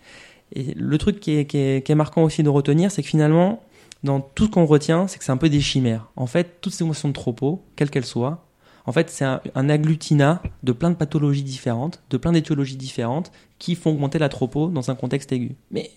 Et 0.54 0.74
le 0.76 0.98
truc 0.98 1.20
qui 1.20 1.36
est, 1.38 1.44
qui 1.46 1.58
est- 1.58 1.84
qui 1.86 1.92
est 1.92 1.96
marquant 1.96 2.22
aussi 2.24 2.42
de 2.42 2.48
retenir, 2.48 2.90
c'est 2.90 3.02
que 3.02 3.08
finalement, 3.08 3.62
dans 4.02 4.20
tout 4.20 4.46
ce 4.46 4.50
qu'on 4.50 4.66
retient, 4.66 5.06
c'est 5.08 5.18
que 5.18 5.24
c'est 5.24 5.32
un 5.32 5.36
peu 5.36 5.48
des 5.48 5.60
chimères. 5.60 6.08
En 6.16 6.26
fait, 6.26 6.60
toutes 6.60 6.72
ces 6.72 6.84
émotions 6.84 7.08
de 7.08 7.12
tropo, 7.14 7.62
quelles 7.76 7.90
qu'elles 7.90 8.04
soient, 8.04 8.45
en 8.86 8.92
fait, 8.92 9.10
c'est 9.10 9.24
un, 9.24 9.68
agglutinat 9.68 10.42
de 10.62 10.72
plein 10.72 10.90
de 10.90 10.94
pathologies 10.94 11.42
différentes, 11.42 12.02
de 12.10 12.16
plein 12.16 12.32
d'étiologies 12.32 12.76
différentes, 12.76 13.32
qui 13.58 13.74
font 13.74 13.90
augmenter 13.90 14.18
la 14.18 14.28
tropo 14.28 14.68
dans 14.68 14.90
un 14.90 14.94
contexte 14.94 15.32
aigu. 15.32 15.56
Mais 15.72 15.90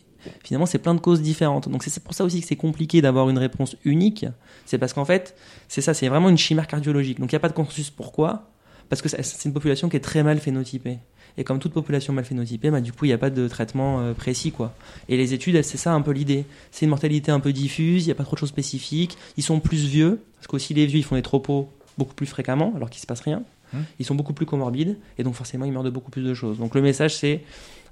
finalement, 0.43 0.65
c'est 0.65 0.79
plein 0.79 0.95
de 0.95 0.99
causes 0.99 1.21
différentes. 1.21 1.69
Donc 1.69 1.83
c'est 1.83 2.03
pour 2.03 2.15
ça 2.15 2.23
aussi 2.23 2.41
que 2.41 2.47
c'est 2.47 2.55
compliqué 2.55 3.01
d'avoir 3.01 3.29
une 3.29 3.37
réponse 3.37 3.75
unique. 3.85 4.25
C'est 4.65 4.79
parce 4.79 4.93
qu'en 4.93 5.05
fait, 5.05 5.35
c'est 5.67 5.81
ça, 5.81 5.93
c'est 5.93 6.09
vraiment 6.09 6.29
une 6.29 6.37
chimère 6.37 6.65
cardiologique. 6.65 7.19
Donc 7.19 7.31
il 7.31 7.35
n'y 7.35 7.37
a 7.37 7.41
pas 7.41 7.49
de 7.49 7.53
consensus. 7.53 7.91
Pourquoi? 7.91 8.49
Parce 8.89 9.03
que 9.03 9.09
c'est 9.09 9.45
une 9.45 9.53
population 9.53 9.87
qui 9.87 9.95
est 9.95 10.01
très 10.01 10.23
mal 10.23 10.39
phénotypée. 10.39 10.97
Et 11.37 11.43
comme 11.43 11.59
toute 11.59 11.73
population 11.73 12.11
mal 12.11 12.25
phénotypée, 12.25 12.71
bah, 12.71 12.81
du 12.81 12.91
coup, 12.91 13.05
il 13.05 13.09
n'y 13.09 13.13
a 13.13 13.19
pas 13.19 13.29
de 13.29 13.47
traitement 13.47 13.99
euh, 13.99 14.13
précis. 14.13 14.51
quoi. 14.51 14.73
Et 15.09 15.15
les 15.15 15.35
études, 15.35 15.61
c'est 15.61 15.77
ça 15.77 15.93
un 15.93 16.01
peu 16.01 16.11
l'idée. 16.11 16.45
C'est 16.71 16.85
une 16.85 16.89
mortalité 16.89 17.31
un 17.31 17.39
peu 17.39 17.53
diffuse, 17.53 18.03
il 18.03 18.07
n'y 18.07 18.11
a 18.11 18.15
pas 18.15 18.23
trop 18.23 18.35
de 18.35 18.39
choses 18.39 18.49
spécifiques. 18.49 19.15
Ils 19.37 19.43
sont 19.43 19.59
plus 19.59 19.85
vieux, 19.85 20.21
parce 20.35 20.47
qu'aussi 20.47 20.73
les 20.73 20.87
vieux, 20.87 20.99
ils 20.99 21.03
font 21.03 21.15
des 21.15 21.21
tropos 21.21 21.69
beaucoup 21.99 22.15
plus 22.15 22.25
fréquemment, 22.25 22.73
alors 22.75 22.89
qu'il 22.89 23.01
se 23.01 23.05
passe 23.05 23.21
rien. 23.21 23.43
Hmm. 23.73 23.81
Ils 23.99 24.05
sont 24.05 24.15
beaucoup 24.15 24.33
plus 24.33 24.47
comorbides, 24.47 24.97
et 25.19 25.23
donc 25.23 25.35
forcément, 25.35 25.65
ils 25.65 25.71
meurent 25.71 25.83
de 25.83 25.91
beaucoup 25.91 26.09
plus 26.09 26.23
de 26.23 26.33
choses. 26.33 26.57
Donc 26.57 26.73
le 26.73 26.81
message, 26.81 27.15
c'est, 27.15 27.43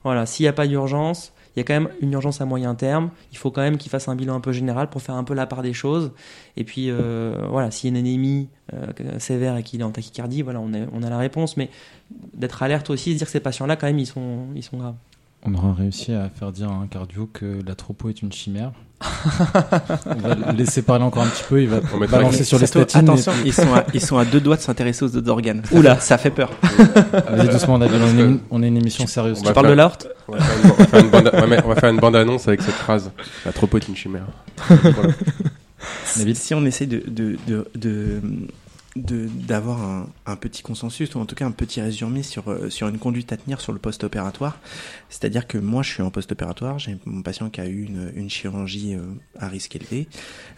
voilà, 0.04 0.26
s'il 0.26 0.46
n'y 0.46 0.48
a 0.48 0.54
pas 0.54 0.66
d'urgence, 0.66 1.34
il 1.56 1.60
y 1.60 1.62
a 1.62 1.64
quand 1.64 1.74
même 1.74 1.90
une 2.02 2.14
urgence 2.14 2.40
à 2.40 2.46
moyen 2.46 2.76
terme. 2.76 3.10
Il 3.32 3.38
faut 3.40 3.50
quand 3.50 3.62
même 3.62 3.78
qu'il 3.78 3.90
fasse 3.90 4.08
un 4.08 4.16
bilan 4.16 4.36
un 4.36 4.40
peu 4.40 4.52
général 4.52 4.92
pour 4.92 5.02
faire 5.02 5.16
un 5.16 5.24
peu 5.24 5.34
la 5.34 5.48
part 5.48 5.64
des 5.64 5.74
choses. 5.74 6.12
Et 6.56 6.64
puis, 6.64 6.92
euh, 6.92 7.48
voilà, 7.50 7.72
s'il 7.72 7.90
y 7.90 7.96
a 7.96 8.00
une 8.00 8.06
anémie 8.06 8.48
euh, 8.74 8.86
sévère 9.18 9.58
et 9.58 9.64
qu'il 9.64 9.82
est 9.82 9.84
en 9.84 9.90
tachycardie, 9.90 10.44
voilà, 10.44 10.60
on, 10.60 11.02
a 11.02 11.10
la 11.10 11.18
réponse. 11.18 11.58
Mais 11.58 11.72
d'être 12.36 12.62
alerte 12.62 12.92
aussi, 12.92 13.14
se 13.14 13.18
dire 13.18 13.26
que 13.26 13.32
ces 13.32 13.40
patients-là, 13.40 13.76
quand 13.76 13.88
même, 13.88 13.98
ils 13.98 14.06
sont, 14.06 14.46
ils 14.56 14.62
sont 14.62 14.78
graves. 14.78 14.98
On 15.50 15.54
aura 15.54 15.74
réussi 15.74 16.12
à 16.12 16.30
faire 16.30 16.52
dire 16.52 16.70
à 16.70 16.74
un 16.74 16.88
cardio 16.88 17.30
que 17.32 17.60
la 17.66 17.74
tropo 17.74 18.10
est 18.10 18.22
une 18.22 18.34
chimère. 18.34 18.72
On 20.06 20.16
va 20.28 20.36
le 20.36 20.58
laisser 20.58 20.82
parler 20.82 21.06
encore 21.06 21.24
un 21.24 21.28
petit 21.28 21.44
peu, 21.48 21.62
il 21.62 21.70
va 21.70 21.80
On 21.94 22.00
balancer 22.06 22.44
sur 22.44 22.60
les 22.60 22.66
statines. 22.66 23.02
attention, 23.02 23.32
ils 23.46 23.54
sont, 23.54 23.74
à, 23.74 23.86
ils 23.94 24.02
sont 24.02 24.18
à 24.18 24.26
deux 24.26 24.42
doigts 24.42 24.58
de 24.58 24.62
s'intéresser 24.62 25.06
aux 25.06 25.16
autres 25.16 25.30
organes. 25.30 25.62
Oula. 25.72 26.00
ça 26.02 26.18
fait 26.18 26.32
peur. 26.32 26.52
Vas-y 27.30 27.48
doucement 27.48 27.80
David, 27.80 28.02
on 28.02 28.18
est, 28.18 28.24
une- 28.24 28.40
on 28.52 28.62
est 28.64 28.68
une 28.68 28.78
émission 28.78 29.08
sérieuse. 29.08 29.40
On 29.42 29.48
Tu 29.48 29.54
parles 29.54 29.70
de 29.70 29.74
l'orte 29.74 30.08
On 30.28 30.34
va 30.34 30.40
faire 30.42 30.60
une- 30.60 30.70
on 30.72 30.74
va 30.74 30.86
faire 30.86 31.00
une 31.00 31.10
bande- 31.10 31.32
on 31.66 31.88
on 31.88 32.02
bande-annonce 32.02 32.48
avec 32.50 32.62
cette 32.62 32.74
phrase. 32.76 33.12
La 33.46 33.54
tropo 33.54 33.78
est 33.78 33.88
une 33.88 33.96
chimère. 33.96 34.26
Voilà. 34.68 35.14
Si 36.34 36.54
on 36.56 36.66
essaie 36.66 36.88
de, 36.88 37.04
de, 37.08 37.38
de, 37.48 37.68
de, 37.76 38.20
de 38.22 38.22
d'avoir 38.98 39.82
un, 39.82 40.08
un 40.26 40.36
petit 40.36 40.62
consensus 40.64 41.14
ou 41.16 41.20
en 41.20 41.26
tout 41.26 41.36
cas 41.36 41.46
un 41.46 41.52
petit 41.52 41.82
résumé 41.82 42.24
sur 42.24 42.50
euh, 42.50 42.70
sur 42.70 42.88
une 42.88 42.98
conduite 42.98 43.32
à 43.32 43.38
tenir 43.38 43.62
sur 43.62 43.74
le 43.74 43.80
post-opératoire. 43.80 44.60
C'est-à-dire 45.10 45.48
que 45.48 45.58
moi 45.58 45.84
je 45.84 45.92
suis 45.92 46.04
en 46.04 46.12
post-opératoire, 46.12 46.80
j'ai 46.80 46.98
mon 47.06 47.22
patient 47.22 47.50
qui 47.50 47.62
a 47.62 47.68
eu 47.68 47.84
une, 47.84 48.12
une 48.16 48.30
chirurgie 48.30 48.96
euh, 48.96 49.02
à 49.40 49.48
risque 49.48 49.76
élevé, 49.76 50.08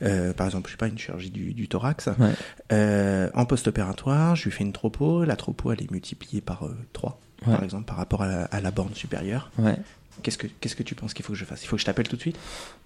euh, 0.02 0.34
par 0.34 0.48
exemple 0.48 0.68
je 0.68 0.74
sais 0.74 0.78
pas 0.78 0.88
une 0.88 0.98
chirurgie 0.98 1.32
du, 1.32 1.54
du 1.54 1.68
thorax. 1.68 2.08
Ouais. 2.20 2.34
Euh, 2.72 3.30
en 3.34 3.46
post-opératoire, 3.46 4.36
je 4.36 4.46
lui 4.46 4.52
fais 4.52 4.64
une 4.64 4.74
tropo, 4.74 5.24
la 5.24 5.36
tropo 5.36 5.72
elle 5.72 5.82
est 5.84 5.92
multipliée 5.92 6.42
par 6.42 6.66
euh, 6.66 6.76
3 6.94 7.20
Ouais. 7.48 7.54
par 7.54 7.64
exemple 7.64 7.86
par 7.86 7.96
rapport 7.96 8.22
à 8.24 8.28
la, 8.28 8.44
à 8.46 8.60
la 8.60 8.70
borne 8.70 8.94
supérieure. 8.94 9.50
Ouais. 9.58 9.78
Qu'est-ce 10.22 10.38
que 10.38 10.48
qu'est-ce 10.60 10.76
que 10.76 10.84
tu 10.84 10.96
penses 10.96 11.14
qu'il 11.14 11.26
faut 11.26 11.34
que 11.34 11.40
je 11.40 11.46
fasse? 11.46 11.64
Il 11.64 11.68
faut 11.68 11.76
que 11.76 11.82
je 11.82 11.86
t'appelle 11.86 12.08
tout 12.08 12.16
de 12.16 12.22
suite? 12.22 12.38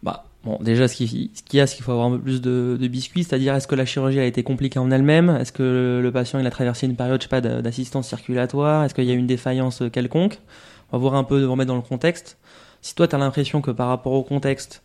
Bah, 0.03 0.25
bon, 0.43 0.57
déjà, 0.61 0.87
ce 0.87 0.95
qu'il 0.95 1.07
ce 1.09 1.57
y 1.57 1.59
a, 1.59 1.67
c'est 1.67 1.75
qu'il 1.75 1.83
faut 1.85 1.91
avoir 1.91 2.07
un 2.07 2.11
peu 2.11 2.19
plus 2.19 2.41
de, 2.41 2.77
de 2.79 2.87
biscuits, 2.87 3.23
c'est-à-dire 3.23 3.55
est-ce 3.55 3.67
que 3.67 3.75
la 3.75 3.85
chirurgie 3.85 4.19
a 4.19 4.25
été 4.25 4.43
compliquée 4.43 4.79
en 4.79 4.91
elle-même? 4.91 5.29
Est-ce 5.29 5.51
que 5.51 5.99
le, 6.03 6.11
patient 6.11 6.39
il 6.39 6.45
a 6.47 6.51
traversé 6.51 6.85
une 6.87 6.95
période, 6.95 7.19
je 7.21 7.23
sais 7.23 7.29
pas, 7.29 7.41
d'a- 7.41 7.61
d'assistance 7.61 8.07
circulatoire? 8.07 8.83
Est-ce 8.83 8.93
qu'il 8.93 9.05
y 9.05 9.11
a 9.11 9.15
une 9.15 9.27
défaillance 9.27 9.81
euh, 9.81 9.89
quelconque? 9.89 10.39
On 10.91 10.97
va 10.97 11.01
voir 11.01 11.15
un 11.15 11.23
peu, 11.23 11.45
on 11.47 11.51
remettre 11.51 11.69
dans 11.69 11.75
le 11.75 11.81
contexte. 11.81 12.37
Si 12.81 12.95
toi, 12.95 13.07
tu 13.07 13.15
as 13.15 13.19
l'impression 13.19 13.61
que 13.61 13.71
par 13.71 13.87
rapport 13.87 14.13
au 14.13 14.23
contexte, 14.23 14.83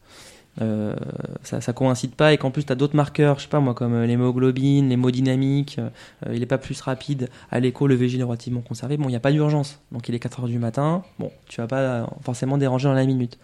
euh, 0.61 0.95
ça, 1.43 1.61
ça 1.61 1.73
coïncide 1.73 2.15
pas 2.15 2.33
et 2.33 2.39
qu'en 2.39 2.51
plus 2.51 2.65
tu 2.65 2.73
as 2.73 2.75
d'autres 2.75 2.97
marqueurs, 2.97 3.39
je 3.39 3.45
sais 3.45 3.49
pas 3.49 3.61
moi, 3.61 3.75
comme 3.75 3.95
euh, 3.95 4.07
l'hémoglobine, 4.07 4.89
l'hémodynamique, 4.89 5.79
euh, 5.79 6.35
il 6.35 6.43
est 6.43 6.47
pas 6.47 6.59
plus 6.59 6.81
rapide, 6.81 7.29
à 7.51 7.61
l'écho 7.61 7.87
le 7.87 7.95
VG 7.95 8.19
est 8.19 8.23
relativement 8.23 8.61
conservé, 8.61 8.97
bon, 8.97 9.05
il 9.05 9.11
n'y 9.11 9.17
a 9.17 9.21
pas 9.21 9.33
d'urgence. 9.33 9.81
Donc 9.93 10.09
il 10.09 10.15
est 10.15 10.19
4 10.19 10.41
heures 10.41 10.49
du 10.49 10.59
matin, 10.59 11.03
bon, 11.19 11.31
tu 11.47 11.61
vas 11.61 11.67
pas 11.67 12.09
forcément 12.23 12.59
déranger 12.59 12.89
dans 12.89 12.95
la 12.95 13.07
minute. 13.07 13.39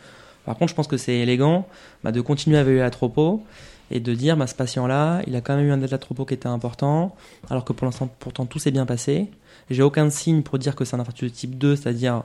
Par 0.44 0.56
contre, 0.56 0.70
je 0.70 0.74
pense 0.74 0.88
que 0.88 0.96
c'est 0.96 1.14
élégant 1.14 1.66
bah, 2.02 2.12
de 2.12 2.20
continuer 2.20 2.58
à 2.58 2.60
évaluer 2.60 2.80
la 2.80 2.90
tropo 2.90 3.42
et 3.90 4.00
de 4.00 4.14
dire 4.14 4.36
bah, 4.36 4.46
ce 4.46 4.54
patient-là, 4.54 5.22
il 5.26 5.36
a 5.36 5.40
quand 5.40 5.56
même 5.56 5.66
eu 5.66 5.72
un 5.72 5.78
delta 5.78 5.98
tropo 5.98 6.24
qui 6.24 6.34
était 6.34 6.48
important, 6.48 7.14
alors 7.48 7.64
que 7.64 7.72
pour 7.72 7.86
l'instant, 7.86 8.08
pourtant, 8.18 8.46
tout 8.46 8.58
s'est 8.58 8.70
bien 8.70 8.86
passé. 8.86 9.30
J'ai 9.70 9.82
aucun 9.82 10.10
signe 10.10 10.42
pour 10.42 10.58
dire 10.58 10.74
que 10.74 10.84
c'est 10.84 10.96
un 10.96 11.00
infarctus 11.00 11.30
de 11.30 11.36
type 11.36 11.58
2, 11.58 11.76
c'est-à-dire 11.76 12.24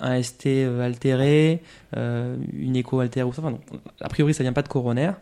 un 0.00 0.22
ST 0.22 0.46
euh, 0.46 0.84
altéré, 0.84 1.62
euh, 1.96 2.36
une 2.52 2.76
écho 2.76 3.00
altérée 3.00 3.28
ou 3.28 3.32
ça. 3.32 3.42
Enfin. 3.42 3.58
A 4.00 4.08
priori, 4.08 4.34
ça 4.34 4.42
vient 4.42 4.52
pas 4.52 4.62
de 4.62 4.68
coronaire. 4.68 5.16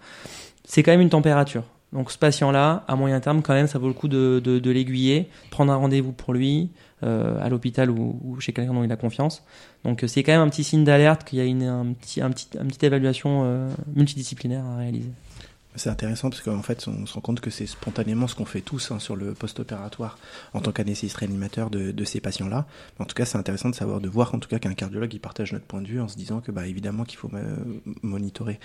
C'est 0.64 0.82
quand 0.82 0.92
même 0.92 1.00
une 1.00 1.10
température. 1.10 1.64
Donc 1.92 2.10
ce 2.10 2.18
patient-là, 2.18 2.84
à 2.86 2.96
moyen 2.96 3.18
terme, 3.20 3.42
quand 3.42 3.54
même, 3.54 3.66
ça 3.66 3.78
vaut 3.78 3.88
le 3.88 3.94
coup 3.94 4.08
de, 4.08 4.70
l'aiguiller, 4.70 5.28
prendre 5.50 5.72
un 5.72 5.76
rendez-vous 5.76 6.12
pour 6.12 6.34
lui 6.34 6.70
euh, 7.02 7.42
à 7.42 7.48
l'hôpital 7.48 7.90
ou, 7.90 8.36
chez 8.40 8.52
quelqu'un 8.52 8.74
dont 8.74 8.84
il 8.84 8.92
a 8.92 8.96
confiance. 8.96 9.42
Donc 9.84 10.04
euh, 10.04 10.06
c'est 10.06 10.22
quand 10.22 10.32
même 10.32 10.42
un 10.42 10.48
petit 10.50 10.64
signe 10.64 10.84
d'alerte 10.84 11.24
qu'il 11.24 11.38
y 11.38 11.42
a 11.42 11.44
une 11.44 11.62
un 11.62 11.92
petit, 11.94 12.20
un 12.20 12.30
petit, 12.30 12.46
petite 12.46 12.84
évaluation 12.84 13.42
euh, 13.44 13.70
multidisciplinaire 13.94 14.64
à 14.66 14.76
réaliser. 14.76 15.10
C'est 15.78 15.90
intéressant 15.90 16.28
parce 16.28 16.42
qu'en 16.42 16.62
fait, 16.62 16.86
on 16.88 17.06
se 17.06 17.14
rend 17.14 17.20
compte 17.20 17.40
que 17.40 17.50
c'est 17.50 17.66
spontanément 17.66 18.26
ce 18.26 18.34
qu'on 18.34 18.44
fait 18.44 18.60
tous 18.60 18.90
hein, 18.90 18.98
sur 18.98 19.16
le 19.16 19.32
post-opératoire 19.32 20.18
en 20.52 20.60
tant 20.60 20.72
qu'anesthésiste 20.72 21.16
réanimateur 21.16 21.70
de, 21.70 21.92
de 21.92 22.04
ces 22.04 22.20
patients-là. 22.20 22.66
En 22.98 23.04
tout 23.04 23.14
cas, 23.14 23.24
c'est 23.24 23.38
intéressant 23.38 23.70
de 23.70 23.74
savoir, 23.74 24.00
de 24.00 24.08
voir 24.08 24.34
en 24.34 24.38
tout 24.38 24.48
cas 24.48 24.58
qu'un 24.58 24.74
cardiologue 24.74 25.14
il 25.14 25.20
partage 25.20 25.52
notre 25.52 25.64
point 25.64 25.80
de 25.80 25.86
vue 25.86 26.00
en 26.00 26.08
se 26.08 26.16
disant 26.16 26.40
que, 26.40 26.50
bah, 26.52 26.66
évidemment, 26.66 27.04
qu'il 27.04 27.18
faut 27.18 27.30
euh, 27.34 27.56
monitorer 28.02 28.60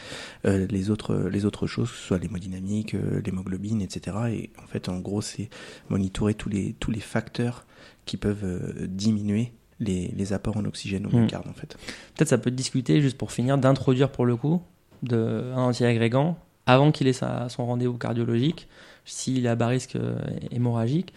euh, 0.46 0.68
les 0.70 0.90
autres 0.90 1.16
les 1.16 1.46
autres 1.46 1.68
choses, 1.68 1.90
que 1.92 1.96
ce 1.98 2.04
soit 2.08 2.18
l'hémodynamique, 2.18 2.96
euh, 2.96 3.22
l'hémoglobine, 3.24 3.82
etc. 3.82 4.18
Et 4.32 4.50
en 4.62 4.68
fait, 4.68 4.90
en 4.90 5.00
gros, 5.00 5.22
c'est 5.22 5.50
monitorer 5.90 6.34
tous 6.34 6.50
les 6.50 6.74
tous 6.80 6.92
les 6.92 7.00
facteurs 7.00 7.66
qui 8.06 8.18
peuvent 8.18 8.44
euh, 8.44 8.88
diminuer 8.88 9.54
les, 9.80 10.08
les 10.16 10.34
apports 10.34 10.58
en 10.58 10.66
oxygène 10.66 11.06
au 11.06 11.10
Mm. 11.10 11.22
myocarde, 11.22 11.48
en 11.48 11.54
fait. 11.54 11.78
Peut-être 12.16 12.30
ça 12.30 12.38
peut 12.38 12.52
te 12.52 12.56
discuter, 12.56 13.02
juste 13.02 13.18
pour 13.18 13.32
finir, 13.32 13.58
d'introduire 13.58 14.12
pour 14.12 14.26
le 14.26 14.36
coup 14.36 14.62
de, 15.04 15.52
un 15.56 15.62
antiagrégant 15.62 16.38
avant 16.66 16.92
qu'il 16.92 17.08
ait 17.08 17.14
sa, 17.14 17.50
son 17.50 17.66
rendez-vous 17.66 17.98
cardiologique, 17.98 18.68
s'il 19.06 19.48
a 19.48 19.56
bas 19.56 19.68
risque 19.68 19.96
euh, 19.96 20.16
hémorragique. 20.52 21.14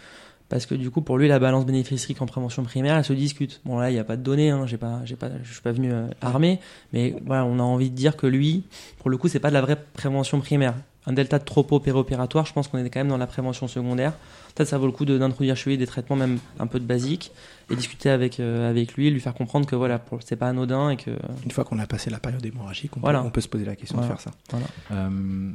Parce 0.49 0.65
que 0.65 0.77
du 0.77 0.91
coup, 0.91 1.01
pour 1.01 1.19
lui, 1.19 1.27
la 1.27 1.41
balance 1.41 1.67
bénéfice-risque 1.67 2.23
en 2.23 2.27
prévention 2.27 2.63
primaire, 2.63 2.97
elle 2.97 3.05
se 3.05 3.13
discute. 3.13 3.61
Bon, 3.65 3.79
là, 3.79 3.91
il 3.91 3.95
n'y 3.95 3.99
a 3.99 4.05
pas 4.05 4.17
de 4.17 4.23
données, 4.23 4.51
hein, 4.51 4.65
j'ai 4.67 4.77
pas, 4.77 5.01
j'ai 5.05 5.17
pas, 5.17 5.29
je 5.43 5.53
suis 5.53 5.63
pas 5.63 5.73
venu 5.73 5.93
euh, 5.93 6.07
armé, 6.21 6.61
mais 6.93 7.17
voilà, 7.25 7.45
on 7.45 7.59
a 7.59 7.63
envie 7.63 7.91
de 7.91 7.97
dire 7.97 8.17
que 8.17 8.29
lui, 8.29 8.65
pour 8.99 9.11
le 9.11 9.17
coup, 9.17 9.27
c'est 9.27 9.41
pas 9.41 9.49
de 9.49 9.55
la 9.55 9.61
vraie 9.61 9.77
prévention 9.93 10.41
primaire. 10.41 10.75
Un 11.09 11.13
delta 11.13 11.39
de 11.39 11.45
tropo 11.45 11.79
péropératoire, 11.79 12.47
je 12.47 12.53
pense 12.53 12.67
qu'on 12.69 12.79
est 12.79 12.91
quand 12.91 12.99
même 13.01 13.09
dans 13.09 13.17
la 13.17 13.27
prévention 13.29 13.69
secondaire. 13.69 14.13
Peut-être 14.55 14.69
ça 14.69 14.79
vaut 14.79 14.87
le 14.87 14.93
coup 14.93 15.05
d'introduire 15.05 15.57
chez 15.57 15.71
lui 15.71 15.79
des 15.79 15.87
traitements 15.87 16.17
même 16.17 16.39
un 16.59 16.67
peu 16.67 16.81
de 16.81 16.85
basiques 16.85 17.31
et 17.71 17.77
discuter 17.77 18.11
avec, 18.11 18.41
euh, 18.41 18.69
avec 18.69 18.95
lui, 18.95 19.11
lui 19.11 19.21
faire 19.21 19.35
comprendre 19.35 19.67
que 19.67 19.77
voilà, 19.77 20.01
c'est 20.25 20.37
pas 20.37 20.49
anodin 20.49 20.91
et 20.91 20.97
que 20.97 21.11
Une 21.45 21.51
fois 21.53 21.65
qu'on 21.65 21.79
a 21.79 21.87
passé 21.87 22.11
la 22.11 22.19
période 22.19 22.45
hémorragique, 22.45 22.97
on, 22.97 23.01
Voilà. 23.01 23.21
peut, 23.21 23.27
on 23.27 23.31
peut 23.31 23.41
se 23.41 23.49
poser 23.49 23.65
la 23.65 23.77
question 23.77 23.99
Voilà. 23.99 24.15
de 24.15 24.19
faire 24.21 24.33
ça. 24.33 24.59
Euh, 24.93 25.51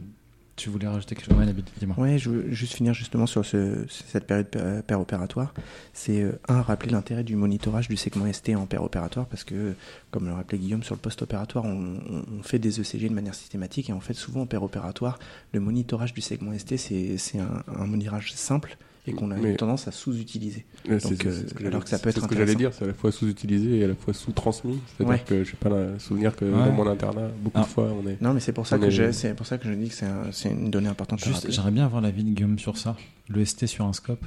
tu 0.56 0.70
voulais 0.70 0.88
rajouter 0.88 1.16
quelque 1.16 1.26
chose 1.26 1.38
Ouais, 1.38 1.46
dis-moi. 1.80 1.98
Ouais, 1.98 2.18
je 2.18 2.30
veux 2.30 2.52
juste 2.52 2.74
finir 2.74 2.94
justement 2.94 3.26
sur 3.26 3.46
ce, 3.46 3.86
cette 3.90 4.28
période 4.28 4.48
pé- 4.48 4.82
péropératoire. 4.86 5.54
C'est 5.94 6.22
euh, 6.22 6.40
un 6.48 6.62
rappeler 6.62 6.92
l'intérêt 6.92 7.24
du 7.24 7.36
monitorage 7.36 7.88
du 7.88 7.98
segment 7.98 8.32
ST 8.32 8.50
en 8.56 8.66
péropératoire 8.66 9.26
parce 9.26 9.44
que, 9.44 9.74
comme 10.12 10.28
le 10.28 10.34
rappelait 10.34 10.58
Guillaume, 10.60 10.84
sur 10.84 10.96
le 10.96 11.02
post-opératoire, 11.02 11.66
on, 11.66 11.98
fait 12.44 12.60
des 12.60 12.80
ECG 12.80 13.10
de 13.10 13.14
manière 13.14 13.36
systématique 13.36 13.90
et 13.90 13.94
en 13.94 14.00
fait 14.00 14.14
souvent 14.14 14.42
en 14.42 14.46
péropératoire, 14.46 15.20
le 15.54 15.60
monitorage 15.60 16.14
du 16.14 16.22
segment 16.22 16.58
ST 16.58 16.78
c'est 16.78 17.40
un, 17.40 17.64
un 17.68 18.22
simple 18.36 18.78
et 19.08 19.14
qu'on 19.14 19.32
a 19.32 19.36
Mais- 19.36 19.52
une 19.52 19.56
tendance 19.58 19.88
à 19.88 19.92
sous-utiliser. 19.92 20.66
Ouais, 20.88 20.94
euh, 20.94 21.00
c'est 21.00 21.10
ce 21.10 21.14
que 21.16 21.28
alors 21.30 21.42
j'allais- 21.72 21.84
que 21.84 21.90
ça 21.90 22.00
peut 22.00 22.10
être 22.10 22.22
ce 22.22 22.28
que 22.28 22.36
j'allais 22.36 22.54
dire, 22.56 22.72
c'est 22.74 22.84
à 22.84 22.88
la 22.88 22.94
fois 22.94 23.12
sous-utilisé 23.12 23.80
et 23.80 23.84
à 23.84 23.88
la 23.88 23.96
fois 23.96 24.14
sous-transmis. 24.14 24.80
C'est-à-dire 24.96 25.14
Ouais. 25.16 25.24
que 25.26 25.44
j'ai 25.44 25.54
pas 25.60 25.70
le 25.70 25.98
souvenir 25.98 26.36
que 26.36 26.46
Ouais. 26.46 26.52
dans 26.52 26.72
mon 26.72 26.88
internat, 26.88 27.30
beaucoup 27.44 27.58
Ah. 27.60 27.64
de 27.64 27.68
fois, 27.68 27.92
on 27.92 28.08
est. 28.08 28.22
Non, 28.22 28.34
mais 28.34 28.40
c'est 28.40 28.54
pour 28.54 28.68
ça 28.68 28.78
que 28.78 28.86
est- 28.86 28.92
je 28.92 29.12
c'est 29.12 29.34
pour 29.34 29.46
ça 29.48 29.58
que 29.58 29.68
je 29.68 29.74
dis 29.74 29.90
que 29.90 29.96
c'est 29.96 30.06
un- 30.06 30.32
c'est 30.32 30.50
une 30.52 30.70
donnée 30.70 30.90
importante 30.90 31.20
Juste, 31.24 31.50
j'aimerais 31.52 31.72
bien 31.72 31.86
avoir 31.86 32.02
l'avis 32.02 32.24
de 32.24 32.30
Guillaume 32.30 32.60
sur 32.60 32.78
ça. 32.78 32.96
Le 33.28 33.44
ST 33.44 33.66
sur 33.68 33.86
un 33.86 33.94
scope. 33.94 34.24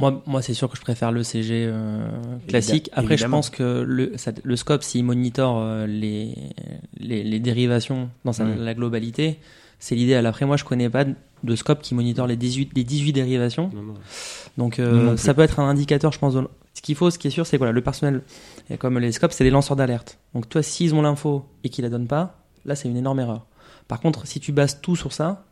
Moi, 0.00 0.22
moi 0.26 0.42
c'est 0.42 0.54
sûr 0.54 0.68
que 0.68 0.76
je 0.76 0.82
préfère 0.82 1.12
le 1.12 1.22
CG 1.22 1.66
euh, 1.68 2.08
classique. 2.48 2.88
Évidemment. 2.88 3.02
Après, 3.04 3.16
je 3.16 3.26
pense 3.26 3.50
que 3.50 3.84
le, 3.86 4.12
ça- 4.16 4.32
le 4.42 4.56
scope, 4.56 4.82
s'il 4.82 5.04
monitore 5.04 5.60
euh, 5.60 5.86
les, 5.86 6.34
les, 6.98 7.22
les 7.22 7.38
dérivations 7.38 8.10
dans 8.24 8.32
sa, 8.32 8.44
la 8.44 8.74
globalité, 8.74 9.38
c'est 9.78 9.94
l'idéal. 9.94 10.26
Après, 10.26 10.46
moi, 10.46 10.56
je 10.56 10.64
connais 10.64 10.88
pas 10.90 11.04
de- 11.04 11.56
scope 11.56 11.82
qui 11.82 11.94
monitore 11.94 12.26
les 12.26 12.36
18, 12.36 12.70
les 12.74 12.84
18 12.84 13.12
dérivations. 13.12 13.70
Non, 13.74 13.82
non. 13.82 13.94
Donc, 14.56 14.78
euh, 14.78 15.10
non 15.10 15.16
ça 15.16 15.34
peut 15.34 15.42
être 15.42 15.60
un 15.60 15.68
indicateur, 15.68 16.10
je 16.12 16.18
pense. 16.18 16.34
de- 16.34 16.48
Ce 16.74 16.82
qu'il 16.82 16.94
faut, 16.96 17.10
ce 17.10 17.18
qui 17.18 17.28
est 17.28 17.30
sûr, 17.30 17.46
c'est 17.46 17.56
que 17.56 17.58
voilà, 17.58 17.72
le 17.72 17.80
personnel, 17.82 18.22
et 18.70 18.76
comme 18.78 18.98
les 18.98 19.12
scopes, 19.12 19.32
c'est 19.32 19.44
des 19.44 19.50
lanceurs 19.50 19.76
d'alerte. 19.76 20.18
Donc, 20.34 20.48
toi, 20.48 20.62
s'ils 20.62 20.94
ont 20.94 21.02
l'info 21.02 21.44
et 21.62 21.68
qu'ils 21.68 21.84
la 21.84 21.90
donnent 21.90 22.08
pas, 22.08 22.40
là, 22.64 22.74
c'est 22.74 22.88
une 22.88 22.96
énorme 22.96 23.20
erreur. 23.20 23.46
Par 23.88 24.00
contre, 24.00 24.26
si 24.26 24.40
tu 24.40 24.50
bases 24.52 24.80
tout 24.80 24.96
sur 24.96 25.12
ça, 25.12 25.44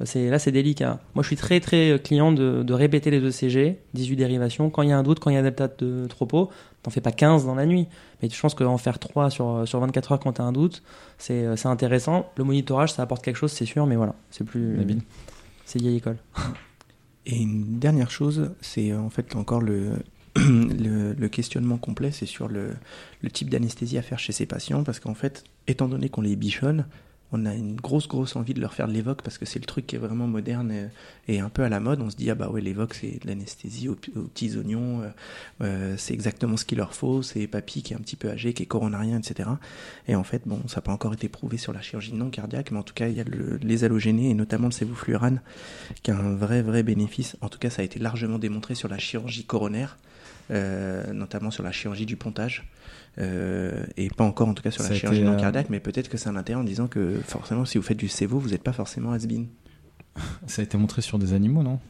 là, 0.00 0.38
c'est 0.38 0.52
délicat. 0.52 1.00
Moi, 1.14 1.22
je 1.22 1.28
suis 1.28 1.36
très, 1.36 1.60
très 1.60 2.00
client 2.02 2.32
de, 2.32 2.62
de 2.62 2.72
répéter 2.72 3.10
les 3.10 3.18
ECG, 3.18 3.78
18 3.94 4.16
dérivations. 4.16 4.70
Quand 4.70 4.82
il 4.82 4.88
y 4.88 4.92
a 4.92 4.98
un 4.98 5.02
doute, 5.02 5.20
quand 5.20 5.30
il 5.30 5.34
y 5.34 5.36
a 5.36 5.40
un 5.40 5.44
delta 5.44 5.68
de 5.68 6.06
tropo, 6.08 6.50
t'en 6.82 6.90
fais 6.90 7.00
pas 7.00 7.12
15 7.12 7.46
dans 7.46 7.54
la 7.54 7.66
nuit. 7.66 7.86
Mais 8.22 8.28
je 8.28 8.40
pense 8.40 8.54
qu'en 8.54 8.78
faire 8.78 8.98
3 8.98 9.30
sur, 9.30 9.62
sur 9.66 9.80
24 9.80 10.12
heures 10.12 10.20
quand 10.20 10.34
tu 10.34 10.42
as 10.42 10.44
un 10.44 10.52
doute, 10.52 10.82
c'est 11.18 11.56
c'est 11.56 11.68
intéressant. 11.68 12.30
Le 12.36 12.44
monitorage, 12.44 12.92
ça 12.92 13.02
apporte 13.02 13.24
quelque 13.24 13.36
chose, 13.36 13.52
c'est 13.52 13.66
sûr, 13.66 13.86
mais 13.86 13.96
voilà, 13.96 14.14
c'est 14.30 14.44
plus. 14.44 14.78
C'est 15.64 15.80
vieille 15.80 15.98
école. 15.98 16.16
Et 17.26 17.36
une 17.36 17.78
dernière 17.78 18.10
chose, 18.10 18.50
c'est 18.60 18.90
euh, 18.90 18.98
en 18.98 19.10
fait 19.10 19.36
encore 19.36 19.60
le, 19.60 19.92
le, 20.36 21.12
le 21.12 21.28
questionnement 21.28 21.76
complet, 21.76 22.10
c'est 22.10 22.26
sur 22.26 22.48
le, 22.48 22.74
le 23.20 23.30
type 23.30 23.50
d'anesthésie 23.50 23.98
à 23.98 24.02
faire 24.02 24.18
chez 24.18 24.32
ces 24.32 24.46
patients, 24.46 24.82
parce 24.82 25.00
qu'en 25.00 25.14
fait, 25.14 25.44
étant 25.68 25.86
donné 25.86 26.08
qu'on 26.08 26.22
les 26.22 26.34
bichonne, 26.34 26.86
on 27.32 27.46
a 27.46 27.54
une 27.54 27.76
grosse 27.76 28.08
grosse 28.08 28.36
envie 28.36 28.54
de 28.54 28.60
leur 28.60 28.74
faire 28.74 28.88
de 28.88 28.92
l'évoque 28.92 29.22
parce 29.22 29.38
que 29.38 29.44
c'est 29.44 29.58
le 29.58 29.64
truc 29.64 29.86
qui 29.86 29.96
est 29.96 29.98
vraiment 29.98 30.26
moderne 30.26 30.90
et, 31.28 31.40
un 31.40 31.48
peu 31.48 31.62
à 31.62 31.68
la 31.68 31.78
mode. 31.78 32.00
On 32.00 32.10
se 32.10 32.16
dit 32.16 32.28
ah 32.30 32.34
bah 32.34 32.48
ouais 32.48 32.60
l'évoque 32.60 32.94
c'est 32.94 33.22
de 33.22 33.28
l'anesthésie 33.28 33.88
aux, 33.88 33.94
petits 33.94 34.56
oignons, 34.56 35.02
euh, 35.02 35.08
euh, 35.62 35.94
c'est 35.96 36.12
exactement 36.12 36.56
ce 36.56 36.64
qu'il 36.64 36.78
leur 36.78 36.94
faut. 36.94 37.22
C'est 37.22 37.46
papy 37.46 37.82
qui 37.82 37.92
est 37.92 37.96
un 37.96 38.00
petit 38.00 38.16
peu 38.16 38.30
âgé, 38.30 38.52
qui 38.52 38.64
est 38.64 38.66
coronarien, 38.66 39.18
etc. 39.18 39.48
Et 40.08 40.16
en 40.16 40.24
fait 40.24 40.42
bon 40.46 40.60
ça 40.66 40.76
n'a 40.76 40.82
pas 40.82 40.92
encore 40.92 41.12
été 41.12 41.28
prouvé 41.28 41.56
sur 41.56 41.72
la 41.72 41.80
chirurgie 41.80 42.14
non 42.14 42.30
cardiaque, 42.30 42.72
mais 42.72 42.78
en 42.78 42.82
tout 42.82 42.94
cas 42.94 43.08
il 43.08 43.16
y 43.16 43.20
a 43.20 43.24
le, 43.24 43.58
les 43.62 43.84
halogénés 43.84 44.30
et 44.30 44.34
notamment 44.34 44.66
le 44.66 44.72
sévoflurane 44.72 45.40
qui 46.02 46.10
a 46.10 46.16
un 46.16 46.34
vrai 46.34 46.62
vrai 46.62 46.82
bénéfice. 46.82 47.36
En 47.40 47.48
tout 47.48 47.58
cas 47.58 47.70
ça 47.70 47.82
a 47.82 47.84
été 47.84 48.00
largement 48.00 48.38
démontré 48.38 48.74
sur 48.74 48.88
la 48.88 48.98
chirurgie 48.98 49.44
coronaire, 49.44 49.98
euh, 50.50 51.12
notamment 51.12 51.52
sur 51.52 51.62
la 51.62 51.70
chirurgie 51.70 52.06
du 52.06 52.16
pontage. 52.16 52.66
Euh, 53.18 53.84
et 53.96 54.08
pas 54.08 54.24
encore 54.24 54.48
en 54.48 54.54
tout 54.54 54.62
cas 54.62 54.70
sur 54.70 54.82
Ça 54.82 54.90
la 54.90 54.94
chirurgie 54.96 55.20
été, 55.20 55.28
non 55.28 55.36
euh, 55.36 55.40
cardiaque, 55.40 55.66
mais 55.68 55.80
peut-être 55.80 56.08
que 56.08 56.16
c'est 56.16 56.28
un 56.28 56.36
intérêt 56.36 56.60
en 56.60 56.64
disant 56.64 56.86
que 56.86 57.20
forcément 57.26 57.64
si 57.64 57.76
vous 57.76 57.82
faites 57.84 57.96
du 57.98 58.08
CEVO, 58.08 58.38
vous 58.38 58.50
n'êtes 58.50 58.62
pas 58.62 58.72
forcément 58.72 59.12
has-been. 59.12 59.46
Ça 60.46 60.62
a 60.62 60.64
été 60.64 60.78
montré 60.78 61.02
sur 61.02 61.18
des 61.18 61.32
animaux, 61.32 61.62
non? 61.62 61.80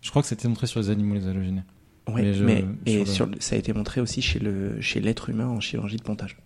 Je 0.00 0.10
crois 0.10 0.22
que 0.22 0.28
ça 0.28 0.34
a 0.34 0.38
été 0.38 0.48
montré 0.48 0.66
sur 0.66 0.80
les 0.80 0.90
animaux, 0.90 1.14
les 1.14 1.26
halogénés. 1.26 1.62
Ouais, 2.08 2.22
Mais 2.22 2.42
mais, 2.42 2.64
je- 2.86 2.90
et 2.92 3.04
sur 3.06 3.14
sur 3.14 3.26
le- 3.26 3.32
le- 3.32 3.40
ça 3.40 3.56
a 3.56 3.58
été 3.58 3.72
montré 3.72 4.00
aussi 4.00 4.20
chez 4.22 4.38
le 4.38 4.80
chez 4.80 5.00
l'être 5.00 5.30
humain 5.30 5.46
en 5.48 5.60
chirurgie 5.60 5.96
de 5.96 6.02
pontage. 6.02 6.36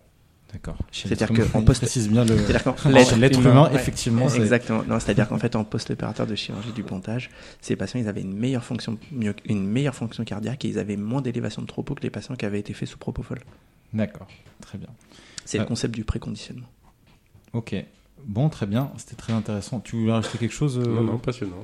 D'accord. 0.51 0.77
C'est-à-dire 0.91 1.31
l'être 1.31 1.51
que 1.51 1.55
en 1.55 1.59
humain, 1.59 1.65
post- 1.65 1.81
il 1.81 1.85
précise 1.85 2.09
bien 2.09 2.25
le. 2.25 2.35
Qu'en 2.63 2.89
l'être 3.19 3.39
humain, 3.39 3.65
ouais. 3.69 3.75
effectivement. 3.75 4.27
Exactement. 4.29 4.83
Non, 4.87 4.99
c'est-à-dire 4.99 5.27
qu'en 5.27 5.37
fait, 5.37 5.55
en 5.55 5.63
post-opérateur 5.63 6.25
de 6.25 6.33
chirurgie 6.35 6.71
du 6.71 6.81
pontage, 6.83 7.29
ces 7.61 7.75
patients, 7.75 7.99
ils 7.99 8.07
avaient 8.07 8.21
une 8.21 8.33
meilleure 8.35 8.63
fonction, 8.63 8.97
une 9.45 9.67
meilleure 9.67 9.93
fonction 9.93 10.23
cardiaque 10.23 10.65
et 10.65 10.69
ils 10.69 10.79
avaient 10.79 10.97
moins 10.97 11.21
d'élévation 11.21 11.61
de 11.61 11.67
tropo 11.67 11.93
que 11.93 12.01
les 12.01 12.09
patients 12.09 12.35
qui 12.35 12.45
avaient 12.45 12.59
été 12.59 12.73
faits 12.73 12.87
sous 12.89 12.97
propofol. 12.97 13.39
D'accord. 13.93 14.27
Très 14.61 14.77
bien. 14.77 14.89
C'est 15.45 15.57
le 15.57 15.65
concept 15.65 15.95
du 15.95 16.03
préconditionnement. 16.03 16.67
Ok. 17.53 17.75
Bon, 18.25 18.49
très 18.49 18.65
bien. 18.65 18.91
C'était 18.97 19.15
très 19.15 19.33
intéressant. 19.33 19.79
Tu 19.79 19.95
voulais 19.95 20.11
rajouter 20.11 20.37
quelque 20.37 20.53
chose 20.53 20.77
euh, 20.77 20.83
Non, 20.85 21.01
non, 21.03 21.17
passionnant. 21.17 21.55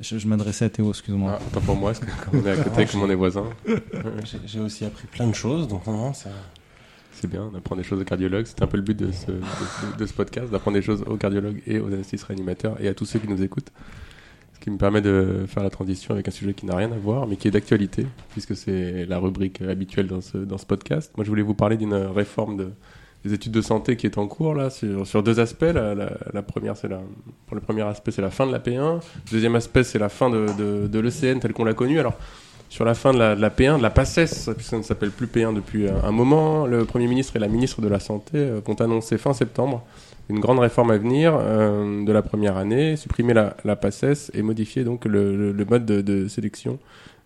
Je, 0.00 0.18
je 0.18 0.28
m'adressais 0.28 0.66
à 0.66 0.70
Théo, 0.70 0.90
excuse-moi. 0.90 1.38
Ah, 1.54 1.60
pour 1.60 1.74
moi, 1.76 1.92
parce 1.92 2.00
que 2.00 2.24
comme 2.30 2.40
on 2.42 2.46
est 2.46 2.50
à 2.52 2.56
côté, 2.64 2.86
comme 2.86 3.02
on 3.02 3.10
est 3.10 3.14
voisins, 3.14 3.46
J'ai- 4.46 4.60
aussi 4.60 4.84
appris 4.84 5.06
plein 5.08 5.26
de 5.26 5.34
choses, 5.34 5.68
donc 5.68 5.86
non, 5.86 5.96
non, 5.96 6.12
ça... 6.14 6.30
c'est 7.12 7.26
bien, 7.28 7.50
on 7.52 7.56
apprend 7.56 7.76
des 7.76 7.82
choses 7.82 8.00
aux 8.00 8.04
cardiologues. 8.04 8.46
C'était 8.46 8.62
un 8.62 8.66
peu 8.66 8.76
le 8.76 8.82
but 8.82 8.96
de 8.96 9.10
ce, 9.10 9.30
de 9.32 9.40
ce- 9.42 9.96
de 9.96 10.06
ce 10.06 10.12
podcast, 10.12 10.50
d'apprendre 10.50 10.76
des 10.76 10.82
choses 10.82 11.02
aux 11.06 11.16
cardiologues 11.16 11.62
et 11.66 11.78
aux 11.80 11.88
anesthésistes 11.88 12.24
réanimateurs 12.26 12.80
et 12.80 12.88
à 12.88 12.94
tous 12.94 13.06
ceux 13.06 13.18
qui 13.18 13.28
nous 13.28 13.42
écoutent. 13.42 13.72
Qui 14.66 14.72
me 14.72 14.78
permet 14.78 15.00
de 15.00 15.44
faire 15.46 15.62
la 15.62 15.70
transition 15.70 16.12
avec 16.12 16.26
un 16.26 16.32
sujet 16.32 16.52
qui 16.52 16.66
n'a 16.66 16.74
rien 16.74 16.90
à 16.90 16.96
voir, 16.96 17.28
mais 17.28 17.36
qui 17.36 17.46
est 17.46 17.52
d'actualité, 17.52 18.04
puisque 18.30 18.56
c'est 18.56 19.06
la 19.06 19.20
rubrique 19.20 19.62
habituelle 19.62 20.08
dans 20.08 20.20
ce, 20.20 20.38
dans 20.38 20.58
ce 20.58 20.66
podcast. 20.66 21.12
Moi, 21.16 21.24
je 21.24 21.30
voulais 21.30 21.42
vous 21.42 21.54
parler 21.54 21.76
d'une 21.76 21.94
réforme 21.94 22.56
de, 22.56 22.70
des 23.24 23.32
études 23.32 23.52
de 23.52 23.60
santé 23.60 23.96
qui 23.96 24.06
est 24.06 24.18
en 24.18 24.26
cours, 24.26 24.54
là, 24.54 24.70
sur, 24.70 25.22
deux 25.22 25.38
aspects. 25.38 25.62
La, 25.62 26.42
première, 26.42 26.76
c'est 26.76 26.88
la, 26.88 27.00
pour 27.46 27.54
le 27.54 27.60
premier 27.60 27.82
aspect, 27.82 28.10
c'est 28.10 28.22
la 28.22 28.30
fin 28.30 28.44
de 28.44 28.50
la 28.50 28.58
P1. 28.58 28.94
Le 28.96 29.30
deuxième 29.30 29.54
aspect, 29.54 29.84
c'est 29.84 30.00
la 30.00 30.08
fin 30.08 30.30
de, 30.30 30.88
de, 30.88 30.98
l'ECN 30.98 31.38
tel 31.38 31.52
qu'on 31.52 31.62
l'a 31.62 31.74
connu. 31.74 32.00
Alors, 32.00 32.14
sur 32.68 32.84
la 32.84 32.94
fin 32.94 33.12
de 33.12 33.20
la, 33.20 33.36
de 33.36 33.40
la 33.40 33.50
P1, 33.50 33.78
de 33.78 33.82
la 33.84 33.90
PACES, 33.90 34.50
puisque 34.56 34.70
ça 34.70 34.78
ne 34.78 34.82
s'appelle 34.82 35.12
plus 35.12 35.28
P1 35.28 35.54
depuis 35.54 35.88
un, 35.88 36.02
un 36.02 36.10
moment, 36.10 36.66
le 36.66 36.84
Premier 36.86 37.06
ministre 37.06 37.36
et 37.36 37.38
la 37.38 37.46
ministre 37.46 37.80
de 37.82 37.88
la 37.88 38.00
Santé 38.00 38.32
euh, 38.38 38.60
vont 38.66 38.74
annoncer 38.74 39.16
fin 39.16 39.32
septembre 39.32 39.84
une 40.28 40.40
grande 40.40 40.58
réforme 40.58 40.90
à 40.90 40.98
venir 40.98 41.36
euh, 41.38 42.04
de 42.04 42.12
la 42.12 42.22
première 42.22 42.56
année, 42.56 42.96
supprimer 42.96 43.32
la, 43.32 43.56
la 43.64 43.76
PACES 43.76 44.30
et 44.34 44.42
modifier 44.42 44.82
donc 44.84 45.04
le, 45.04 45.36
le- 45.36 45.52
le 45.52 45.64
mode 45.64 45.86
de, 45.86 46.00
de 46.00 46.26
sélection 46.28 46.78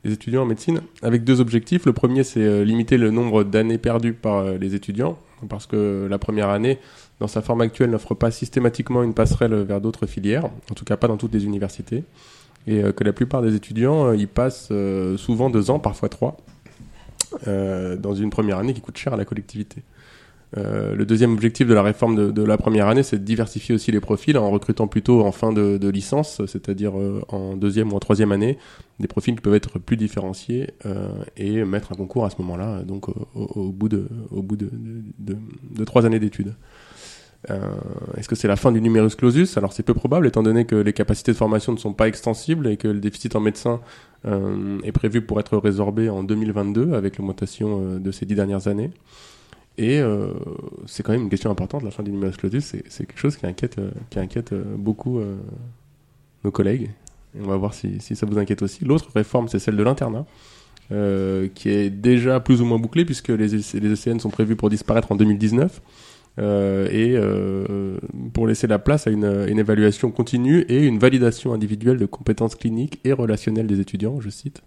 des 0.05 0.13
étudiants 0.13 0.43
en 0.43 0.47
médecine 0.47 0.81
avec 1.03 1.25
deux 1.25 1.41
objectifs. 1.41 1.87
Le 1.87 1.93
premier, 1.93 2.25
c'est 2.25 2.41
euh, 2.43 2.65
limiter 2.65 2.97
le 2.99 3.11
nombre 3.11 3.45
d'années 3.45 3.79
perdues 3.79 4.13
par 4.13 4.39
euh, 4.39 4.59
les 4.59 4.75
étudiants, 4.75 5.19
parce 5.49 5.67
que 5.67 6.07
la 6.11 6.19
première 6.19 6.49
année, 6.51 6.79
dans 7.21 7.29
sa 7.29 7.43
forme 7.43 7.61
actuelle, 7.63 7.91
n'offre 7.91 8.15
pas 8.15 8.31
systématiquement 8.31 9.03
une 9.03 9.15
passerelle 9.15 9.55
vers 9.55 9.81
d'autres 9.81 10.07
filières, 10.07 10.45
en 10.71 10.75
tout 10.75 10.85
cas 10.85 10.97
pas 10.97 11.09
dans 11.09 11.17
toutes 11.17 11.33
les 11.35 11.45
universités, 11.45 12.05
et 12.67 12.83
euh, 12.83 12.93
que 12.93 13.05
la 13.05 13.13
plupart 13.13 13.41
des 13.43 13.55
étudiants 13.55 14.07
euh, 14.09 14.17
y 14.17 14.27
passent 14.27 14.73
souvent 15.17 15.49
deux 15.51 15.71
ans, 15.71 15.79
parfois 15.79 16.09
trois, 16.09 16.37
dans 17.47 18.15
une 18.15 18.31
première 18.31 18.59
année 18.59 18.75
qui 18.75 18.81
coûte 18.81 18.97
cher 18.99 19.13
à 19.13 19.17
la 19.17 19.25
collectivité. 19.25 19.83
Euh, 20.57 20.97
le 20.97 21.07
deuxième 21.07 21.33
objectif 21.33 21.69
de 21.69 21.75
la 21.75 21.83
réforme 21.83 22.17
de, 22.17 22.31
de 22.33 22.43
la 22.43 22.57
première 22.59 22.89
année, 22.89 23.05
c'est 23.05 23.19
de 23.19 23.25
diversifier 23.25 23.75
aussi 23.75 23.93
les 23.93 24.01
profils 24.01 24.37
en 24.37 24.51
recrutant 24.51 24.89
plutôt 24.89 25.25
en 25.25 25.31
fin 25.31 25.53
de, 25.53 25.79
de 25.79 25.89
licence, 25.89 26.43
c'est-à-dire 26.47 26.99
euh, 26.99 27.23
en 27.29 27.57
deuxième 27.57 27.93
ou 27.93 27.97
en 27.97 28.01
troisième 28.01 28.33
année, 28.33 28.59
des 28.99 29.07
profils 29.07 29.35
qui 29.35 29.41
peuvent 29.41 29.55
être 29.55 29.79
plus 29.79 29.97
différenciés 29.97 30.71
euh, 30.87 31.09
et 31.37 31.65
mettre 31.65 31.93
un 31.93 31.95
concours 31.95 32.25
à 32.25 32.31
ce 32.31 32.37
moment-là, 32.41 32.83
donc 32.83 33.09
au, 33.09 33.15
au- 33.35 33.71
bout 33.73 33.89
de, 33.89 34.09
au 34.33 34.43
bout 34.43 34.57
de, 34.57 34.71
de, 35.19 35.85
trois 35.85 36.05
années 36.05 36.19
d'études. 36.19 36.55
Euh, 37.51 37.59
Est-ce 38.17 38.29
que 38.29 38.35
c'est 38.35 38.49
la 38.49 38.57
fin 38.57 38.71
du 38.73 38.81
numerus 38.83 39.15
clausus? 39.15 39.57
Alors 39.57 39.73
c'est 39.73 39.83
peu 39.83 39.95
probable, 39.95 40.27
étant 40.27 40.43
donné 40.43 40.67
que 40.67 40.75
les 40.77 40.93
capacités 40.93 41.33
de 41.33 41.37
formation 41.37 41.73
ne 41.73 41.79
sont 41.79 41.95
pas 41.95 42.09
extensibles 42.09 42.67
et 42.67 42.77
que 42.77 42.89
le 42.89 43.01
déficit 43.01 43.35
en 43.37 43.41
médecins 43.41 43.81
euh, 44.27 44.79
est 44.83 44.93
prévu 44.93 45.23
pour 45.23 45.41
être 45.41 45.57
résorbé 45.57 46.11
en 46.11 46.23
2022 46.23 46.93
avec 46.93 47.17
l'augmentation 47.17 47.99
de 47.99 48.11
ces 48.11 48.27
dix 48.27 48.35
dernières 48.35 48.69
années. 48.69 48.91
Et 49.79 50.01
euh, 50.01 50.33
c'est 50.87 51.03
quand 51.03 51.13
même 51.13 51.23
une 51.23 51.31
question 51.31 51.51
importante, 51.51 51.83
la 51.83 51.91
fin 51.91 52.03
du 52.03 52.11
numerus 52.11 52.37
clausus, 52.37 52.65
c'est 52.65 53.07
quelque 53.07 53.19
chose 53.19 53.37
qui 53.37 53.47
inquiète, 53.47 53.79
euh, 53.79 53.91
qui 54.11 54.19
inquiète 54.19 54.53
euh, 54.53 54.65
beaucoup 54.77 55.21
nos 56.45 56.51
collègues. 56.51 56.91
On 57.41 57.47
va 57.47 57.57
voir 57.57 57.75
si, 57.75 58.01
ça 58.01 58.27
vous 58.27 58.39
inquiète 58.39 58.63
aussi. 58.63 58.85
L'autre 58.85 59.09
réforme, 59.15 59.49
c'est 59.49 59.59
celle 59.59 59.77
de 59.77 59.83
l'internat, 59.83 60.27
qui 61.55 61.69
est 61.69 61.91
déjà 61.91 62.41
plus 62.41 62.61
ou 62.61 62.65
moins 62.65 62.79
bouclée, 62.79 63.05
puisque 63.05 63.29
les, 63.29 63.55
EC 63.55 63.81
les 63.81 63.93
ECN 63.93 64.19
sont 64.19 64.31
prévus 64.31 64.57
pour 64.57 64.69
disparaître 64.69 65.13
en 65.13 65.17
2019. 65.17 65.81
euh, 66.39 66.89
et 66.91 68.31
pour 68.33 68.47
laisser 68.47 68.67
la 68.67 68.79
place 68.79 69.07
à 69.07 69.11
une 69.11 69.59
évaluation 69.59 70.11
continue 70.11 70.61
et 70.69 70.85
une 70.87 70.99
validation 70.99 71.53
individuelle 71.53 71.99
de 71.99 72.07
compétences 72.07 72.55
cliniques 72.55 72.99
et 73.05 73.13
relationnelles 73.13 73.67
des 73.67 73.81
étudiants, 73.81 74.21
je 74.21 74.31
cite. 74.31 74.63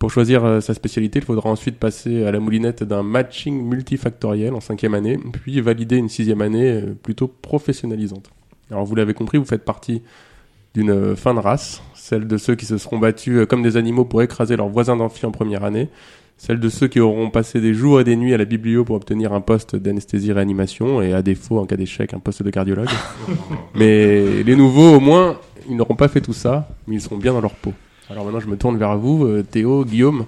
Pour 0.00 0.10
choisir 0.10 0.46
euh, 0.46 0.60
sa 0.60 0.72
spécialité, 0.72 1.18
il 1.18 1.24
faudra 1.26 1.50
ensuite 1.50 1.76
passer 1.76 2.24
à 2.24 2.32
la 2.32 2.40
moulinette 2.40 2.82
d'un 2.82 3.02
matching 3.02 3.62
multifactoriel 3.62 4.54
en 4.54 4.60
cinquième 4.60 4.94
année, 4.94 5.18
puis 5.30 5.60
valider 5.60 5.98
une 5.98 6.08
sixième 6.08 6.40
année 6.40 6.70
euh, 6.70 6.94
plutôt 6.94 7.28
professionnalisante. 7.28 8.30
Alors 8.70 8.86
vous 8.86 8.94
l'avez 8.94 9.12
compris, 9.12 9.36
vous 9.36 9.44
faites 9.44 9.66
partie 9.66 10.00
d'une 10.74 10.88
euh, 10.88 11.16
fin 11.16 11.34
de 11.34 11.38
race, 11.38 11.82
celle 11.94 12.26
de 12.26 12.38
ceux 12.38 12.54
qui 12.54 12.64
se 12.64 12.78
seront 12.78 12.98
battus 12.98 13.46
comme 13.46 13.62
des 13.62 13.76
animaux 13.76 14.06
pour 14.06 14.22
écraser 14.22 14.56
leurs 14.56 14.70
voisins 14.70 14.96
d'amphi 14.96 15.26
en 15.26 15.32
première 15.32 15.64
année, 15.64 15.90
celle 16.38 16.60
de 16.60 16.70
ceux 16.70 16.88
qui 16.88 16.98
auront 16.98 17.28
passé 17.28 17.60
des 17.60 17.74
jours 17.74 18.00
et 18.00 18.04
des 18.04 18.16
nuits 18.16 18.32
à 18.32 18.38
la 18.38 18.46
biblio 18.46 18.86
pour 18.86 18.96
obtenir 18.96 19.34
un 19.34 19.42
poste 19.42 19.76
d'anesthésie-réanimation 19.76 21.02
et 21.02 21.12
à 21.12 21.20
défaut, 21.20 21.58
en 21.58 21.66
cas 21.66 21.76
d'échec, 21.76 22.14
un 22.14 22.20
poste 22.20 22.42
de 22.42 22.48
cardiologue. 22.48 22.88
mais 23.74 24.42
les 24.44 24.56
nouveaux, 24.56 24.96
au 24.96 25.00
moins, 25.00 25.38
ils 25.68 25.76
n'auront 25.76 25.94
pas 25.94 26.08
fait 26.08 26.22
tout 26.22 26.32
ça, 26.32 26.70
mais 26.86 26.94
ils 26.94 27.02
seront 27.02 27.18
bien 27.18 27.34
dans 27.34 27.42
leur 27.42 27.54
peau. 27.54 27.74
Alors 28.10 28.24
maintenant, 28.24 28.40
je 28.40 28.48
me 28.48 28.56
tourne 28.56 28.76
vers 28.76 28.98
vous, 28.98 29.24
euh, 29.24 29.44
Théo, 29.48 29.84
Guillaume, 29.84 30.26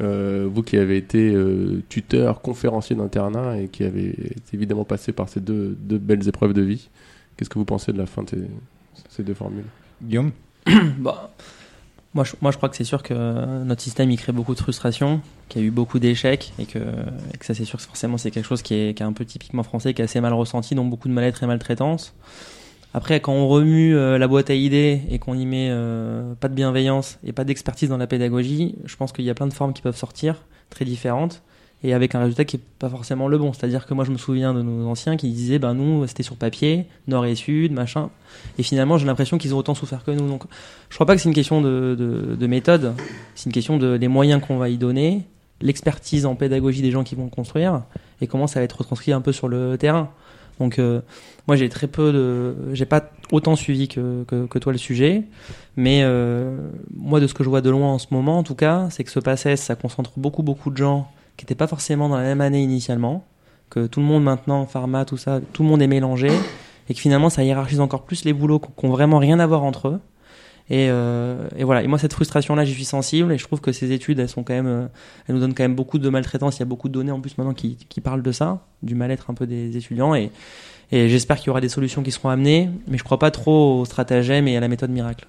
euh, 0.00 0.48
vous 0.50 0.62
qui 0.62 0.76
avez 0.76 0.96
été 0.96 1.34
euh, 1.34 1.82
tuteur, 1.88 2.40
conférencier 2.40 2.94
d'internat 2.94 3.58
et 3.58 3.68
qui 3.68 3.82
avez 3.82 4.14
évidemment 4.52 4.84
passé 4.84 5.12
par 5.12 5.28
ces 5.28 5.40
deux, 5.40 5.76
deux 5.80 5.98
belles 5.98 6.28
épreuves 6.28 6.52
de 6.52 6.62
vie. 6.62 6.88
Qu'est-ce 7.36 7.50
que 7.50 7.58
vous 7.58 7.64
pensez 7.64 7.92
de 7.92 7.98
la 7.98 8.06
fin 8.06 8.22
de 8.22 8.30
ces, 8.30 8.46
ces 9.08 9.22
deux 9.24 9.34
formules? 9.34 9.64
Guillaume? 10.02 10.30
Bah, 10.98 11.30
moi, 12.14 12.24
je, 12.24 12.32
moi, 12.40 12.50
je 12.50 12.56
crois 12.56 12.70
que 12.70 12.76
c'est 12.76 12.84
sûr 12.84 13.02
que 13.02 13.62
notre 13.64 13.82
système 13.82 14.10
il 14.10 14.16
crée 14.16 14.32
beaucoup 14.32 14.54
de 14.54 14.60
frustration, 14.60 15.20
qu'il 15.50 15.60
y 15.60 15.64
a 15.64 15.68
eu 15.68 15.70
beaucoup 15.70 15.98
d'échecs 15.98 16.54
et 16.58 16.64
que, 16.64 16.78
et 16.78 17.36
que 17.36 17.44
ça, 17.44 17.52
c'est 17.52 17.66
sûr 17.66 17.78
que 17.78 17.84
forcément, 17.84 18.16
c'est 18.16 18.30
quelque 18.30 18.46
chose 18.46 18.62
qui 18.62 18.72
est, 18.72 18.96
qui 18.96 19.02
est 19.02 19.06
un 19.06 19.12
peu 19.12 19.26
typiquement 19.26 19.62
français, 19.62 19.92
qui 19.92 20.00
est 20.00 20.04
assez 20.04 20.20
mal 20.22 20.32
ressenti, 20.32 20.74
donc 20.74 20.88
beaucoup 20.88 21.08
de 21.08 21.12
mal-être 21.12 21.42
et 21.42 21.46
maltraitance. 21.46 22.14
Après, 22.96 23.20
quand 23.20 23.34
on 23.34 23.46
remue 23.46 23.94
euh, 23.94 24.16
la 24.16 24.26
boîte 24.26 24.48
à 24.48 24.54
idées 24.54 25.02
et 25.10 25.18
qu'on 25.18 25.38
y 25.38 25.44
met 25.44 25.68
euh, 25.68 26.32
pas 26.40 26.48
de 26.48 26.54
bienveillance 26.54 27.18
et 27.26 27.32
pas 27.32 27.44
d'expertise 27.44 27.90
dans 27.90 27.98
la 27.98 28.06
pédagogie, 28.06 28.74
je 28.86 28.96
pense 28.96 29.12
qu'il 29.12 29.26
y 29.26 29.28
a 29.28 29.34
plein 29.34 29.46
de 29.46 29.52
formes 29.52 29.74
qui 29.74 29.82
peuvent 29.82 29.98
sortir, 29.98 30.44
très 30.70 30.86
différentes, 30.86 31.42
et 31.84 31.92
avec 31.92 32.14
un 32.14 32.20
résultat 32.20 32.46
qui 32.46 32.56
est 32.56 32.60
pas 32.78 32.88
forcément 32.88 33.28
le 33.28 33.36
bon. 33.36 33.52
C'est-à-dire 33.52 33.84
que 33.84 33.92
moi, 33.92 34.06
je 34.06 34.12
me 34.12 34.16
souviens 34.16 34.54
de 34.54 34.62
nos 34.62 34.88
anciens 34.88 35.18
qui 35.18 35.28
disaient, 35.28 35.58
ben 35.58 35.74
nous, 35.74 36.06
c'était 36.06 36.22
sur 36.22 36.36
papier, 36.36 36.86
nord 37.06 37.26
et 37.26 37.34
sud, 37.34 37.70
machin. 37.70 38.08
Et 38.58 38.62
finalement, 38.62 38.96
j'ai 38.96 39.04
l'impression 39.04 39.36
qu'ils 39.36 39.54
ont 39.54 39.58
autant 39.58 39.74
souffert 39.74 40.02
que 40.02 40.12
nous. 40.12 40.26
Donc, 40.26 40.44
je 40.88 40.94
crois 40.94 41.04
pas 41.04 41.14
que 41.14 41.20
c'est 41.20 41.28
une 41.28 41.34
question 41.34 41.60
de, 41.60 41.96
de, 41.98 42.34
de 42.34 42.46
méthode, 42.46 42.94
c'est 43.34 43.44
une 43.44 43.52
question 43.52 43.76
de 43.76 43.88
les 43.88 44.08
moyens 44.08 44.40
qu'on 44.40 44.56
va 44.56 44.70
y 44.70 44.78
donner, 44.78 45.26
l'expertise 45.60 46.24
en 46.24 46.34
pédagogie 46.34 46.80
des 46.80 46.92
gens 46.92 47.04
qui 47.04 47.14
vont 47.14 47.28
construire, 47.28 47.82
et 48.22 48.26
comment 48.26 48.46
ça 48.46 48.60
va 48.60 48.64
être 48.64 48.78
retranscrit 48.78 49.12
un 49.12 49.20
peu 49.20 49.32
sur 49.32 49.48
le 49.48 49.76
terrain. 49.76 50.08
Donc, 50.58 50.78
euh, 50.78 51.00
moi, 51.46 51.56
j'ai 51.56 51.68
très 51.68 51.86
peu 51.86 52.12
de, 52.12 52.74
j'ai 52.74 52.86
pas 52.86 53.10
autant 53.32 53.56
suivi 53.56 53.88
que, 53.88 54.24
que, 54.24 54.46
que 54.46 54.58
toi 54.58 54.72
le 54.72 54.78
sujet, 54.78 55.24
mais 55.76 56.00
euh, 56.02 56.56
moi, 56.94 57.20
de 57.20 57.26
ce 57.26 57.34
que 57.34 57.44
je 57.44 57.48
vois 57.48 57.60
de 57.60 57.70
loin 57.70 57.92
en 57.92 57.98
ce 57.98 58.06
moment, 58.10 58.38
en 58.38 58.42
tout 58.42 58.54
cas, 58.54 58.88
c'est 58.90 59.04
que 59.04 59.10
ce 59.10 59.20
PACES, 59.20 59.56
ça 59.56 59.74
concentre 59.74 60.12
beaucoup, 60.16 60.42
beaucoup 60.42 60.70
de 60.70 60.76
gens 60.76 61.08
qui 61.36 61.44
n'étaient 61.44 61.54
pas 61.54 61.66
forcément 61.66 62.08
dans 62.08 62.16
la 62.16 62.22
même 62.22 62.40
année 62.40 62.62
initialement, 62.62 63.24
que 63.68 63.86
tout 63.86 64.00
le 64.00 64.06
monde 64.06 64.24
maintenant, 64.24 64.66
pharma, 64.66 65.04
tout 65.04 65.16
ça, 65.16 65.40
tout 65.52 65.62
le 65.62 65.68
monde 65.68 65.82
est 65.82 65.88
mélangé, 65.88 66.30
et 66.88 66.94
que 66.94 67.00
finalement, 67.00 67.30
ça 67.30 67.44
hiérarchise 67.44 67.80
encore 67.80 68.02
plus 68.02 68.24
les 68.24 68.32
boulots 68.32 68.60
qui 68.60 68.86
ont 68.86 68.90
vraiment 68.90 69.18
rien 69.18 69.38
à 69.38 69.46
voir 69.46 69.64
entre 69.64 69.88
eux. 69.88 70.00
Et, 70.68 70.88
euh, 70.90 71.48
et 71.56 71.64
voilà. 71.64 71.82
Et 71.82 71.86
moi, 71.86 71.98
cette 71.98 72.12
frustration-là, 72.12 72.64
j'y 72.64 72.74
suis 72.74 72.84
sensible. 72.84 73.32
Et 73.32 73.38
je 73.38 73.44
trouve 73.44 73.60
que 73.60 73.72
ces 73.72 73.92
études, 73.92 74.18
elles 74.18 74.28
sont 74.28 74.42
quand 74.42 74.54
même, 74.54 74.66
euh, 74.66 74.86
elles 75.26 75.34
nous 75.34 75.40
donnent 75.40 75.54
quand 75.54 75.64
même 75.64 75.76
beaucoup 75.76 75.98
de 75.98 76.08
maltraitance. 76.08 76.56
Il 76.56 76.60
y 76.60 76.62
a 76.62 76.66
beaucoup 76.66 76.88
de 76.88 76.94
données 76.94 77.12
en 77.12 77.20
plus 77.20 77.38
maintenant 77.38 77.54
qui, 77.54 77.76
parlent 78.02 78.22
de 78.22 78.32
ça, 78.32 78.64
du 78.82 78.94
mal-être 78.94 79.30
un 79.30 79.34
peu 79.34 79.46
des 79.46 79.76
étudiants. 79.76 80.14
Et, 80.14 80.30
j'espère 80.90 81.38
qu'il 81.38 81.48
y 81.48 81.50
aura 81.50 81.60
des 81.60 81.68
solutions 81.68 82.02
qui 82.02 82.10
seront 82.10 82.30
amenées. 82.30 82.70
Mais 82.88 82.98
je 82.98 83.04
crois 83.04 83.18
pas 83.18 83.30
trop 83.30 83.80
au 83.80 83.84
stratagème 83.84 84.48
et 84.48 84.56
à 84.56 84.60
la 84.60 84.68
méthode 84.68 84.90
miracle. 84.90 85.26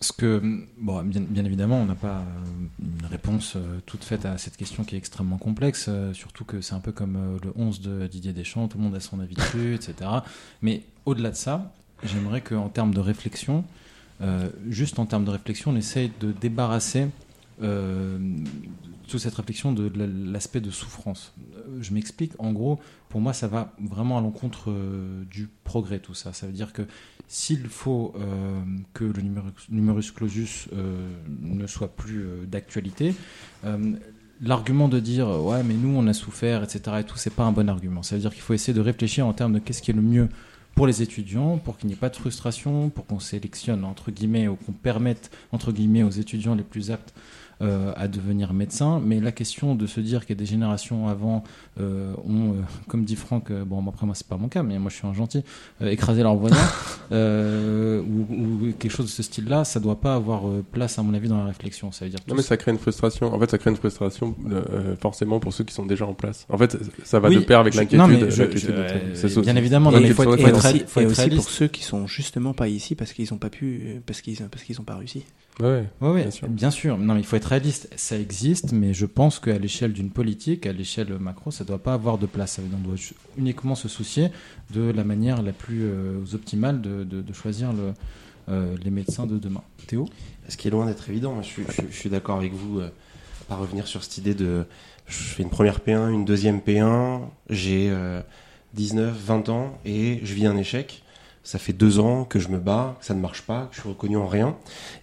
Ce 0.00 0.12
que, 0.12 0.42
bon, 0.78 1.02
bien, 1.04 1.20
bien 1.20 1.44
évidemment, 1.44 1.80
on 1.80 1.86
n'a 1.86 1.94
pas 1.94 2.16
euh, 2.16 2.80
une 2.80 3.06
réponse 3.06 3.56
toute 3.86 4.02
faite 4.02 4.26
à 4.26 4.36
cette 4.36 4.56
question 4.56 4.82
qui 4.82 4.96
est 4.96 4.98
extrêmement 4.98 5.38
complexe, 5.38 5.88
surtout 6.12 6.44
que 6.44 6.60
c'est 6.60 6.74
un 6.74 6.80
peu 6.80 6.90
comme 6.90 7.38
le 7.44 7.52
11 7.54 7.80
de 7.80 8.06
Didier 8.08 8.32
Deschamps, 8.32 8.66
tout 8.66 8.78
le 8.78 8.84
monde 8.84 8.96
a 8.96 9.00
son 9.00 9.20
avis 9.20 9.36
dessus, 9.36 9.76
etc. 9.76 10.10
Mais 10.60 10.82
au-delà 11.06 11.30
de 11.30 11.36
ça, 11.36 11.72
j'aimerais 12.02 12.40
qu'en 12.40 12.68
termes 12.68 12.92
de 12.92 12.98
réflexion, 12.98 13.64
euh, 14.22 14.48
juste 14.68 14.98
en 14.98 15.06
termes 15.06 15.24
de 15.24 15.30
réflexion, 15.30 15.72
on 15.72 15.76
essaye 15.76 16.12
de 16.20 16.32
débarrasser 16.32 17.08
euh, 17.62 18.18
toute 19.08 19.20
cette 19.20 19.34
réflexion 19.34 19.72
de, 19.72 19.90
l'aspect 20.32 20.60
de 20.60 20.70
souffrance. 20.70 21.34
Euh, 21.56 21.78
Je 21.80 21.92
m'explique, 21.92 22.32
en 22.38 22.52
gros, 22.52 22.78
pour 23.08 23.20
moi, 23.20 23.32
ça 23.32 23.48
va 23.48 23.72
vraiment 23.80 24.18
à 24.18 24.20
l'encontre 24.20 24.72
du 25.30 25.48
progrès, 25.64 25.98
tout 25.98 26.14
ça. 26.14 26.32
Ça 26.32 26.46
veut 26.46 26.52
dire 26.52 26.72
que 26.72 26.82
s'il 27.26 27.66
faut 27.68 28.14
que 28.94 29.04
le 29.04 29.22
numerus, 29.22 29.52
numerus 29.70 30.12
clausus 30.12 30.68
ne 30.72 31.66
soit 31.66 31.94
plus 31.94 32.26
d'actualité, 32.46 33.14
l'argument 34.40 34.88
de 34.88 34.98
dire 34.98 35.28
ouais 35.28 35.62
mais 35.62 35.74
nous 35.74 35.94
on 35.96 36.06
a 36.08 36.12
souffert 36.12 36.64
etc 36.64 36.96
et 37.00 37.04
tout 37.04 37.16
c'est 37.16 37.32
pas 37.32 37.44
un 37.44 37.52
bon 37.52 37.68
argument 37.68 38.02
ça 38.02 38.16
veut 38.16 38.20
dire 38.20 38.32
qu'il 38.32 38.42
faut 38.42 38.54
essayer 38.54 38.74
de 38.74 38.80
réfléchir 38.80 39.24
en 39.24 39.32
termes 39.32 39.52
de 39.52 39.60
qu'est-ce 39.60 39.80
qui 39.80 39.92
est 39.92 39.94
le 39.94 40.02
mieux 40.02 40.28
pour 40.74 40.86
les 40.86 41.02
étudiants 41.02 41.58
pour 41.58 41.76
qu'il 41.76 41.88
n'y 41.88 41.94
ait 41.94 41.96
pas 41.96 42.08
de 42.08 42.16
frustration 42.16 42.90
pour 42.90 43.06
qu'on 43.06 43.20
sélectionne 43.20 43.84
entre 43.84 44.10
guillemets 44.10 44.48
ou 44.48 44.56
qu'on 44.56 44.72
permette 44.72 45.30
entre 45.52 45.72
guillemets 45.72 46.02
aux 46.02 46.10
étudiants 46.10 46.54
les 46.54 46.62
plus 46.62 46.90
aptes 46.90 47.14
euh, 47.62 47.92
à 47.96 48.08
devenir 48.08 48.52
médecin. 48.52 49.00
Mais 49.04 49.20
la 49.20 49.32
question 49.32 49.74
de 49.74 49.86
se 49.86 50.00
dire 50.00 50.26
que 50.26 50.34
des 50.34 50.46
générations 50.46 51.08
avant 51.08 51.44
euh, 51.80 52.12
ont, 52.26 52.50
euh, 52.52 52.60
comme 52.88 53.04
dit 53.04 53.16
Franck, 53.16 53.50
euh, 53.50 53.64
bon 53.64 53.82
après 53.88 54.04
moi 54.06 54.14
c'est 54.14 54.26
pas 54.26 54.36
mon 54.36 54.48
cas, 54.48 54.62
mais 54.62 54.78
moi 54.78 54.90
je 54.90 54.96
suis 54.96 55.06
un 55.06 55.14
gentil, 55.14 55.42
euh, 55.80 55.88
écrasé 55.90 56.22
leur 56.22 56.34
voisin 56.36 56.56
euh, 57.12 58.02
ou, 58.02 58.26
ou 58.66 58.72
quelque 58.78 58.90
chose 58.90 59.06
de 59.06 59.10
ce 59.10 59.22
style-là, 59.22 59.64
ça 59.64 59.80
doit 59.80 60.00
pas 60.00 60.14
avoir 60.14 60.48
euh, 60.48 60.64
place 60.72 60.98
à 60.98 61.02
mon 61.02 61.14
avis 61.14 61.28
dans 61.28 61.38
la 61.38 61.44
réflexion. 61.46 61.92
Ça 61.92 62.04
veut 62.04 62.10
dire 62.10 62.20
Non 62.28 62.34
mais 62.34 62.42
ça 62.42 62.56
crée 62.56 62.70
une 62.72 62.78
frustration. 62.78 63.32
En 63.32 63.38
fait, 63.38 63.50
ça 63.50 63.58
crée 63.58 63.70
une 63.70 63.76
frustration 63.76 64.34
euh, 64.50 64.96
forcément 64.96 65.40
pour 65.40 65.52
ceux 65.52 65.64
qui 65.64 65.74
sont 65.74 65.86
déjà 65.86 66.06
en 66.06 66.14
place. 66.14 66.46
En 66.48 66.58
fait, 66.58 66.76
ça 67.04 67.20
va 67.20 67.28
Oui, 67.28 67.36
de 67.36 67.40
pair 67.40 67.60
avec 67.60 67.74
l'inquiétude. 67.74 68.00
euh, 68.22 69.40
bien 69.42 69.56
évidemment, 69.56 69.90
c'est- 69.90 69.96
non, 69.96 70.02
mais 70.02 70.08
c'est- 70.08 70.14
faut 70.14 70.22
faut 70.24 70.36
faut 70.36 71.00
être 71.00 71.10
aussi 71.10 71.28
pour 71.36 71.48
ceux 71.48 71.68
qui 71.68 71.82
sont 71.82 72.06
justement 72.06 72.54
pas 72.54 72.68
ici 72.68 72.94
parce 72.94 73.12
qu'ils 73.12 73.32
ont 73.32 73.38
pas 73.38 73.50
pu, 73.50 74.00
parce 74.06 74.20
qu'ils 74.20 74.36
parce 74.50 74.64
qu'ils 74.64 74.80
ont 74.80 74.84
pas 74.84 74.96
réussi. 74.96 75.24
Ouais. 75.60 75.84
Oui, 76.00 76.08
oui, 76.10 76.20
Bien 76.22 76.30
sûr. 76.30 76.48
bien 76.48 76.70
sûr. 76.70 76.98
Non, 76.98 77.14
mais 77.14 77.20
il 77.20 77.26
faut 77.26 77.36
être 77.36 77.44
réaliste. 77.46 77.88
Ça 77.96 78.18
existe, 78.18 78.72
mais 78.72 78.94
je 78.94 79.06
pense 79.06 79.38
qu'à 79.38 79.58
l'échelle 79.58 79.92
d'une 79.92 80.10
politique, 80.10 80.66
à 80.66 80.72
l'échelle 80.72 81.12
macro, 81.18 81.50
ça 81.50 81.62
ne 81.64 81.68
doit 81.68 81.78
pas 81.82 81.92
avoir 81.94 82.18
de 82.18 82.26
place. 82.26 82.56
Qu'on 82.58 82.78
doit 82.88 82.96
uniquement 83.36 83.74
se 83.74 83.86
soucier 83.88 84.30
de 84.72 84.90
la 84.90 85.04
manière 85.04 85.42
la 85.42 85.52
plus 85.52 85.82
euh, 85.84 86.20
optimale 86.34 86.80
de, 86.80 87.04
de- 87.04 87.20
de 87.22 87.32
choisir 87.32 87.72
le, 87.72 87.92
euh, 88.48 88.74
les 88.82 88.90
médecins 88.90 89.26
de 89.26 89.38
demain. 89.38 89.62
Théo? 89.86 90.08
Ce 90.48 90.56
qui 90.56 90.68
est 90.68 90.70
loin 90.70 90.86
d'être 90.86 91.08
évident. 91.10 91.34
Moi, 91.34 91.42
je 91.42 91.48
suis, 91.48 91.64
je 91.68 91.72
suis- 91.72 91.86
je 91.90 91.96
suis 91.96 92.10
d'accord 92.10 92.38
avec 92.38 92.52
vous. 92.54 92.80
Euh, 92.80 92.88
à 93.50 93.56
revenir 93.56 93.86
sur 93.86 94.02
cette 94.02 94.16
idée 94.18 94.34
de. 94.34 94.64
Je 95.06 95.14
fais 95.16 95.42
une 95.42 95.50
première 95.50 95.80
P1, 95.80 96.10
une 96.10 96.24
deuxième 96.24 96.60
P1. 96.60 97.20
J'ai 97.50 97.88
euh, 97.90 98.22
19, 98.72 99.14
20 99.26 99.48
ans 99.50 99.78
et 99.84 100.20
je 100.22 100.32
vis 100.32 100.46
un 100.46 100.56
échec. 100.56 101.01
Ça 101.44 101.58
fait 101.58 101.72
deux 101.72 101.98
ans 101.98 102.24
que 102.24 102.38
je 102.38 102.48
me 102.48 102.58
bats, 102.58 102.96
que 103.00 103.06
ça 103.06 103.14
ne 103.14 103.20
marche 103.20 103.42
pas, 103.42 103.66
que 103.70 103.76
je 103.76 103.80
suis 103.80 103.88
reconnu 103.88 104.16
en 104.16 104.26
rien. 104.26 104.56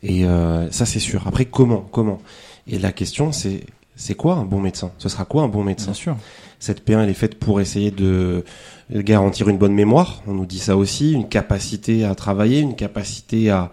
Et 0.03 0.25
euh, 0.25 0.71
ça, 0.71 0.85
c'est 0.85 0.99
sûr. 0.99 1.27
Après, 1.27 1.45
comment 1.45 1.85
Comment? 1.91 2.19
Et 2.67 2.79
la 2.79 2.91
question, 2.91 3.31
c'est 3.31 3.65
c'est 3.95 4.15
quoi 4.15 4.35
un 4.35 4.45
bon 4.45 4.61
médecin? 4.61 4.91
Ce 4.97 5.09
sera 5.09 5.25
quoi 5.25 5.43
un 5.43 5.49
bon 5.49 5.63
médecin? 5.63 5.87
Bien 5.87 5.93
sûr. 5.93 6.17
Cette 6.59 6.87
P1, 6.87 7.03
elle 7.03 7.09
est 7.09 7.13
faite 7.13 7.37
pour 7.37 7.59
essayer 7.59 7.91
de 7.91 8.45
garantir 8.91 9.49
une 9.49 9.57
bonne 9.57 9.73
mémoire. 9.73 10.21
On 10.27 10.33
nous 10.33 10.45
dit 10.45 10.59
ça 10.59 10.77
aussi, 10.77 11.11
une 11.11 11.27
capacité 11.27 12.05
à 12.05 12.15
travailler, 12.15 12.59
une 12.59 12.75
capacité 12.75 13.49
à 13.49 13.71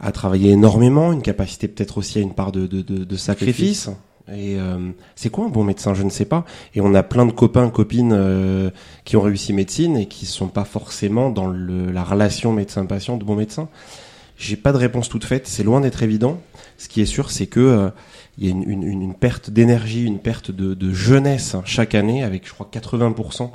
à 0.00 0.12
travailler 0.12 0.50
énormément, 0.50 1.12
une 1.12 1.22
capacité 1.22 1.68
peut-être 1.68 1.98
aussi 1.98 2.18
à 2.18 2.20
une 2.20 2.34
part 2.34 2.52
de, 2.52 2.66
de, 2.66 2.82
de, 2.82 3.04
de 3.04 3.16
sacrifice. 3.16 3.88
Et 4.28 4.56
euh, 4.58 4.78
c'est 5.16 5.28
quoi 5.30 5.44
un 5.46 5.48
bon 5.50 5.64
médecin? 5.64 5.92
Je 5.94 6.02
ne 6.02 6.10
sais 6.10 6.24
pas. 6.24 6.44
Et 6.74 6.80
on 6.80 6.94
a 6.94 7.02
plein 7.02 7.26
de 7.26 7.32
copains, 7.32 7.68
copines 7.70 8.12
euh, 8.14 8.70
qui 9.04 9.16
ont 9.16 9.20
réussi 9.20 9.52
médecine 9.52 9.96
et 9.98 10.06
qui 10.06 10.24
sont 10.26 10.48
pas 10.48 10.64
forcément 10.64 11.30
dans 11.30 11.46
le, 11.46 11.90
la 11.90 12.02
relation 12.04 12.52
médecin-patient 12.52 13.16
de 13.18 13.24
bon 13.24 13.34
médecin. 13.36 13.68
J'ai 14.36 14.56
pas 14.56 14.72
de 14.72 14.78
réponse 14.78 15.08
toute 15.08 15.24
faite. 15.24 15.46
C'est 15.46 15.62
loin 15.62 15.80
d'être 15.80 16.02
évident. 16.02 16.40
Ce 16.78 16.88
qui 16.88 17.00
est 17.02 17.06
sûr, 17.06 17.30
c'est 17.30 17.46
que 17.46 17.60
euh, 17.60 17.90
il 18.38 18.46
y 18.46 18.48
a 18.48 18.50
une, 18.50 18.68
une, 18.68 18.82
une- 19.02 19.14
perte 19.14 19.50
d'énergie, 19.50 20.04
une 20.04 20.18
perte 20.18 20.50
de, 20.50 20.74
de 20.74 20.92
jeunesse 20.92 21.54
hein, 21.54 21.62
chaque 21.64 21.94
année, 21.94 22.24
avec 22.24 22.48
je 22.48 22.52
crois 22.52 22.68
80% 22.72 23.50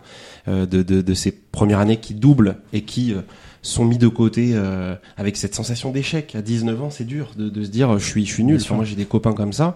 euh, 0.48 0.66
de, 0.66 0.84
de, 0.84 1.02
de 1.02 1.14
ces 1.16 1.32
premières 1.32 1.80
années 1.80 1.98
qui 1.98 2.14
doublent 2.14 2.56
et 2.72 2.84
qui 2.84 3.12
euh, 3.14 3.22
sont 3.62 3.84
mis 3.84 3.98
de 3.98 4.08
côté 4.08 4.52
euh, 4.54 4.96
avec 5.18 5.36
cette 5.36 5.54
sensation 5.54 5.92
d'échec. 5.92 6.34
À 6.36 6.42
19 6.42 6.82
ans, 6.84 6.90
c'est 6.92 7.04
dur 7.04 7.32
de, 7.36 7.50
de 7.50 7.64
se 7.66 7.70
dire 7.70 8.00
je 8.00 8.06
suis, 8.06 8.26
je 8.26 8.34
suis 8.34 8.44
nul. 8.46 8.60
Enfin, 8.62 8.76
moi, 8.76 8.86
j'ai 8.86 8.96
des 8.96 9.06
copains 9.06 9.34
comme 9.34 9.52
ça. 9.52 9.76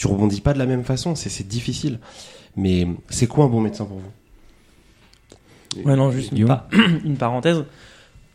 Tu 0.00 0.06
rebondis 0.06 0.40
pas 0.40 0.54
de 0.54 0.58
la 0.58 0.64
même 0.64 0.82
façon. 0.82 1.14
C'est, 1.14 1.46
difficile. 1.46 1.98
Mais 2.56 2.88
c'est 3.10 3.26
quoi 3.26 3.44
un 3.44 3.48
bon 3.48 3.60
médecin 3.60 3.84
pour 3.84 3.98
vous? 3.98 5.82
Ouais, 5.84 5.94
non, 5.94 6.10
juste 6.10 6.30
une, 6.30 6.36
Guillaume 6.36 6.48
pa- 6.48 6.66
une 7.04 7.18
parenthèse. 7.18 7.64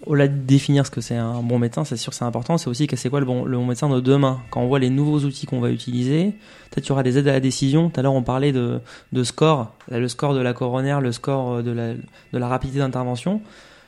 Au-delà 0.06 0.28
de 0.28 0.38
définir 0.38 0.86
ce 0.86 0.92
que 0.92 1.02
c'est 1.02 1.16
un 1.16 1.42
bon 1.42 1.58
médecin, 1.58 1.84
c'est 1.84 1.98
sûr 1.98 2.12
que 2.12 2.16
c'est 2.16 2.24
important. 2.24 2.60
C'est 2.60 2.68
aussi 2.70 2.86
que 2.86 2.96
c'est 2.96 3.10
quoi 3.10 3.20
le 3.20 3.26
bon, 3.26 3.46
le 3.46 3.58
bon 3.58 3.66
médecin 3.66 3.90
de 3.90 4.00
demain? 4.00 4.42
Quand 4.52 4.62
on 4.62 4.68
voit 4.68 4.78
les 4.78 4.92
nouveaux 4.92 5.22
outils 5.22 5.48
qu'on 5.48 5.60
va 5.60 5.72
utiliser, 5.72 6.36
peut-être 6.70 6.86
il 6.86 6.90
y 6.90 6.92
aura 6.92 7.02
des 7.02 7.18
aides 7.18 7.28
à 7.28 7.32
la 7.34 7.40
décision. 7.40 7.90
Tout 7.90 8.00
à 8.00 8.04
l'heure, 8.04 8.14
on 8.14 8.22
parlait 8.22 8.52
de, 8.52 8.80
de 9.12 9.24
score. 9.24 9.74
Là, 9.90 9.98
le 9.98 10.08
score 10.08 10.36
de 10.36 10.42
la 10.42 10.54
coronaire, 10.54 11.02
le 11.02 11.12
score 11.12 11.64
de 11.64 11.72
la, 11.72 11.96
de 11.96 12.38
la 12.38 12.48
rapidité 12.48 12.78
d'intervention. 12.78 13.42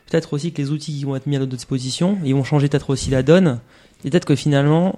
Peut-être 0.09 0.33
aussi 0.33 0.51
que 0.51 0.59
les 0.63 0.71
outils 0.71 0.93
qui 0.97 1.03
vont 1.03 1.15
être 1.15 1.27
mis 1.27 1.35
à 1.35 1.39
notre 1.39 1.55
disposition, 1.55 2.17
ils 2.25 2.33
vont 2.33 2.43
changer 2.43 2.69
peut-être 2.69 2.89
aussi 2.89 3.11
la 3.11 3.21
donne. 3.21 3.59
Et 4.03 4.09
peut-être 4.09 4.25
que 4.25 4.35
finalement, 4.35 4.97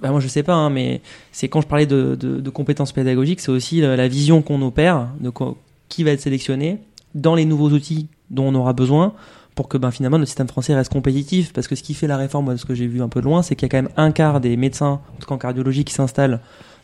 bah 0.00 0.10
moi 0.10 0.20
je 0.20 0.28
sais 0.28 0.42
pas, 0.42 0.54
hein, 0.54 0.70
mais 0.70 1.00
c'est 1.32 1.48
quand 1.48 1.60
je 1.60 1.66
parlais 1.66 1.86
de, 1.86 2.16
de, 2.18 2.40
de 2.40 2.50
compétences 2.50 2.92
pédagogiques, 2.92 3.40
c'est 3.40 3.50
aussi 3.50 3.80
la, 3.80 4.08
vision 4.08 4.42
qu'on 4.42 4.60
opère, 4.62 5.08
de 5.20 5.30
quoi- 5.30 5.56
qui 5.88 6.04
va 6.04 6.10
être 6.10 6.20
sélectionné 6.20 6.78
dans 7.14 7.34
les 7.34 7.44
nouveaux 7.44 7.70
outils 7.70 8.08
dont 8.30 8.48
on 8.48 8.54
aura 8.54 8.72
besoin 8.72 9.14
pour 9.54 9.68
que 9.68 9.76
ben, 9.76 9.90
finalement 9.90 10.18
notre 10.18 10.28
système 10.28 10.48
français 10.48 10.74
reste 10.74 10.92
compétitif. 10.92 11.52
Parce 11.52 11.68
que 11.68 11.74
ce 11.76 11.82
qui 11.82 11.94
fait 11.94 12.06
la 12.06 12.16
réforme, 12.16 12.46
moi, 12.46 12.54
de 12.54 12.58
ce 12.58 12.64
que 12.64 12.74
j'ai 12.74 12.86
vu 12.86 13.02
un 13.02 13.08
peu 13.08 13.20
de 13.20 13.26
loin, 13.26 13.42
c'est 13.42 13.54
qu'il 13.54 13.66
y 13.66 13.68
a 13.68 13.68
quand 13.70 13.82
même 13.82 13.92
un 13.96 14.12
quart 14.12 14.40
des 14.40 14.56
médecins, 14.56 15.00
en 15.14 15.20
tout 15.20 15.26
cas 15.26 15.34
en 15.34 15.38
cardiologie, 15.38 15.84
qui 15.84 15.92
s'installent 15.92 16.40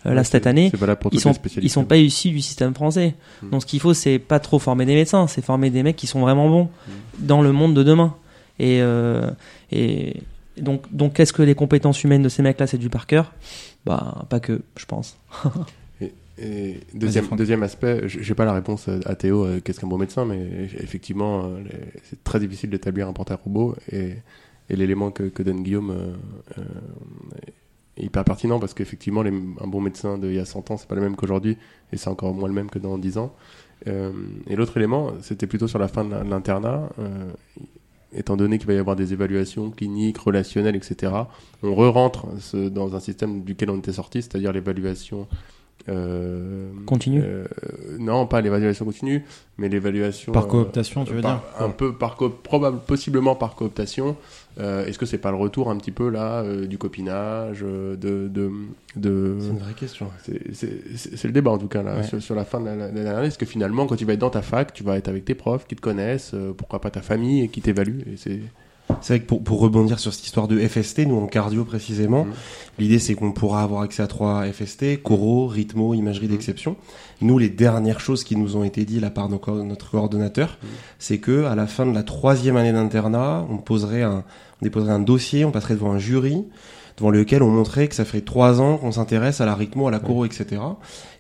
euh, 0.07 0.15
là 0.15 0.25
cette 0.25 0.47
année. 0.47 0.71
Ils 1.13 1.21
sont, 1.21 1.33
ils 1.63 1.71
sont 1.71 1.85
pas 1.85 1.97
issus 1.97 2.31
du 2.31 2.41
système 2.41 2.75
français. 2.75 3.15
Mm. 3.43 3.51
Donc 3.51 3.63
ce 3.63 3.67
qu'il 3.67 3.81
faut, 3.81 3.95
c'est 3.95 4.19
pas 4.19 4.39
trop 4.39 4.59
former 4.59 4.85
des 4.85 4.95
médecins, 4.95 5.27
c'est 5.27 5.43
former 5.43 5.71
des 5.71 5.83
mecs 5.83 5.97
qui 5.97 6.07
sont 6.07 6.21
vraiment 6.21 6.49
bons 6.49 6.69
dans 7.19 7.41
le 7.41 7.53
monde 7.53 7.75
de 7.75 7.83
demain. 7.83 8.15
Et, 8.59 8.81
euh, 8.83 9.31
et 9.73 10.23
donc, 10.61 10.83
donc 10.93 11.15
qu'est-ce 11.15 11.33
que 11.33 11.43
les 11.43 11.55
compétences 11.55 12.03
humaines 12.05 12.23
de 12.23 12.29
ces 12.29 12.43
mecs-là, 12.43 12.67
c'est 12.67 12.79
du 12.79 12.91
par 12.91 13.07
cœur? 13.07 13.33
Bah, 13.85 14.27
pas 14.29 14.41
que, 14.41 14.61
je 14.77 14.87
pense. 14.87 15.19
Et 16.41 16.81
deuxième, 16.95 17.27
deuxième 17.37 17.65
aspect, 17.65 18.03
j'ai 18.07 18.35
pas 18.35 18.45
la 18.45 18.53
réponse 18.53 18.89
à 19.07 19.17
Théo, 19.17 19.45
euh, 19.45 19.61
qu'est-ce 19.61 19.81
qu'un 19.81 19.89
bon 19.89 19.99
médecin, 19.99 20.25
mais 20.25 20.69
effectivement, 20.79 21.43
euh, 21.45 21.65
c'est 22.05 22.23
très 22.23 22.39
difficile 22.39 22.71
d'établir 22.71 23.09
un 23.09 23.13
portrait 23.13 23.37
robot 23.43 23.75
et, 23.91 24.15
et 24.71 24.77
l'élément 24.77 25.11
que, 25.11 25.25
que 25.25 25.43
donne 25.43 25.65
Guillaume 25.65 25.91
euh, 25.91 26.63
est 27.97 28.05
hyper 28.05 28.25
pertinent 28.25 28.61
parce 28.61 28.73
qu'effectivement, 28.75 29.23
un 29.23 29.67
bon 29.67 29.81
médecin 29.81 30.17
d'il 30.17 30.35
y 30.35 30.39
a 30.39 30.45
100 30.45 30.71
ans, 30.71 30.77
c'est 30.77 30.89
pas 30.89 30.95
le 30.95 31.01
même 31.01 31.17
qu'aujourd'hui 31.17 31.57
et 31.93 31.97
c'est 31.97 32.09
encore 32.09 32.33
moins 32.35 32.49
le 32.49 32.55
même 32.55 32.71
que 32.71 32.79
dans 32.79 32.99
10 32.99 33.19
ans. 33.19 33.35
Euh, 33.87 34.13
et 34.49 34.57
l'autre 34.57 34.77
élément, 34.77 35.13
c'était 35.23 35.47
plutôt 35.47 35.69
sur 35.69 35.79
la 35.79 35.89
fin 35.89 36.05
de 36.05 36.15
l'internat. 36.29 36.89
euh, 36.99 37.31
étant 38.13 38.37
donné 38.37 38.59
qu'il 38.59 38.67
va 38.67 38.75
y 38.75 38.79
avoir 38.79 38.97
des 38.97 39.13
évaluations 39.13 39.71
cliniques, 39.71 40.19
relationnelles, 40.19 40.77
etc., 40.77 41.13
on 41.63 41.75
re-rentre 41.75 42.27
ce- 42.41 42.69
dans 42.69 42.95
un 42.97 43.01
système 43.01 43.43
duquel 43.43 43.71
on 43.71 43.79
était 43.79 43.93
sorti, 43.93 44.23
c'est-à-dire 44.23 44.53
l'évaluation 44.53 45.27
euh, 45.89 46.71
Continue. 46.87 47.23
euh, 47.25 47.47
Non, 47.99 48.27
pas 48.27 48.41
l'évaluation 48.41 48.85
continue, 48.85 49.25
mais 49.59 49.69
l'évaluation 49.69 50.33
Par 50.33 50.45
euh, 50.45 50.49
cooptation, 50.49 51.05
tu 51.05 51.15
veux 51.15 51.21
par- 51.23 51.37
dire? 51.41 51.65
Un 51.65 51.71
peu 51.71 51.95
par 51.95 52.17
co- 52.17 52.29
probable, 52.31 52.81
possiblement 52.87 53.35
par 53.37 53.55
cooptation. 53.55 54.17
Euh, 54.59 54.85
Est-ce 54.87 54.99
que 54.99 55.07
c'est 55.07 55.19
pas 55.19 55.31
le 55.31 55.37
retour 55.37 55.71
un 55.71 55.77
petit 55.77 55.93
peu 55.93 56.09
là 56.09 56.41
euh, 56.43 56.67
du 56.67 56.79
copinage, 56.79 57.61
euh, 57.63 57.95
de 57.97 58.27
de 58.29 58.51
de 58.97 59.37
C'est 59.41 59.49
une 59.51 59.59
vraie 59.59 59.73
question. 59.75 60.09
c'est- 60.25 61.25
le 61.25 61.33
débat 61.33 61.53
en 61.53 61.59
tout 61.59 61.69
cas 61.69 61.83
là 61.83 61.97
Ouais. 61.99 62.03
sur, 62.03 62.21
sur 62.21 62.35
la 62.35 62.45
fin 62.45 62.61
de 62.61 62.65
la, 62.67 62.75
la- 62.75 62.87
la 62.87 62.93
dernière 62.93 63.19
année. 63.19 63.29
Est-ce 63.29 63.39
que 63.39 63.47
finalement, 63.47 63.87
quand 63.87 63.95
tu 63.97 64.05
vas 64.05 64.15
être 64.15 64.19
dans 64.21 64.31
ta 64.31 64.43
fac, 64.43 64.73
tu 64.73 64.83
vas 64.83 64.97
être 64.97 65.09
avec 65.09 65.25
tes 65.25 65.35
profs 65.37 65.67
qui 65.67 65.77
te 65.77 65.81
connaissent, 65.81 66.35
pourquoi 66.57 66.81
pas 66.81 66.91
ta 66.91 67.03
famille 67.03 67.43
et 67.45 67.49
qui 67.49 67.61
t'évaluent 67.61 68.03
et 68.13 68.17
c'est 68.17 68.41
C'est 69.01 69.15
vrai 69.15 69.21
que 69.21 69.27
pour, 69.27 69.43
pour 69.43 69.61
rebondir 69.61 69.99
sur 69.99 70.13
cette 70.13 70.25
histoire 70.25 70.49
de 70.49 70.59
FST, 70.59 71.01
nous 71.07 71.17
en 71.17 71.27
cardio 71.27 71.65
précisément, 71.65 72.25
Mhm. 72.25 72.33
l'idée 72.79 72.99
c'est 72.99 73.15
qu'on 73.15 73.33
pourra 73.33 73.63
avoir 73.63 73.83
accès 73.83 74.03
à 74.03 74.07
trois 74.07 74.45
FST, 74.53 75.03
Coro, 75.03 75.47
Rythmo, 75.47 75.95
Imagerie 75.95 76.27
Mhm. 76.27 76.33
d'exception. 76.33 76.77
Nous, 77.21 77.39
les 77.39 77.49
dernières 77.49 78.01
choses 78.01 78.25
qui 78.25 78.37
nous 78.37 78.57
ont 78.57 78.65
été 78.65 78.85
dites 78.85 79.01
là 79.01 79.11
par 79.11 79.29
nos 79.29 79.41
notre 79.65 79.91
coordonnateur, 79.91 80.59
Mhm. 80.63 80.69
c'est 80.99 81.19
que 81.19 81.45
à 81.45 81.55
la 81.55 81.67
fin 81.67 81.87
de 81.87 81.95
la 81.95 82.03
troisième 82.03 82.57
année 82.57 82.73
d'internat, 82.73 83.47
on 83.51 83.59
poserait 83.59 84.03
un, 84.03 84.25
on 84.61 84.65
déposerait 84.65 84.93
un 84.93 84.99
dossier, 85.01 85.45
on 85.45 85.51
passerait 85.51 85.75
devant 85.75 85.93
un 85.93 85.99
jury 85.99 86.45
devant 86.97 87.11
lequel 87.11 87.45
on 87.45 87.49
montrait 87.49 87.87
que 87.87 87.95
ça 87.95 88.05
fait 88.05 88.23
trois 88.23 88.61
ans 88.61 88.77
qu'on 88.77 88.91
s'intéresse 88.91 89.41
à 89.41 89.47
la 89.47 89.55
rythmo, 89.55 89.87
à 89.87 89.93
la 89.93 90.01
coro, 90.01 90.25
etc. 90.25 90.61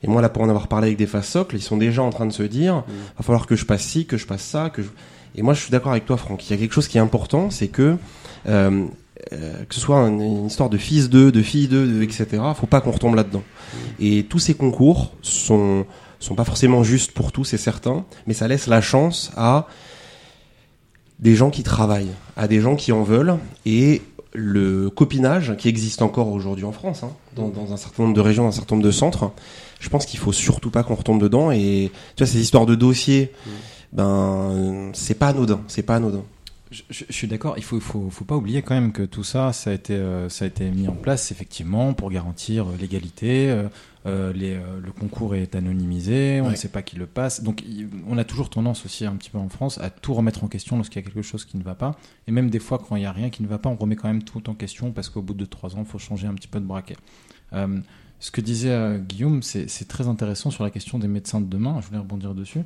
Et 0.02 0.08
moi, 0.08 0.20
là, 0.20 0.28
pour 0.28 0.42
en 0.42 0.48
avoir 0.48 0.66
parlé 0.66 0.88
avec 0.88 0.98
des 0.98 1.06
faces 1.06 1.28
socles, 1.28 1.54
ils 1.54 1.62
sont 1.62 1.76
déjà 1.76 2.02
en 2.02 2.10
train 2.10 2.26
de 2.26 2.32
se 2.32 2.42
dire, 2.42 2.82
va 3.16 3.22
falloir 3.22 3.46
que 3.46 3.54
je 3.54 3.64
passe 3.64 3.82
ci, 3.82 4.04
que 4.04 4.16
je 4.16 4.26
passe 4.26 4.42
ça, 4.42 4.70
que 4.70 4.82
je... 4.82 4.88
Et 5.34 5.42
moi, 5.42 5.54
je 5.54 5.60
suis 5.60 5.70
d'accord 5.70 5.92
avec 5.92 6.06
toi, 6.06 6.16
Franck. 6.16 6.48
Il 6.48 6.52
y 6.52 6.54
a 6.54 6.56
quelque 6.56 6.72
chose 6.72 6.88
qui 6.88 6.98
est 6.98 7.00
important, 7.00 7.50
c'est 7.50 7.68
que 7.68 7.96
euh, 8.46 8.86
euh, 9.32 9.64
que 9.64 9.74
ce 9.74 9.80
soit 9.80 9.98
une, 9.98 10.46
histoire 10.46 10.70
de 10.70 10.78
fils 10.78 11.10
2, 11.10 11.32
de 11.32 11.42
fille 11.42 11.68
2, 11.68 11.86
de, 11.86 12.02
etc. 12.02 12.26
Faut 12.54 12.66
pas 12.66 12.80
qu'on 12.80 12.92
retombe 12.92 13.14
là-dedans. 13.14 13.42
Et 14.00 14.24
tous 14.24 14.38
ces 14.38 14.54
concours 14.54 15.12
sont 15.22 15.84
sont 16.20 16.34
pas 16.34 16.44
forcément 16.44 16.82
justes 16.82 17.12
pour 17.12 17.30
tous, 17.30 17.44
c'est 17.44 17.58
certain, 17.58 18.04
mais 18.26 18.34
ça 18.34 18.48
laisse 18.48 18.66
la 18.66 18.80
chance 18.80 19.30
à 19.36 19.68
des 21.20 21.36
gens 21.36 21.50
qui 21.50 21.62
travaillent, 21.62 22.10
à 22.36 22.48
des 22.48 22.60
gens 22.60 22.74
qui 22.74 22.90
en 22.90 23.04
veulent, 23.04 23.36
et 23.64 24.02
le 24.32 24.90
copinage 24.90 25.56
qui 25.56 25.68
existe 25.68 26.02
encore 26.02 26.28
aujourd'hui 26.28 26.64
en 26.64 26.72
France, 26.72 27.04
hein, 27.04 27.12
dans, 27.36 27.48
dans 27.48 27.72
un 27.72 27.76
certain 27.76 28.02
nombre 28.02 28.16
de 28.16 28.20
régions, 28.20 28.44
dans 28.44 28.48
un 28.48 28.52
certain 28.52 28.74
nombre 28.74 28.86
de 28.86 28.90
centres, 28.90 29.30
je 29.80 29.88
pense 29.88 30.06
qu'il 30.06 30.18
faut 30.18 30.32
surtout 30.32 30.70
pas 30.70 30.82
qu'on 30.82 30.94
retombe 30.94 31.20
dedans. 31.20 31.50
Et 31.50 31.90
tu 32.16 32.24
vois, 32.24 32.26
ces 32.30 32.40
histoires 32.40 32.66
de 32.66 32.74
dossiers, 32.74 33.32
ben, 33.92 34.90
c'est 34.94 35.14
pas 35.14 35.28
anodin, 35.28 35.60
c'est 35.68 35.82
pas 35.82 35.96
anodin. 35.96 36.24
Je, 36.70 36.82
je- 36.90 37.04
je 37.08 37.12
suis 37.14 37.26
d'accord. 37.28 37.54
Il 37.56 37.64
faut, 37.64 37.80
faut, 37.80 38.10
faut 38.10 38.26
pas 38.26 38.36
oublier 38.36 38.60
quand 38.60 38.74
même 38.74 38.92
que 38.92 39.02
tout 39.02 39.24
ça, 39.24 39.54
ça 39.54 39.70
a 39.70 39.72
été, 39.72 39.94
euh, 39.94 40.28
ça 40.28 40.44
a 40.44 40.48
été 40.48 40.70
mis 40.70 40.86
en 40.86 40.92
place 40.92 41.32
effectivement 41.32 41.94
pour 41.94 42.10
garantir 42.10 42.66
euh, 42.68 42.72
l'égalité. 42.78 43.48
euh, 44.06 44.32
les, 44.32 44.54
le 44.54 44.90
concours 44.92 45.34
est 45.34 45.54
anonymisé, 45.54 46.40
on 46.40 46.46
Ouais. 46.46 46.52
ne 46.52 46.56
sait 46.56 46.68
pas 46.70 46.80
qui 46.80 46.96
le 46.96 47.04
passe. 47.06 47.42
Donc, 47.42 47.62
il- 47.66 47.88
on 48.08 48.16
a 48.16 48.24
toujours 48.24 48.48
tendance 48.48 48.86
aussi 48.86 49.04
un 49.04 49.14
petit 49.16 49.28
peu 49.28 49.36
en 49.38 49.50
France 49.50 49.76
à 49.78 49.90
tout 49.90 50.14
remettre 50.14 50.44
en 50.44 50.48
question 50.48 50.76
lorsqu'il 50.76 51.02
y 51.02 51.04
a 51.04 51.06
quelque 51.10 51.20
chose 51.20 51.44
qui 51.44 51.58
ne 51.58 51.62
va 51.62 51.74
pas. 51.74 51.96
Et 52.26 52.32
même 52.32 52.48
des 52.48 52.58
fois, 52.58 52.78
quand 52.78 52.96
il 52.96 53.00
n'y 53.00 53.06
a 53.06 53.12
rien 53.12 53.28
qui 53.28 53.42
ne 53.42 53.48
va 53.48 53.58
pas, 53.58 53.68
on 53.68 53.76
remet 53.76 53.96
quand 53.96 54.08
même 54.08 54.22
tout 54.22 54.48
en 54.48 54.54
question 54.54 54.92
parce 54.92 55.10
qu'au 55.10 55.20
bout 55.20 55.34
de 55.34 55.44
trois 55.44 55.74
ans, 55.76 55.80
il 55.80 55.84
faut 55.84 55.98
changer 55.98 56.26
un 56.26 56.32
petit 56.34 56.48
peu 56.48 56.58
de 56.60 56.64
braquet. 56.64 56.96
Ce 58.20 58.30
que 58.30 58.40
disait 58.40 58.98
Guillaume, 59.06 59.42
c'est 59.42 59.88
très 59.88 60.08
intéressant 60.08 60.50
sur 60.50 60.64
la 60.64 60.70
question 60.70 60.98
des 60.98 61.08
médecins 61.08 61.40
de 61.40 61.46
demain. 61.46 61.78
Je 61.82 61.86
voulais 61.88 61.98
rebondir 61.98 62.34
dessus. 62.34 62.60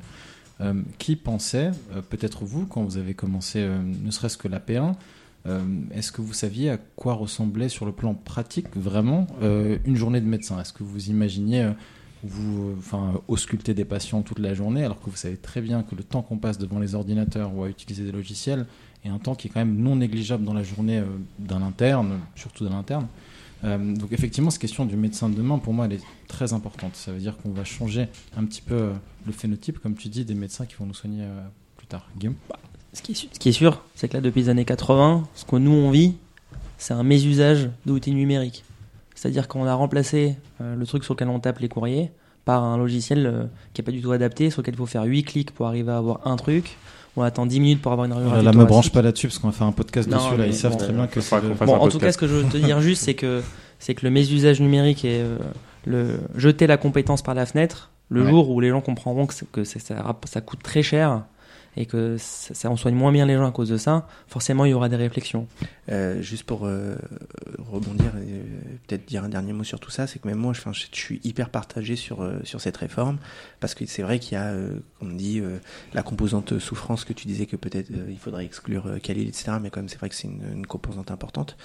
Euh, 0.63 0.73
qui 0.97 1.17
pensait, 1.17 1.71
euh, 1.93 2.01
peut-être 2.01 2.45
vous, 2.45 2.65
quand 2.65 2.83
vous 2.83 2.97
avez 2.97 3.13
commencé 3.13 3.59
euh, 3.59 3.81
ne 3.81 4.11
serait-ce 4.11 4.37
que 4.37 4.47
la 4.47 4.59
P1, 4.59 4.93
euh, 5.45 5.59
est-ce 5.93 6.13
que 6.13 6.21
vous 6.21 6.31
saviez 6.31 6.69
à 6.69 6.77
quoi 6.77 7.15
ressemblait 7.15 7.67
sur 7.67 7.85
le 7.85 7.91
plan 7.91 8.13
pratique 8.13 8.67
vraiment 8.75 9.27
une 9.41 9.95
journée 9.97 10.21
de 10.21 10.25
médecin? 10.25 10.59
Est-ce 10.61 10.71
que 10.71 10.83
vous 10.83 11.09
imaginiez 11.09 11.69
vous 12.23 12.75
enfin, 12.77 13.19
ausculter 13.27 13.73
des 13.73 13.83
patients 13.83 14.21
toute 14.21 14.39
la 14.39 14.53
journée 14.53 14.85
alors 14.85 15.01
que 15.01 15.09
vous 15.09 15.17
savez 15.17 15.35
très 15.35 15.59
bien 15.59 15.83
que 15.83 15.95
le 15.95 16.03
temps 16.03 16.21
qu'on 16.21 16.37
passe 16.37 16.57
devant 16.57 16.79
les 16.79 16.95
ordinateurs 16.95 17.53
ou 17.53 17.63
à 17.63 17.69
utiliser 17.69 18.05
des 18.05 18.13
logiciels 18.13 18.65
est 19.03 19.09
un 19.09 19.17
temps 19.17 19.35
qui 19.35 19.47
est 19.47 19.51
quand 19.51 19.59
même 19.59 19.75
non 19.75 19.97
négligeable 19.97 20.45
dans 20.45 20.53
la 20.53 20.63
journée 20.63 21.03
d'un 21.39 21.61
interne, 21.61 22.19
surtout 22.35 22.63
d'un 22.63 22.77
interne? 22.77 23.07
Euh, 23.63 23.95
donc 23.95 24.11
effectivement, 24.11 24.49
cette 24.49 24.61
question 24.61 24.85
du 24.85 24.95
médecin 24.97 25.29
de 25.29 25.35
demain, 25.35 25.57
pour 25.57 25.73
moi, 25.73 25.85
elle 25.85 25.93
est 25.93 26.03
très 26.27 26.53
importante. 26.53 26.95
Ça 26.95 27.11
veut 27.11 27.19
dire 27.19 27.37
qu'on 27.37 27.51
va 27.51 27.63
changer 27.63 28.07
un 28.37 28.45
petit 28.45 28.61
peu 28.61 28.75
euh, 28.75 28.93
le 29.25 29.31
phénotype, 29.31 29.79
comme 29.79 29.95
tu 29.95 30.09
dis, 30.09 30.25
des 30.25 30.33
médecins 30.35 30.65
qui 30.65 30.75
vont 30.75 30.85
nous 30.85 30.93
soigner 30.93 31.23
euh, 31.23 31.41
plus 31.77 31.87
tard. 31.87 32.07
Guillaume? 32.17 32.35
Ce 32.93 33.01
qui 33.01 33.13
est, 33.13 33.15
su- 33.15 33.27
ce 33.31 33.39
qui 33.39 33.49
est 33.49 33.53
sûr, 33.53 33.81
c'est 33.95 34.07
que 34.07 34.13
là, 34.13 34.21
depuis 34.21 34.41
les 34.41 34.49
années 34.49 34.65
80, 34.65 35.27
ce 35.35 35.45
que 35.45 35.55
nous 35.55 35.71
on 35.71 35.89
vit, 35.91 36.15
c'est 36.77 36.93
un 36.93 37.03
mésusage 37.03 37.69
d'outils 37.85 38.13
numériques. 38.13 38.63
C'est-à-dire 39.15 39.47
qu'on 39.47 39.65
a 39.65 39.73
remplacé 39.73 40.35
le 40.59 40.85
truc 40.85 41.03
sur 41.05 41.13
lequel 41.13 41.29
on 41.29 41.39
tape 41.39 41.59
les 41.59 41.69
courriers 41.69 42.11
par 42.45 42.63
un 42.63 42.77
logiciel 42.77 43.49
qui 43.73 43.79
n'est 43.81 43.85
pas 43.85 43.91
du 43.93 44.01
tout 44.01 44.11
adapté, 44.11 44.49
sur 44.49 44.61
lequel 44.61 44.73
il 44.73 44.77
faut 44.77 44.85
faire 44.85 45.03
8 45.03 45.23
clics 45.23 45.51
pour 45.51 45.65
arriver 45.67 45.91
à 45.91 45.97
avoir 45.97 46.27
un 46.27 46.35
truc. 46.35 46.75
On 47.15 47.21
attend 47.21 47.45
10 47.45 47.59
minutes 47.59 47.81
pour 47.81 47.91
avoir 47.91 48.05
une 48.05 48.13
Oh 48.13 48.15
radiographie 48.15 48.45
là, 48.45 48.51
me 48.53 48.65
branche 48.65 48.91
pas 48.91 49.01
là-dessus 49.01 49.27
parce 49.27 49.37
qu'on 49.39 49.47
va 49.49 49.53
faire 49.53 49.67
un 49.67 49.71
podcast 49.71 50.09
Non, 50.09 50.17
dessus. 50.17 50.37
Là, 50.37 50.47
ils 50.47 50.53
savent 50.55 50.71
bon, 50.71 50.77
très 50.79 50.93
bien 50.93 51.07
que 51.07 51.21
c'est 51.21 51.39
Bon, 51.65 51.75
en 51.75 51.87
tout 51.87 51.99
cas, 51.99 52.11
ce 52.11 52.17
que 52.17 52.27
je 52.27 52.33
veux 52.33 52.43
te 52.43 52.57
dire 52.57 52.81
juste, 52.81 53.03
c'est 53.03 53.13
que 53.13 53.41
c'est 53.79 53.93
que 53.95 54.05
le 54.05 54.11
mésusage 54.11 54.59
numérique 54.61 55.05
et 55.05 55.19
euh, 55.21 55.37
le 55.85 56.19
jeter 56.35 56.65
la 56.67 56.77
compétence 56.77 57.21
par 57.21 57.35
la 57.35 57.45
fenêtre, 57.45 57.91
le 58.09 58.23
Ouais. 58.23 58.29
jour 58.29 58.49
où 58.49 58.59
les 58.59 58.69
gens 58.69 58.81
comprendront 58.81 59.25
que, 59.27 59.33
que 59.51 59.63
ça, 59.63 59.79
ça 60.25 60.41
coûte 60.41 60.63
très 60.63 60.81
cher 60.83 61.23
et 61.77 61.85
que 61.85 62.17
ça, 62.17 62.53
ça- 62.53 62.75
soigne 62.75 62.95
moins 62.95 63.11
bien 63.11 63.25
les 63.25 63.35
gens 63.35 63.47
à 63.47 63.51
cause 63.51 63.69
de 63.69 63.77
ça, 63.77 64.07
forcément 64.27 64.65
il 64.65 64.71
y 64.71 64.73
aura 64.73 64.89
des 64.89 64.95
réflexions. 64.95 65.47
Euh, 65.89 66.21
juste 66.21 66.43
pour 66.43 66.65
euh, 66.65 66.95
rebondir 67.57 68.11
euh, 68.15 68.43
peut-être 68.87 69.05
dire 69.05 69.23
un 69.23 69.29
dernier 69.29 69.53
mot 69.53 69.63
sur 69.63 69.79
tout 69.79 69.91
ça, 69.91 70.07
c'est 70.07 70.19
que 70.19 70.27
même 70.27 70.37
moi, 70.37 70.53
je, 70.53 70.61
suis 70.91 71.19
hyper 71.23 71.49
partagé 71.49 71.95
sur, 71.95 72.21
euh, 72.21 72.39
sur 72.43 72.61
cette 72.61 72.77
réforme, 72.77 73.17
parce 73.59 73.75
que 73.75 73.85
c'est 73.85 74.01
vrai 74.01 74.19
qu'il 74.19 74.33
y 74.33 74.41
a, 74.41 74.53
comme 74.99 75.11
on 75.11 75.15
dit, 75.15 75.41
la 75.93 76.03
composante 76.03 76.59
souffrance 76.59 77.05
que 77.05 77.13
tu 77.13 77.27
disais 77.27 77.45
que 77.45 77.55
peut-être 77.55 77.89
il 78.09 78.17
faudrait 78.17 78.45
exclure 78.45 78.85
Khalil, 79.01 79.27
etc. 79.27 79.53
Mais 79.61 79.69
quand 79.69 79.79
même, 79.79 79.89
c'est 79.89 79.99
vrai 79.99 80.09
que 80.09 80.15
c'est 80.15 80.27
une, 80.27 80.65
composante 80.65 81.11
importante. 81.11 81.57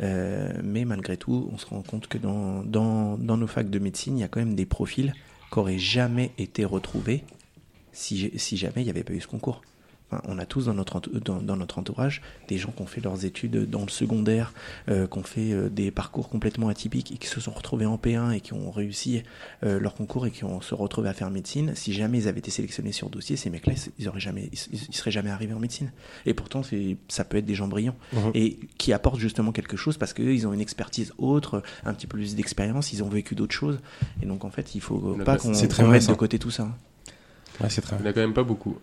Mais 0.00 0.84
malgré 0.84 1.16
tout, 1.16 1.48
on 1.52 1.58
se 1.58 1.66
rend 1.66 1.82
compte 1.82 2.06
que 2.06 2.18
dans, 2.18 2.62
dans, 2.62 3.18
dans 3.18 3.36
nos 3.36 3.46
facs 3.46 3.70
de 3.70 3.78
médecine, 3.78 4.18
il 4.18 4.20
y 4.20 4.24
a 4.24 4.28
quand 4.28 4.40
même 4.40 4.54
des 4.54 4.66
profils 4.66 5.12
qui 5.52 5.58
auraient 5.58 5.78
jamais 5.78 6.32
été 6.38 6.64
retrouvés 6.64 7.24
si, 7.96 8.56
jamais 8.56 8.82
il 8.82 8.84
n'y 8.84 8.90
avait 8.90 9.04
pas 9.04 9.12
eu 9.12 9.20
ce 9.20 9.26
concours. 9.26 9.62
Enfin, 10.08 10.22
on 10.28 10.38
a 10.38 10.46
tous 10.46 10.66
dans 10.66 10.74
notre, 10.74 11.00
dans, 11.00 11.42
dans 11.42 11.56
notre 11.56 11.80
entourage 11.80 12.22
des 12.46 12.58
gens 12.58 12.70
qui 12.70 12.80
ont 12.80 12.86
fait 12.86 13.00
leurs 13.00 13.24
études 13.24 13.68
dans 13.68 13.82
le 13.82 13.88
secondaire, 13.88 14.52
euh, 14.88 15.08
qui 15.08 15.18
ont 15.18 15.24
fait 15.24 15.52
euh, 15.52 15.68
des 15.68 15.90
parcours 15.90 16.28
complètement 16.28 16.68
atypiques 16.68 17.10
et 17.10 17.16
qui 17.16 17.26
se 17.26 17.40
sont 17.40 17.50
retrouvés 17.50 17.86
en 17.86 17.96
P1 17.96 18.30
et 18.30 18.40
qui 18.40 18.52
ont 18.52 18.70
réussi 18.70 19.24
euh, 19.64 19.80
leur 19.80 19.94
concours 19.94 20.24
et 20.24 20.30
qui 20.30 20.44
ont 20.44 20.60
se 20.60 20.76
retrouvés 20.76 21.08
à 21.08 21.12
faire 21.12 21.28
médecine. 21.30 21.72
Si 21.74 21.92
jamais 21.92 22.18
ils 22.18 22.28
avaient 22.28 22.38
été 22.38 22.52
sélectionnés 22.52 22.92
sur 22.92 23.10
dossier, 23.10 23.34
ces 23.34 23.50
mecs-là, 23.50 23.72
ils 23.98 24.08
auraient 24.08 24.20
jamais, 24.20 24.48
ils, 24.52 24.78
ils 24.88 24.94
seraient 24.94 25.10
jamais 25.10 25.30
arrivés 25.30 25.54
en 25.54 25.58
médecine. 25.58 25.90
Et 26.24 26.34
pourtant, 26.34 26.62
ça 27.08 27.24
peut 27.24 27.38
être 27.38 27.46
des 27.46 27.56
gens 27.56 27.66
brillants 27.66 27.96
et 28.34 28.60
qui 28.78 28.92
apportent 28.92 29.18
justement 29.18 29.50
quelque 29.50 29.76
chose 29.76 29.96
parce 29.96 30.12
qu'eux, 30.12 30.34
ils 30.34 30.46
ont 30.46 30.52
une 30.52 30.60
expertise 30.60 31.12
autre, 31.18 31.64
un 31.84 31.94
petit 31.94 32.06
peu 32.06 32.16
plus 32.18 32.36
d'expérience, 32.36 32.92
ils 32.92 33.02
ont 33.02 33.08
vécu 33.08 33.34
d'autres 33.34 33.54
choses. 33.54 33.80
Et 34.22 34.26
donc, 34.26 34.44
en 34.44 34.50
fait, 34.50 34.76
il 34.76 34.80
faut 34.80 35.16
On 35.16 35.20
a 35.20 35.24
pas 35.24 35.38
qu'on, 35.38 35.48
mette 35.88 36.06
de 36.06 36.14
côté 36.14 36.38
tout 36.38 36.52
ça. 36.52 36.68
Ouais, 37.60 37.68
c'est 37.70 37.80
très 37.80 37.96
Il 37.96 38.02
n'y 38.02 38.08
en 38.08 38.10
a 38.10 38.12
quand 38.12 38.20
même 38.20 38.34
pas 38.34 38.42
beaucoup. 38.42 38.76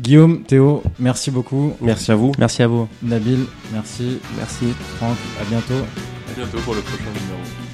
Guillaume, 0.00 0.42
Théo, 0.42 0.82
merci 0.98 1.30
beaucoup. 1.30 1.76
Merci 1.80 2.10
à 2.12 2.16
vous. 2.16 2.32
Merci 2.38 2.62
à 2.62 2.66
vous. 2.66 2.88
Nabil, 3.02 3.44
merci. 3.72 4.18
Merci. 4.36 4.72
Franck, 4.96 5.16
à 5.40 5.44
bientôt. 5.44 5.74
À 6.30 6.34
bientôt 6.34 6.58
pour 6.58 6.74
le 6.74 6.80
prochain 6.80 7.04
numéro. 7.04 7.71